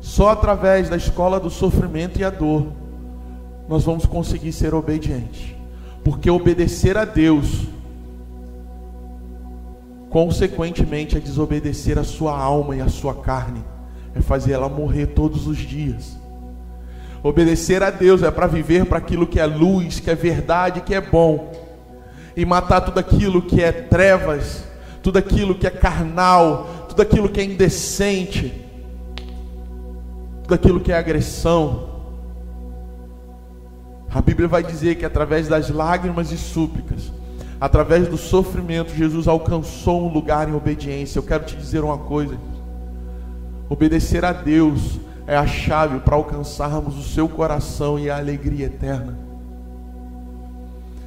Só 0.00 0.30
através 0.30 0.88
da 0.88 0.96
escola 0.96 1.40
do 1.40 1.50
sofrimento 1.50 2.18
e 2.18 2.24
a 2.24 2.30
dor 2.30 2.66
nós 3.68 3.84
vamos 3.84 4.06
conseguir 4.06 4.52
ser 4.52 4.74
obedientes. 4.74 5.54
Porque 6.04 6.30
obedecer 6.30 6.96
a 6.96 7.04
Deus, 7.04 7.66
consequentemente, 10.08 11.16
é 11.16 11.20
desobedecer 11.20 11.98
a 11.98 12.04
sua 12.04 12.38
alma 12.38 12.76
e 12.76 12.80
a 12.80 12.88
sua 12.88 13.14
carne, 13.14 13.64
é 14.14 14.20
fazer 14.20 14.52
ela 14.52 14.68
morrer 14.68 15.06
todos 15.08 15.46
os 15.46 15.58
dias. 15.58 16.16
Obedecer 17.22 17.82
a 17.82 17.90
Deus 17.90 18.22
é 18.22 18.30
para 18.30 18.46
viver 18.46 18.86
para 18.86 18.98
aquilo 18.98 19.26
que 19.26 19.40
é 19.40 19.46
luz, 19.46 19.98
que 19.98 20.10
é 20.10 20.14
verdade, 20.14 20.82
que 20.82 20.94
é 20.94 21.00
bom, 21.00 21.50
e 22.36 22.44
matar 22.44 22.82
tudo 22.82 23.00
aquilo 23.00 23.40
que 23.40 23.62
é 23.62 23.72
trevas, 23.72 24.62
tudo 25.02 25.18
aquilo 25.18 25.54
que 25.54 25.66
é 25.66 25.70
carnal, 25.70 26.86
tudo 26.86 27.00
aquilo 27.00 27.28
que 27.30 27.40
é 27.40 27.44
indecente, 27.44 28.52
tudo 30.42 30.54
aquilo 30.54 30.80
que 30.80 30.92
é 30.92 30.98
agressão. 30.98 31.96
A 34.10 34.20
Bíblia 34.20 34.46
vai 34.46 34.62
dizer 34.62 34.96
que 34.96 35.04
através 35.04 35.48
das 35.48 35.70
lágrimas 35.70 36.30
e 36.30 36.36
súplicas, 36.36 37.10
através 37.58 38.06
do 38.06 38.18
sofrimento, 38.18 38.94
Jesus 38.94 39.26
alcançou 39.26 40.06
um 40.06 40.12
lugar 40.12 40.46
em 40.48 40.54
obediência. 40.54 41.18
Eu 41.18 41.22
quero 41.22 41.44
te 41.44 41.56
dizer 41.56 41.82
uma 41.82 41.98
coisa: 41.98 42.36
obedecer 43.68 44.24
a 44.24 44.32
Deus 44.32 45.00
é 45.26 45.36
a 45.36 45.46
chave 45.46 46.00
para 46.00 46.14
alcançarmos 46.14 46.98
o 46.98 47.02
seu 47.02 47.28
coração 47.28 47.98
e 47.98 48.10
a 48.10 48.18
alegria 48.18 48.66
eterna. 48.66 49.25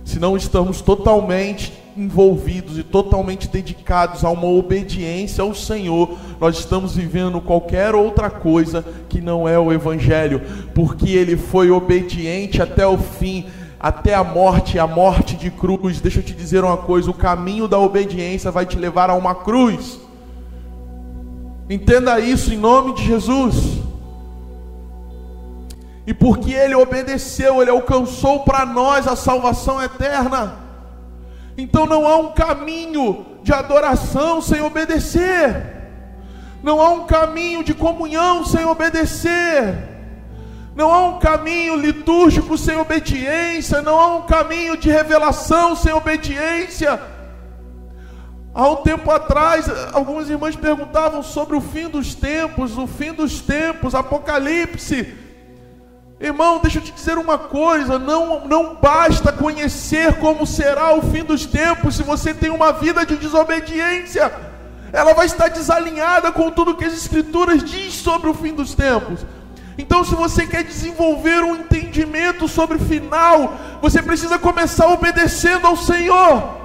Se 0.10 0.20
não 0.20 0.36
estamos 0.36 0.82
totalmente 0.82 1.72
envolvidos 1.96 2.80
e 2.80 2.84
totalmente 2.84 3.48
dedicados 3.48 4.26
a 4.26 4.32
uma 4.32 4.48
obediência 4.48 5.44
ao 5.44 5.54
Senhor, 5.54 6.18
nós 6.42 6.58
estamos 6.58 6.96
vivendo 6.96 7.40
qualquer 7.40 7.94
outra 7.94 8.28
coisa 8.28 8.84
que 9.08 9.22
não 9.22 9.48
é 9.48 9.60
o 9.60 9.72
Evangelho, 9.72 10.42
porque 10.74 11.12
Ele 11.12 11.38
foi 11.38 11.70
obediente 11.70 12.60
até 12.60 12.88
o 12.88 12.98
fim, 12.98 13.46
até 13.80 14.16
a 14.16 14.24
morte, 14.24 14.80
a 14.80 14.88
morte 14.88 15.36
de 15.36 15.52
cruz. 15.52 16.02
Deixa 16.02 16.22
eu 16.22 16.24
te 16.24 16.34
dizer 16.34 16.64
uma 16.64 16.78
coisa: 16.78 17.12
o 17.12 17.14
caminho 17.14 17.68
da 17.68 17.78
obediência 17.78 18.50
vai 18.50 18.66
te 18.66 18.80
levar 18.80 19.12
a 19.12 19.14
uma 19.14 19.36
cruz. 19.36 20.00
Entenda 21.70 22.20
isso 22.20 22.52
em 22.52 22.58
nome 22.58 22.96
de 22.96 23.06
Jesus. 23.06 23.79
E 26.10 26.14
porque 26.14 26.52
ele 26.52 26.74
obedeceu, 26.74 27.62
ele 27.62 27.70
alcançou 27.70 28.40
para 28.40 28.66
nós 28.66 29.08
a 29.08 29.16
salvação 29.16 29.80
eterna. 29.80 30.56
Então 31.56 31.86
não 31.86 32.08
há 32.08 32.18
um 32.18 32.32
caminho 32.32 33.28
de 33.44 33.54
adoração 33.54 34.42
sem 34.42 34.60
obedecer. 34.60 35.68
Não 36.64 36.82
há 36.82 36.90
um 36.90 37.06
caminho 37.06 37.64
de 37.64 37.76
comunhão 37.76 38.44
sem 38.44 38.66
obedecer. 38.66 39.78
Não 40.76 40.92
há 40.92 41.10
um 41.10 41.20
caminho 41.20 41.76
litúrgico 41.76 42.58
sem 42.58 42.76
obediência. 42.76 43.80
Não 43.84 44.00
há 44.00 44.16
um 44.16 44.22
caminho 44.24 44.76
de 44.78 44.90
revelação 44.90 45.76
sem 45.76 45.94
obediência. 45.94 47.00
Há 48.52 48.68
um 48.68 48.78
tempo 48.78 49.12
atrás, 49.12 49.70
algumas 49.94 50.28
irmãs 50.28 50.56
perguntavam 50.56 51.22
sobre 51.22 51.56
o 51.56 51.62
fim 51.62 51.88
dos 51.88 52.16
tempos, 52.16 52.80
o 52.80 52.88
fim 52.88 53.14
dos 53.14 53.42
tempos, 53.42 53.94
Apocalipse. 53.94 55.29
Irmão, 56.20 56.60
deixa 56.60 56.80
eu 56.80 56.84
te 56.84 56.92
dizer 56.92 57.18
uma 57.18 57.38
coisa: 57.38 57.98
não, 57.98 58.46
não 58.46 58.76
basta 58.76 59.32
conhecer 59.32 60.16
como 60.16 60.46
será 60.46 60.94
o 60.94 61.02
fim 61.02 61.24
dos 61.24 61.46
tempos 61.46 61.96
se 61.96 62.04
você 62.04 62.34
tem 62.34 62.50
uma 62.50 62.74
vida 62.74 63.06
de 63.06 63.16
desobediência. 63.16 64.32
Ela 64.92 65.14
vai 65.14 65.28
estar 65.28 65.48
desalinhada 65.48 66.32
com 66.32 66.52
tudo 66.52 66.76
que 66.76 66.84
as 66.84 66.94
Escrituras 66.94 67.64
diz 67.64 67.94
sobre 67.94 68.30
o 68.30 68.34
fim 68.34 68.54
dos 68.54 68.74
tempos. 68.74 69.26
Então, 69.78 70.04
se 70.04 70.14
você 70.14 70.46
quer 70.46 70.64
desenvolver 70.64 71.42
um 71.42 71.56
entendimento 71.56 72.50
sobre 72.50 72.76
o 72.76 72.82
final, 72.82 73.54
você 73.82 74.02
precisa 74.02 74.38
começar 74.38 74.88
obedecendo 74.88 75.68
ao 75.68 75.78
Senhor. 75.78 76.60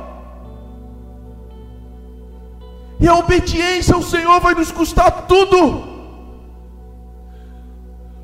E 2.99 3.07
a 3.07 3.15
obediência 3.15 3.95
ao 3.95 4.03
Senhor 4.03 4.41
vai 4.41 4.55
nos 4.55 4.73
custar 4.73 5.27
tudo. 5.29 5.94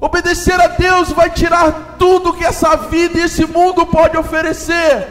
Obedecer 0.01 0.59
a 0.59 0.68
Deus 0.68 1.12
vai 1.12 1.28
tirar 1.28 1.96
tudo 1.98 2.32
que 2.32 2.44
essa 2.44 2.74
vida 2.74 3.18
e 3.18 3.24
esse 3.24 3.44
mundo 3.44 3.84
pode 3.84 4.16
oferecer. 4.16 5.07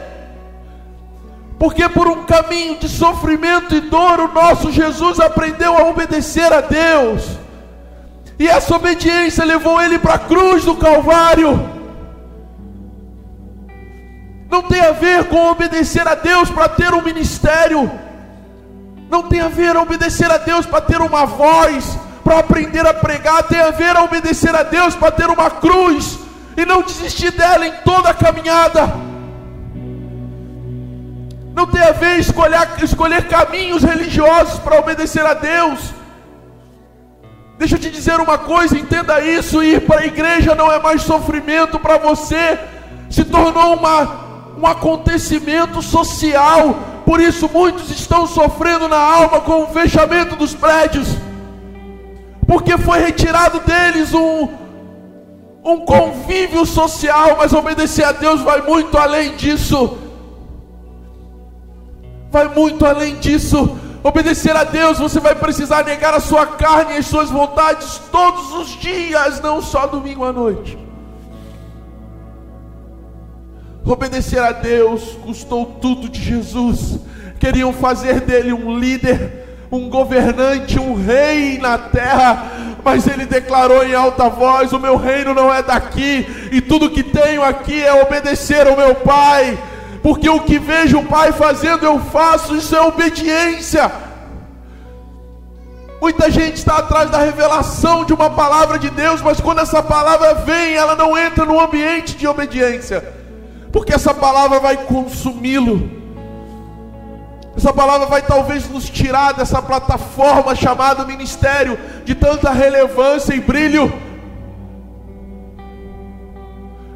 Porque 1.60 1.88
por 1.88 2.08
um 2.08 2.24
caminho 2.24 2.76
de 2.78 2.88
sofrimento 2.88 3.74
e 3.74 3.80
dor, 3.80 4.18
o 4.18 4.32
nosso 4.32 4.72
Jesus 4.72 5.20
aprendeu 5.20 5.76
a 5.76 5.84
obedecer 5.84 6.52
a 6.52 6.60
Deus. 6.60 7.38
E 8.36 8.48
essa 8.48 8.74
obediência 8.74 9.44
levou 9.44 9.80
ele 9.80 9.98
para 9.98 10.14
a 10.14 10.18
cruz 10.18 10.64
do 10.64 10.74
Calvário. 10.74 11.70
Não 14.50 14.62
tem 14.62 14.80
a 14.80 14.90
ver 14.90 15.24
com 15.26 15.50
obedecer 15.50 16.08
a 16.08 16.16
Deus 16.16 16.50
para 16.50 16.68
ter 16.68 16.92
um 16.92 17.02
ministério. 17.02 17.88
Não 19.08 19.22
tem 19.22 19.40
a 19.40 19.48
ver 19.48 19.76
obedecer 19.76 20.30
a 20.30 20.38
Deus 20.38 20.66
para 20.66 20.80
ter 20.80 21.00
uma 21.00 21.26
voz 21.26 21.96
para 22.24 22.38
aprender 22.38 22.86
a 22.86 22.94
pregar 22.94 23.42
tem 23.44 23.60
a 23.60 23.70
ver 23.70 23.96
a 23.96 24.02
obedecer 24.02 24.54
a 24.54 24.62
Deus 24.62 24.94
para 24.94 25.10
ter 25.10 25.28
uma 25.28 25.50
cruz 25.50 26.18
e 26.56 26.64
não 26.64 26.82
desistir 26.82 27.30
dela 27.32 27.66
em 27.66 27.72
toda 27.84 28.10
a 28.10 28.14
caminhada. 28.14 28.92
Não 31.54 31.66
tem 31.66 31.82
a 31.82 31.92
ver 31.92 32.18
escolher, 32.18 32.68
escolher 32.82 33.26
caminhos 33.28 33.82
religiosos 33.82 34.58
para 34.60 34.78
obedecer 34.78 35.24
a 35.24 35.34
Deus. 35.34 35.80
Deixa 37.58 37.74
eu 37.74 37.78
te 37.78 37.90
dizer 37.90 38.20
uma 38.20 38.38
coisa, 38.38 38.78
entenda 38.78 39.20
isso: 39.20 39.62
ir 39.62 39.86
para 39.86 40.00
a 40.00 40.06
igreja 40.06 40.54
não 40.54 40.72
é 40.72 40.78
mais 40.78 41.02
sofrimento 41.02 41.78
para 41.78 41.98
você, 41.98 42.58
se 43.10 43.24
tornou 43.24 43.74
uma, 43.74 44.54
um 44.58 44.66
acontecimento 44.66 45.82
social. 45.82 46.78
Por 47.04 47.20
isso, 47.20 47.50
muitos 47.52 47.90
estão 47.90 48.26
sofrendo 48.26 48.88
na 48.88 48.98
alma 48.98 49.40
com 49.40 49.64
o 49.64 49.66
fechamento 49.68 50.36
dos 50.36 50.54
prédios 50.54 51.08
porque 52.50 52.76
foi 52.76 52.98
retirado 52.98 53.60
deles 53.60 54.12
um, 54.12 54.48
um 55.64 55.84
convívio 55.84 56.66
social, 56.66 57.36
mas 57.38 57.52
obedecer 57.52 58.02
a 58.02 58.10
Deus 58.10 58.40
vai 58.40 58.60
muito 58.60 58.98
além 58.98 59.36
disso. 59.36 59.96
Vai 62.28 62.48
muito 62.48 62.84
além 62.84 63.20
disso. 63.20 63.78
Obedecer 64.02 64.56
a 64.56 64.64
Deus, 64.64 64.98
você 64.98 65.20
vai 65.20 65.36
precisar 65.36 65.84
negar 65.84 66.12
a 66.12 66.18
sua 66.18 66.44
carne 66.44 66.94
e 66.94 66.96
as 66.96 67.06
suas 67.06 67.30
vontades 67.30 68.00
todos 68.10 68.52
os 68.54 68.70
dias, 68.80 69.40
não 69.40 69.62
só 69.62 69.86
domingo 69.86 70.24
à 70.24 70.32
noite. 70.32 70.76
Obedecer 73.86 74.42
a 74.42 74.50
Deus 74.50 75.16
custou 75.22 75.66
tudo 75.80 76.08
de 76.08 76.20
Jesus. 76.20 76.98
Queriam 77.38 77.72
fazer 77.72 78.22
dele 78.22 78.52
um 78.52 78.76
líder 78.76 79.39
um 79.70 79.88
governante, 79.88 80.80
um 80.80 80.94
rei 80.94 81.58
na 81.58 81.78
terra, 81.78 82.44
mas 82.82 83.06
ele 83.06 83.24
declarou 83.24 83.84
em 83.84 83.94
alta 83.94 84.28
voz: 84.28 84.72
O 84.72 84.80
meu 84.80 84.96
reino 84.96 85.32
não 85.32 85.52
é 85.52 85.62
daqui, 85.62 86.26
e 86.50 86.60
tudo 86.60 86.90
que 86.90 87.02
tenho 87.02 87.42
aqui 87.42 87.82
é 87.82 88.02
obedecer 88.02 88.66
ao 88.66 88.76
meu 88.76 88.94
Pai, 88.96 89.56
porque 90.02 90.28
o 90.28 90.40
que 90.40 90.58
vejo 90.58 90.98
o 90.98 91.06
Pai 91.06 91.32
fazendo 91.32 91.84
eu 91.84 92.00
faço, 92.00 92.56
isso 92.56 92.74
é 92.74 92.80
obediência. 92.80 93.90
Muita 96.00 96.30
gente 96.30 96.56
está 96.56 96.78
atrás 96.78 97.10
da 97.10 97.18
revelação 97.18 98.06
de 98.06 98.14
uma 98.14 98.30
palavra 98.30 98.78
de 98.78 98.88
Deus, 98.88 99.20
mas 99.20 99.38
quando 99.38 99.60
essa 99.60 99.82
palavra 99.82 100.32
vem, 100.34 100.72
ela 100.72 100.96
não 100.96 101.16
entra 101.16 101.44
no 101.44 101.60
ambiente 101.60 102.16
de 102.16 102.26
obediência, 102.26 103.04
porque 103.70 103.92
essa 103.92 104.14
palavra 104.14 104.58
vai 104.58 104.78
consumi-lo. 104.78 105.99
Essa 107.56 107.72
palavra 107.72 108.06
vai 108.06 108.22
talvez 108.22 108.68
nos 108.68 108.88
tirar 108.88 109.32
dessa 109.32 109.60
plataforma 109.60 110.54
chamada 110.54 111.04
ministério, 111.04 111.78
de 112.04 112.14
tanta 112.14 112.50
relevância 112.50 113.34
e 113.34 113.40
brilho. 113.40 113.92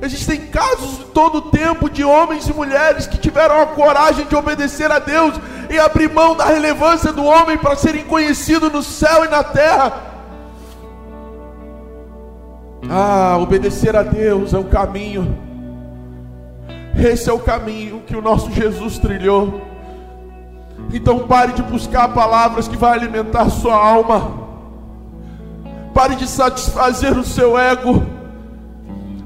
Existem 0.00 0.38
casos 0.46 0.98
de 0.98 1.04
todo 1.06 1.38
o 1.38 1.42
tempo 1.42 1.88
de 1.88 2.04
homens 2.04 2.46
e 2.48 2.52
mulheres 2.52 3.06
que 3.06 3.16
tiveram 3.16 3.60
a 3.60 3.66
coragem 3.66 4.26
de 4.26 4.36
obedecer 4.36 4.90
a 4.92 4.98
Deus 4.98 5.34
e 5.70 5.78
abrir 5.78 6.10
mão 6.10 6.36
da 6.36 6.44
relevância 6.44 7.12
do 7.12 7.24
homem 7.24 7.56
para 7.56 7.74
serem 7.74 8.04
conhecidos 8.04 8.70
no 8.70 8.82
céu 8.82 9.24
e 9.24 9.28
na 9.28 9.42
terra. 9.42 9.92
Ah, 12.90 13.38
obedecer 13.40 13.96
a 13.96 14.02
Deus 14.02 14.52
é 14.52 14.58
o 14.58 14.64
caminho. 14.64 15.38
Esse 16.96 17.30
é 17.30 17.32
o 17.32 17.38
caminho 17.38 18.02
que 18.06 18.14
o 18.14 18.22
nosso 18.22 18.50
Jesus 18.52 18.98
trilhou. 18.98 19.73
Então 20.92 21.20
pare 21.20 21.52
de 21.52 21.62
buscar 21.62 22.08
palavras 22.08 22.68
que 22.68 22.76
vão 22.76 22.90
alimentar 22.90 23.50
sua 23.50 23.74
alma. 23.74 24.44
Pare 25.92 26.16
de 26.16 26.26
satisfazer 26.26 27.16
o 27.16 27.24
seu 27.24 27.58
ego. 27.58 28.04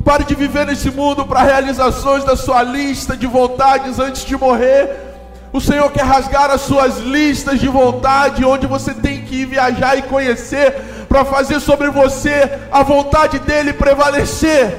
Pare 0.05 0.25
de 0.25 0.35
viver 0.35 0.67
nesse 0.67 0.91
mundo 0.91 1.27
para 1.27 1.43
realizações 1.43 2.25
da 2.25 2.37
sua 2.37 2.63
lista 2.63 3.17
de 3.17 3.27
vontades 3.27 3.99
antes 3.99 4.25
de 4.25 4.37
morrer. 4.37 5.09
O 5.53 5.61
Senhor 5.61 5.91
quer 5.91 6.05
rasgar 6.05 6.51
as 6.51 6.61
suas 6.63 6.99
listas 6.99 7.59
de 7.59 7.69
vontade, 7.69 8.45
onde 8.45 8.67
você 8.67 8.93
tem 8.93 9.23
que 9.23 9.43
ir 9.43 9.47
viajar 9.47 9.97
e 9.97 10.03
conhecer, 10.03 11.07
para 11.09 11.25
fazer 11.25 11.59
sobre 11.61 11.91
você 11.91 12.51
a 12.71 12.83
vontade 12.83 13.39
dEle 13.39 13.73
prevalecer. 13.73 14.77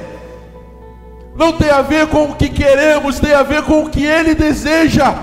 Não 1.34 1.52
tem 1.52 1.70
a 1.70 1.82
ver 1.82 2.06
com 2.06 2.24
o 2.24 2.34
que 2.34 2.48
queremos, 2.48 3.18
tem 3.18 3.34
a 3.34 3.42
ver 3.42 3.62
com 3.62 3.84
o 3.84 3.90
que 3.90 4.04
Ele 4.04 4.34
deseja. 4.34 5.14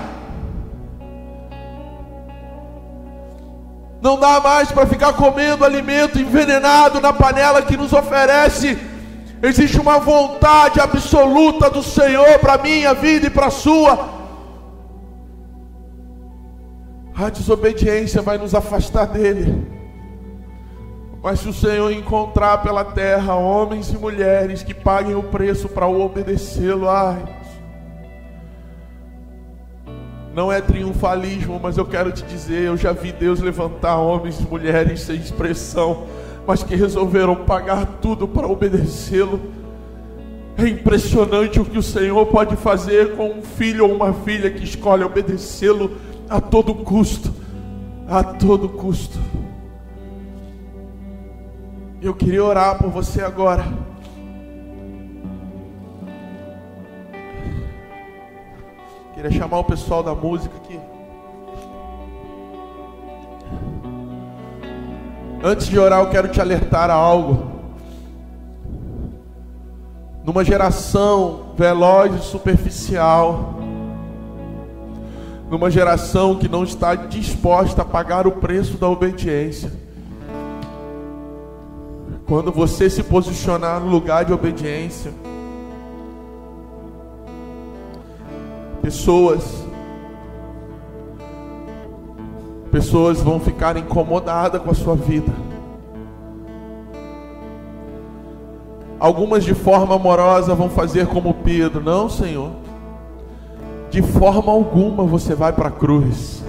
Não 4.00 4.18
dá 4.18 4.40
mais 4.40 4.70
para 4.70 4.86
ficar 4.86 5.12
comendo 5.14 5.64
alimento 5.64 6.18
envenenado 6.18 7.00
na 7.00 7.12
panela 7.12 7.62
que 7.62 7.76
nos 7.76 7.92
oferece. 7.92 8.78
Existe 9.42 9.80
uma 9.80 9.98
vontade 9.98 10.80
absoluta 10.80 11.68
do 11.70 11.82
Senhor 11.82 12.38
para 12.38 12.54
a 12.54 12.58
minha 12.58 12.94
vida 12.94 13.26
e 13.26 13.30
para 13.30 13.46
a 13.46 13.50
sua. 13.50 14.18
A 17.14 17.28
desobediência 17.28 18.22
vai 18.22 18.38
nos 18.38 18.54
afastar 18.54 19.06
dele. 19.06 19.66
Mas 21.20 21.40
se 21.40 21.48
o 21.48 21.52
Senhor 21.52 21.90
encontrar 21.90 22.62
pela 22.62 22.84
terra 22.84 23.34
homens 23.34 23.92
e 23.92 23.98
mulheres 23.98 24.62
que 24.62 24.72
paguem 24.72 25.16
o 25.16 25.22
preço 25.24 25.68
para 25.68 25.88
obedecê-lo, 25.88 26.88
ai, 26.88 27.20
não 30.38 30.52
é 30.52 30.60
triunfalismo, 30.60 31.58
mas 31.60 31.76
eu 31.76 31.84
quero 31.84 32.12
te 32.12 32.22
dizer, 32.22 32.62
eu 32.62 32.76
já 32.76 32.92
vi 32.92 33.10
Deus 33.10 33.40
levantar 33.40 33.96
homens 33.96 34.38
e 34.38 34.44
mulheres 34.44 35.00
sem 35.00 35.16
expressão, 35.16 36.04
mas 36.46 36.62
que 36.62 36.76
resolveram 36.76 37.34
pagar 37.34 37.98
tudo 38.00 38.28
para 38.28 38.46
obedecê-lo. 38.46 39.40
É 40.56 40.68
impressionante 40.68 41.58
o 41.58 41.64
que 41.64 41.76
o 41.76 41.82
Senhor 41.82 42.24
pode 42.26 42.54
fazer 42.54 43.16
com 43.16 43.30
um 43.30 43.42
filho 43.42 43.84
ou 43.84 43.92
uma 43.92 44.12
filha 44.12 44.48
que 44.48 44.62
escolhe 44.62 45.02
obedecê-lo 45.02 45.96
a 46.30 46.40
todo 46.40 46.72
custo, 46.72 47.34
a 48.08 48.22
todo 48.22 48.68
custo. 48.68 49.18
Eu 52.00 52.14
queria 52.14 52.44
orar 52.44 52.78
por 52.78 52.90
você 52.90 53.22
agora. 53.22 53.66
Queria 59.18 59.32
chamar 59.32 59.58
o 59.58 59.64
pessoal 59.64 60.00
da 60.00 60.14
música 60.14 60.54
aqui. 60.58 60.78
Antes 65.42 65.66
de 65.66 65.76
orar, 65.76 66.04
eu 66.04 66.08
quero 66.08 66.28
te 66.28 66.40
alertar 66.40 66.88
a 66.88 66.94
algo. 66.94 67.50
Numa 70.22 70.44
geração 70.44 71.46
veloz 71.56 72.14
e 72.14 72.24
superficial, 72.24 73.58
numa 75.50 75.68
geração 75.68 76.36
que 76.36 76.48
não 76.48 76.62
está 76.62 76.94
disposta 76.94 77.82
a 77.82 77.84
pagar 77.84 78.24
o 78.24 78.30
preço 78.30 78.78
da 78.78 78.88
obediência. 78.88 79.72
Quando 82.24 82.52
você 82.52 82.88
se 82.88 83.02
posicionar 83.02 83.80
no 83.80 83.90
lugar 83.90 84.24
de 84.24 84.32
obediência, 84.32 85.12
pessoas 88.88 89.66
pessoas 92.72 93.20
vão 93.20 93.38
ficar 93.38 93.76
incomodadas 93.76 94.62
com 94.62 94.70
a 94.70 94.74
sua 94.74 94.96
vida. 94.96 95.30
Algumas 98.98 99.44
de 99.44 99.52
forma 99.52 99.94
amorosa 99.94 100.54
vão 100.54 100.70
fazer 100.70 101.06
como 101.06 101.34
Pedro, 101.34 101.82
não, 101.82 102.08
Senhor. 102.08 102.50
De 103.90 104.00
forma 104.00 104.50
alguma 104.50 105.04
você 105.04 105.34
vai 105.34 105.52
para 105.52 105.68
a 105.68 105.72
cruz. 105.72 106.42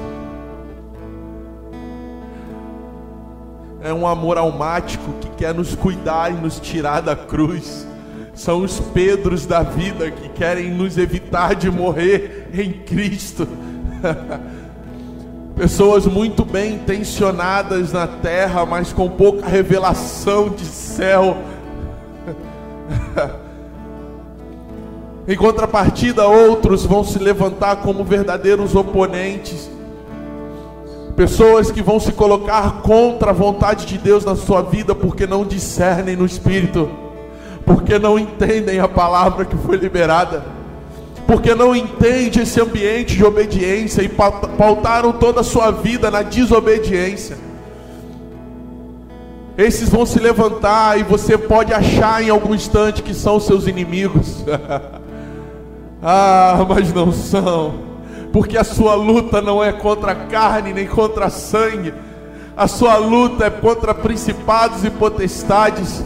É 3.81 3.93
um 3.93 4.07
amor 4.07 4.37
almático 4.37 5.11
que 5.19 5.29
quer 5.31 5.53
nos 5.53 5.75
cuidar 5.75 6.31
e 6.31 6.35
nos 6.35 6.57
tirar 6.57 7.01
da 7.01 7.17
cruz. 7.17 7.88
São 8.39 8.63
os 8.63 8.79
Pedros 8.79 9.45
da 9.45 9.61
vida 9.61 10.09
que 10.09 10.29
querem 10.29 10.71
nos 10.71 10.97
evitar 10.97 11.55
de 11.55 11.69
morrer 11.69 12.47
em 12.53 12.71
Cristo. 12.71 13.45
Pessoas 15.57 16.05
muito 16.05 16.45
bem 16.45 16.75
intencionadas 16.75 17.91
na 17.91 18.07
terra, 18.07 18.65
mas 18.65 18.93
com 18.93 19.09
pouca 19.09 19.45
revelação 19.45 20.47
de 20.47 20.63
céu. 20.63 21.35
Em 25.27 25.35
contrapartida, 25.35 26.25
outros 26.25 26.85
vão 26.85 27.03
se 27.03 27.19
levantar 27.19 27.81
como 27.81 28.05
verdadeiros 28.05 28.73
oponentes. 28.73 29.69
Pessoas 31.13 31.69
que 31.69 31.81
vão 31.81 31.99
se 31.99 32.13
colocar 32.13 32.81
contra 32.83 33.31
a 33.31 33.33
vontade 33.33 33.85
de 33.85 33.97
Deus 33.97 34.23
na 34.23 34.37
sua 34.37 34.61
vida 34.61 34.95
porque 34.95 35.27
não 35.27 35.43
discernem 35.45 36.15
no 36.15 36.25
espírito, 36.25 37.08
porque 37.69 37.99
não 37.99 38.17
entendem 38.17 38.79
a 38.79 38.87
palavra 38.87 39.45
que 39.45 39.55
foi 39.55 39.77
liberada, 39.77 40.43
porque 41.27 41.53
não 41.53 41.75
entendem 41.75 42.41
esse 42.41 42.59
ambiente 42.59 43.15
de 43.15 43.23
obediência 43.23 44.01
e 44.01 44.09
pautaram 44.09 45.11
toda 45.11 45.41
a 45.41 45.43
sua 45.43 45.69
vida 45.69 46.09
na 46.09 46.23
desobediência. 46.23 47.37
Esses 49.55 49.87
vão 49.87 50.03
se 50.03 50.17
levantar 50.17 50.99
e 50.99 51.03
você 51.03 51.37
pode 51.37 51.71
achar 51.71 52.23
em 52.23 52.31
algum 52.31 52.55
instante 52.55 53.03
que 53.03 53.13
são 53.13 53.39
seus 53.39 53.67
inimigos. 53.67 54.43
Ah, 56.01 56.65
mas 56.69 56.93
não 56.93 57.11
são, 57.11 57.73
porque 58.31 58.57
a 58.57 58.63
sua 58.63 58.95
luta 58.95 59.41
não 59.41 59.61
é 59.61 59.73
contra 59.73 60.13
a 60.13 60.15
carne 60.15 60.71
nem 60.71 60.87
contra 60.87 61.29
sangue, 61.29 61.93
a 62.55 62.69
sua 62.69 62.95
luta 62.95 63.47
é 63.47 63.49
contra 63.49 63.93
principados 63.93 64.85
e 64.85 64.89
potestades. 64.89 66.01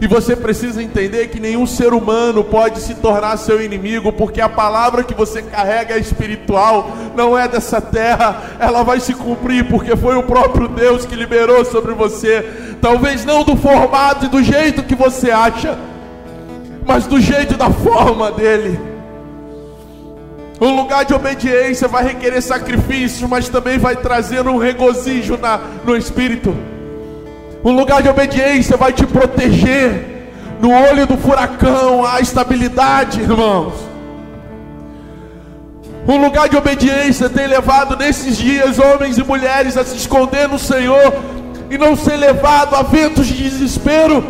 E 0.00 0.06
você 0.06 0.36
precisa 0.36 0.80
entender 0.80 1.26
que 1.28 1.40
nenhum 1.40 1.66
ser 1.66 1.92
humano 1.92 2.44
pode 2.44 2.80
se 2.80 2.94
tornar 2.94 3.36
seu 3.36 3.60
inimigo, 3.60 4.12
porque 4.12 4.40
a 4.40 4.48
palavra 4.48 5.02
que 5.02 5.12
você 5.12 5.42
carrega 5.42 5.94
é 5.94 5.98
espiritual, 5.98 6.90
não 7.16 7.36
é 7.36 7.48
dessa 7.48 7.80
terra, 7.80 8.42
ela 8.60 8.84
vai 8.84 9.00
se 9.00 9.12
cumprir, 9.12 9.64
porque 9.68 9.96
foi 9.96 10.14
o 10.14 10.22
próprio 10.22 10.68
Deus 10.68 11.04
que 11.04 11.16
liberou 11.16 11.64
sobre 11.64 11.94
você. 11.94 12.76
Talvez 12.80 13.24
não 13.24 13.42
do 13.42 13.56
formato 13.56 14.26
e 14.26 14.28
do 14.28 14.40
jeito 14.40 14.84
que 14.84 14.94
você 14.94 15.32
acha, 15.32 15.76
mas 16.86 17.06
do 17.06 17.20
jeito 17.20 17.54
e 17.54 17.56
da 17.56 17.70
forma 17.70 18.30
dele. 18.30 18.78
Um 20.60 20.76
lugar 20.76 21.04
de 21.04 21.14
obediência 21.14 21.88
vai 21.88 22.04
requerer 22.04 22.40
sacrifício, 22.40 23.28
mas 23.28 23.48
também 23.48 23.78
vai 23.78 23.96
trazer 23.96 24.46
um 24.46 24.58
regozijo 24.58 25.36
na, 25.36 25.58
no 25.84 25.96
espírito. 25.96 26.54
Um 27.68 27.76
lugar 27.76 28.02
de 28.02 28.08
obediência 28.08 28.78
vai 28.78 28.94
te 28.94 29.04
proteger. 29.04 30.32
No 30.58 30.72
olho 30.72 31.06
do 31.06 31.18
furacão, 31.18 32.04
a 32.04 32.18
estabilidade, 32.18 33.20
irmãos. 33.20 33.74
Um 36.06 36.16
lugar 36.16 36.48
de 36.48 36.56
obediência 36.56 37.28
tem 37.28 37.46
levado 37.46 37.94
nesses 37.94 38.38
dias 38.38 38.78
homens 38.78 39.18
e 39.18 39.22
mulheres 39.22 39.76
a 39.76 39.84
se 39.84 39.96
esconder 39.96 40.48
no 40.48 40.58
Senhor 40.58 41.12
e 41.70 41.76
não 41.76 41.94
ser 41.94 42.16
levado 42.16 42.74
a 42.74 42.82
ventos 42.82 43.26
de 43.26 43.34
desespero 43.34 44.24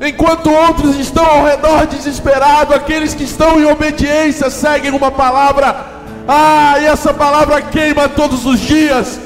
Enquanto 0.00 0.50
outros 0.50 0.96
estão 0.98 1.24
ao 1.24 1.44
redor 1.44 1.86
desesperados, 1.86 2.74
aqueles 2.74 3.14
que 3.14 3.24
estão 3.24 3.58
em 3.58 3.64
obediência 3.64 4.50
seguem 4.50 4.90
uma 4.90 5.10
palavra. 5.10 5.86
Ah, 6.28 6.74
e 6.78 6.84
essa 6.84 7.14
palavra 7.14 7.62
queima 7.62 8.08
todos 8.08 8.44
os 8.44 8.60
dias. 8.60 9.18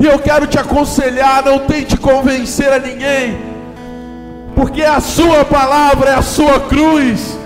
E 0.00 0.06
eu 0.06 0.18
quero 0.18 0.46
te 0.46 0.58
aconselhar, 0.58 1.44
não 1.44 1.58
tente 1.58 1.98
convencer 1.98 2.72
a 2.72 2.78
ninguém, 2.78 3.38
porque 4.54 4.82
a 4.82 4.98
sua 4.98 5.44
palavra 5.44 6.08
é 6.10 6.14
a 6.14 6.22
sua 6.22 6.58
cruz. 6.60 7.38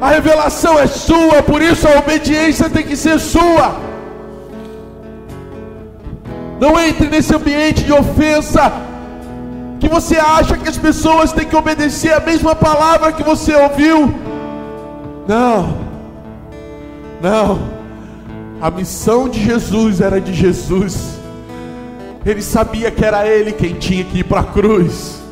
A 0.00 0.10
revelação 0.10 0.78
é 0.78 0.86
sua, 0.86 1.42
por 1.42 1.60
isso 1.60 1.88
a 1.88 1.98
obediência 1.98 2.70
tem 2.70 2.84
que 2.84 2.96
ser 2.96 3.18
sua. 3.18 3.74
Não 6.60 6.78
entre 6.78 7.08
nesse 7.08 7.34
ambiente 7.34 7.82
de 7.82 7.92
ofensa 7.92 8.72
Que 9.80 9.88
você 9.88 10.16
acha 10.16 10.56
que 10.56 10.68
as 10.68 10.78
pessoas 10.78 11.32
têm 11.32 11.44
que 11.44 11.56
obedecer 11.56 12.14
a 12.14 12.20
mesma 12.20 12.54
palavra 12.54 13.12
que 13.12 13.24
você 13.24 13.54
ouviu? 13.54 14.14
Não, 15.26 15.76
não. 17.20 17.58
A 18.62 18.70
missão 18.70 19.28
de 19.28 19.42
Jesus 19.42 20.00
era 20.00 20.20
de 20.20 20.32
Jesus. 20.32 21.23
Ele 22.24 22.40
sabia 22.40 22.90
que 22.90 23.04
era 23.04 23.26
ele 23.26 23.52
quem 23.52 23.74
tinha 23.74 24.04
que 24.04 24.20
ir 24.20 24.24
para 24.24 24.40
a 24.40 24.44
cruz. 24.44 25.22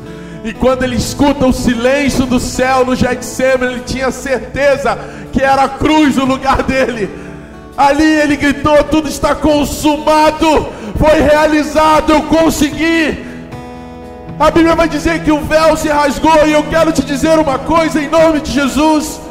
E 0.43 0.53
quando 0.53 0.83
ele 0.83 0.95
escuta 0.95 1.45
o 1.45 1.53
silêncio 1.53 2.25
do 2.25 2.39
céu 2.39 2.85
no 2.85 2.95
Getsemane, 2.95 3.73
ele 3.73 3.83
tinha 3.85 4.11
certeza 4.11 4.97
que 5.31 5.41
era 5.41 5.63
a 5.63 5.69
cruz 5.69 6.17
o 6.17 6.25
lugar 6.25 6.61
dele. 6.63 7.09
Ali 7.77 8.03
ele 8.03 8.35
gritou: 8.35 8.83
Tudo 8.83 9.07
está 9.07 9.33
consumado, 9.33 10.67
foi 10.99 11.21
realizado, 11.21 12.11
eu 12.11 12.23
consegui. 12.23 13.17
A 14.39 14.51
Bíblia 14.51 14.75
vai 14.75 14.89
dizer 14.89 15.23
que 15.23 15.31
o 15.31 15.39
véu 15.39 15.77
se 15.77 15.87
rasgou, 15.87 16.45
e 16.45 16.51
eu 16.51 16.63
quero 16.63 16.91
te 16.91 17.03
dizer 17.03 17.39
uma 17.39 17.57
coisa 17.57 18.01
em 18.01 18.09
nome 18.09 18.41
de 18.41 18.51
Jesus. 18.51 19.21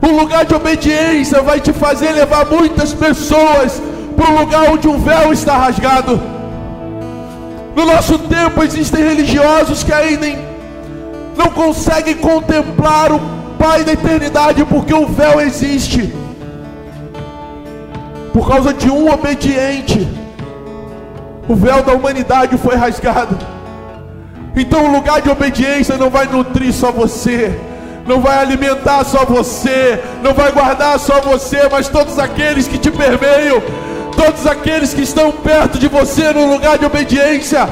Um 0.00 0.16
lugar 0.16 0.44
de 0.44 0.54
obediência 0.54 1.42
vai 1.42 1.60
te 1.60 1.72
fazer 1.72 2.12
levar 2.12 2.46
muitas 2.46 2.94
pessoas 2.94 3.82
para 4.16 4.30
o 4.30 4.38
lugar 4.38 4.70
onde 4.70 4.86
um 4.88 4.98
véu 4.98 5.32
está 5.32 5.56
rasgado. 5.56 6.37
No 7.78 7.86
nosso 7.86 8.18
tempo 8.18 8.60
existem 8.64 9.04
religiosos 9.04 9.84
que 9.84 9.92
ainda 9.92 10.26
não 11.36 11.48
conseguem 11.50 12.16
contemplar 12.16 13.12
o 13.12 13.20
Pai 13.56 13.84
da 13.84 13.92
eternidade 13.92 14.64
porque 14.64 14.92
o 14.92 15.06
véu 15.06 15.40
existe. 15.40 16.12
Por 18.32 18.48
causa 18.48 18.74
de 18.74 18.90
um 18.90 19.08
obediente, 19.08 20.08
o 21.48 21.54
véu 21.54 21.80
da 21.84 21.92
humanidade 21.92 22.58
foi 22.58 22.74
rasgado. 22.74 23.38
Então 24.56 24.86
o 24.86 24.92
lugar 24.92 25.20
de 25.20 25.30
obediência 25.30 25.96
não 25.96 26.10
vai 26.10 26.26
nutrir 26.26 26.72
só 26.72 26.90
você, 26.90 27.56
não 28.08 28.20
vai 28.20 28.38
alimentar 28.38 29.04
só 29.04 29.24
você, 29.24 30.02
não 30.20 30.34
vai 30.34 30.50
guardar 30.50 30.98
só 30.98 31.20
você, 31.20 31.68
mas 31.70 31.88
todos 31.88 32.18
aqueles 32.18 32.66
que 32.66 32.76
te 32.76 32.90
permeiam, 32.90 33.62
todos 34.18 34.48
aqueles 34.48 34.92
que 34.92 35.02
estão 35.02 35.30
perto 35.30 35.78
de 35.78 35.86
você 35.86 36.32
no 36.32 36.50
lugar 36.52 36.76
de 36.76 36.84
obediência. 36.84 37.68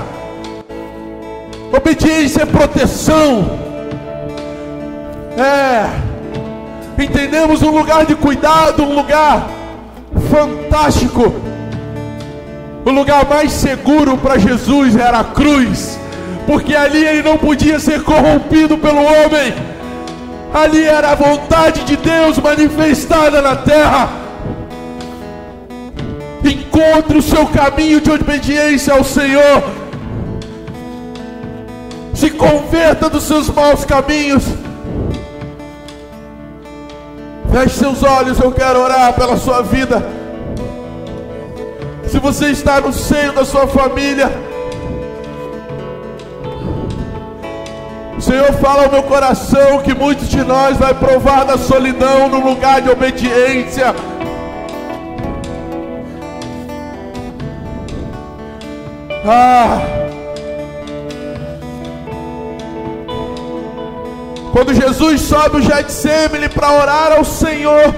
Obediência 1.77 2.43
é 2.43 2.47
proteção. 2.47 3.59
É. 5.37 5.87
Entendemos 7.03 7.63
um 7.63 7.71
lugar 7.71 8.07
de 8.07 8.15
cuidado, 8.15 8.85
um 8.85 8.95
lugar 8.95 9.49
fantástico. 10.31 11.35
O 12.85 12.91
lugar 12.91 13.29
mais 13.29 13.51
seguro 13.51 14.17
para 14.17 14.39
Jesus 14.39 14.95
era 14.95 15.19
a 15.19 15.25
cruz, 15.25 15.99
porque 16.47 16.77
ali 16.77 17.05
ele 17.05 17.23
não 17.29 17.37
podia 17.37 17.81
ser 17.81 18.05
corrompido 18.05 18.79
pelo 18.79 19.03
homem. 19.03 19.53
Ali 20.55 20.85
era 20.85 21.11
a 21.11 21.15
vontade 21.17 21.83
de 21.83 21.97
Deus 21.97 22.39
manifestada 22.39 23.43
na 23.43 23.57
terra. 23.57 24.26
Encontre 26.77 27.17
o 27.17 27.23
seu 27.23 27.47
caminho 27.47 28.03
de 28.03 28.11
obediência 28.11 28.93
ao 28.93 29.03
Senhor. 29.03 29.65
Se 32.13 32.29
converta 32.29 33.09
dos 33.09 33.23
seus 33.23 33.49
maus 33.49 33.87
caminhos. 33.87 34.45
Feche 37.51 37.79
seus 37.79 38.03
olhos, 38.03 38.39
eu 38.39 38.53
quero 38.53 38.79
orar 38.79 39.15
pela 39.15 39.39
sua 39.39 39.63
vida. 39.63 40.07
Se 42.09 42.19
você 42.19 42.51
está 42.51 42.79
no 42.79 42.93
seio 42.93 43.33
da 43.33 43.47
sua 43.47 43.67
família, 43.67 44.31
o 48.19 48.21
Senhor 48.21 48.53
fala 48.61 48.85
ao 48.85 48.91
meu 48.91 49.03
coração 49.05 49.79
que 49.79 49.95
muitos 49.95 50.29
de 50.29 50.45
nós 50.45 50.77
vai 50.77 50.93
provar 50.93 51.45
da 51.45 51.57
solidão 51.57 52.29
no 52.29 52.47
lugar 52.47 52.83
de 52.83 52.91
obediência. 52.91 53.95
Ah, 59.29 59.81
quando 64.53 64.73
Jesus 64.73 65.23
sobe 65.23 65.57
o 65.57 65.61
Getsemane 65.61 66.49
para 66.49 66.71
orar 66.71 67.11
ao 67.11 67.25
Senhor, 67.25 67.93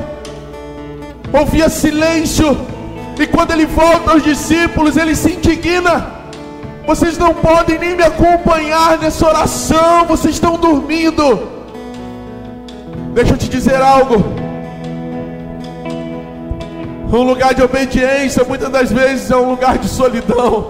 ouvia 1.30 1.68
silêncio, 1.68 2.56
e 3.20 3.26
quando 3.26 3.50
ele 3.50 3.66
volta 3.66 4.12
aos 4.12 4.22
discípulos, 4.22 4.96
ele 4.96 5.14
se 5.14 5.32
indigna. 5.32 6.14
Vocês 6.86 7.18
não 7.18 7.34
podem 7.34 7.78
nem 7.78 7.94
me 7.94 8.02
acompanhar 8.02 8.96
nessa 8.96 9.28
oração, 9.28 10.06
vocês 10.06 10.34
estão 10.34 10.56
dormindo. 10.56 11.46
Deixa 13.12 13.34
eu 13.34 13.36
te 13.36 13.50
dizer 13.50 13.82
algo. 13.82 14.24
Um 17.12 17.22
lugar 17.22 17.52
de 17.52 17.62
obediência 17.62 18.44
muitas 18.44 18.70
das 18.70 18.90
vezes 18.90 19.30
é 19.30 19.36
um 19.36 19.50
lugar 19.50 19.76
de 19.76 19.88
solidão. 19.88 20.68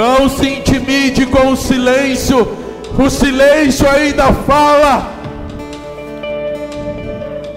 Não 0.00 0.30
se 0.30 0.48
intimide 0.48 1.26
com 1.26 1.48
o 1.48 1.56
silêncio. 1.58 2.56
O 2.98 3.10
silêncio 3.10 3.86
ainda 3.86 4.32
fala. 4.32 5.10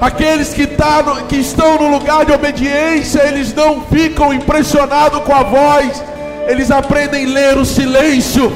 Aqueles 0.02 0.54
que, 0.54 0.68
tá 0.68 1.02
no, 1.04 1.24
que 1.28 1.38
estão 1.38 1.78
no 1.78 1.88
lugar 1.88 2.26
de 2.26 2.34
obediência, 2.34 3.26
eles 3.26 3.54
não 3.54 3.84
ficam 3.84 4.34
impressionados 4.34 5.22
com 5.24 5.34
a 5.34 5.44
voz, 5.44 6.04
eles 6.46 6.70
aprendem 6.70 7.28
a 7.28 7.30
ler 7.30 7.58
o 7.58 7.64
silêncio. 7.64 8.52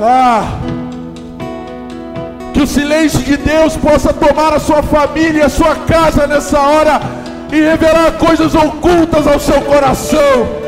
Ah, 0.00 0.60
que 2.54 2.62
o 2.62 2.66
silêncio 2.66 3.20
de 3.20 3.36
Deus 3.36 3.76
possa 3.76 4.14
tomar 4.14 4.54
a 4.54 4.58
sua 4.58 4.82
família 4.82 5.44
a 5.44 5.50
sua 5.50 5.76
casa 5.76 6.26
nessa 6.26 6.58
hora 6.58 7.02
e 7.52 7.60
revelar 7.60 8.12
coisas 8.12 8.54
ocultas 8.54 9.26
ao 9.26 9.38
seu 9.38 9.60
coração. 9.60 10.63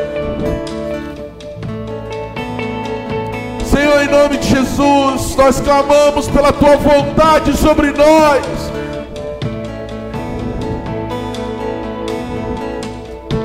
Senhor, 3.77 4.03
em 4.03 4.09
nome 4.09 4.39
de 4.39 4.49
Jesus, 4.49 5.37
nós 5.37 5.61
clamamos 5.61 6.29
pela 6.29 6.51
tua 6.51 6.79
vontade 6.79 7.55
sobre 7.55 7.93
nós. 7.93 8.43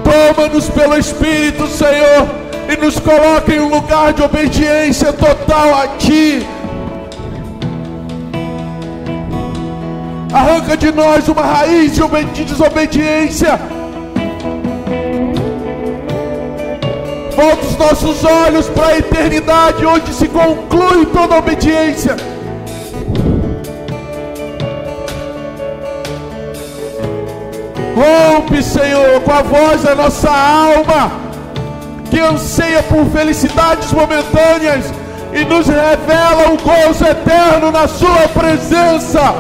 Toma-nos 0.06 0.70
pelo 0.70 0.98
Espírito, 0.98 1.68
Senhor, 1.68 2.30
e 2.72 2.78
nos 2.78 2.98
coloca 2.98 3.54
em 3.54 3.60
um 3.60 3.68
lugar 3.68 4.14
de 4.14 4.24
obediência 4.24 5.12
total 5.12 5.76
a 5.76 5.88
Ti. 5.98 6.48
Arranca 10.34 10.78
de 10.78 10.94
nós 10.94 11.28
uma 11.28 11.42
raiz 11.42 11.92
de 12.34 12.46
desobediência 12.46 13.60
Volta 17.42 17.66
os 17.66 17.76
nossos 17.76 18.24
olhos 18.24 18.70
para 18.70 18.86
a 18.90 18.98
eternidade, 19.00 19.84
onde 19.84 20.14
se 20.14 20.28
conclui 20.28 21.08
toda 21.08 21.40
obediência. 21.40 22.16
Rompe, 27.96 28.62
Senhor, 28.62 29.22
com 29.22 29.32
a 29.32 29.42
voz 29.42 29.82
da 29.82 29.96
nossa 29.96 30.30
alma, 30.30 31.12
que 32.12 32.20
anseia 32.20 32.84
por 32.84 33.06
felicidades 33.08 33.92
momentâneas 33.92 34.94
e 35.34 35.44
nos 35.44 35.66
revela 35.66 36.54
o 36.54 36.58
gozo 36.58 37.04
eterno 37.04 37.72
na 37.72 37.88
Sua 37.88 38.28
presença. 38.36 39.34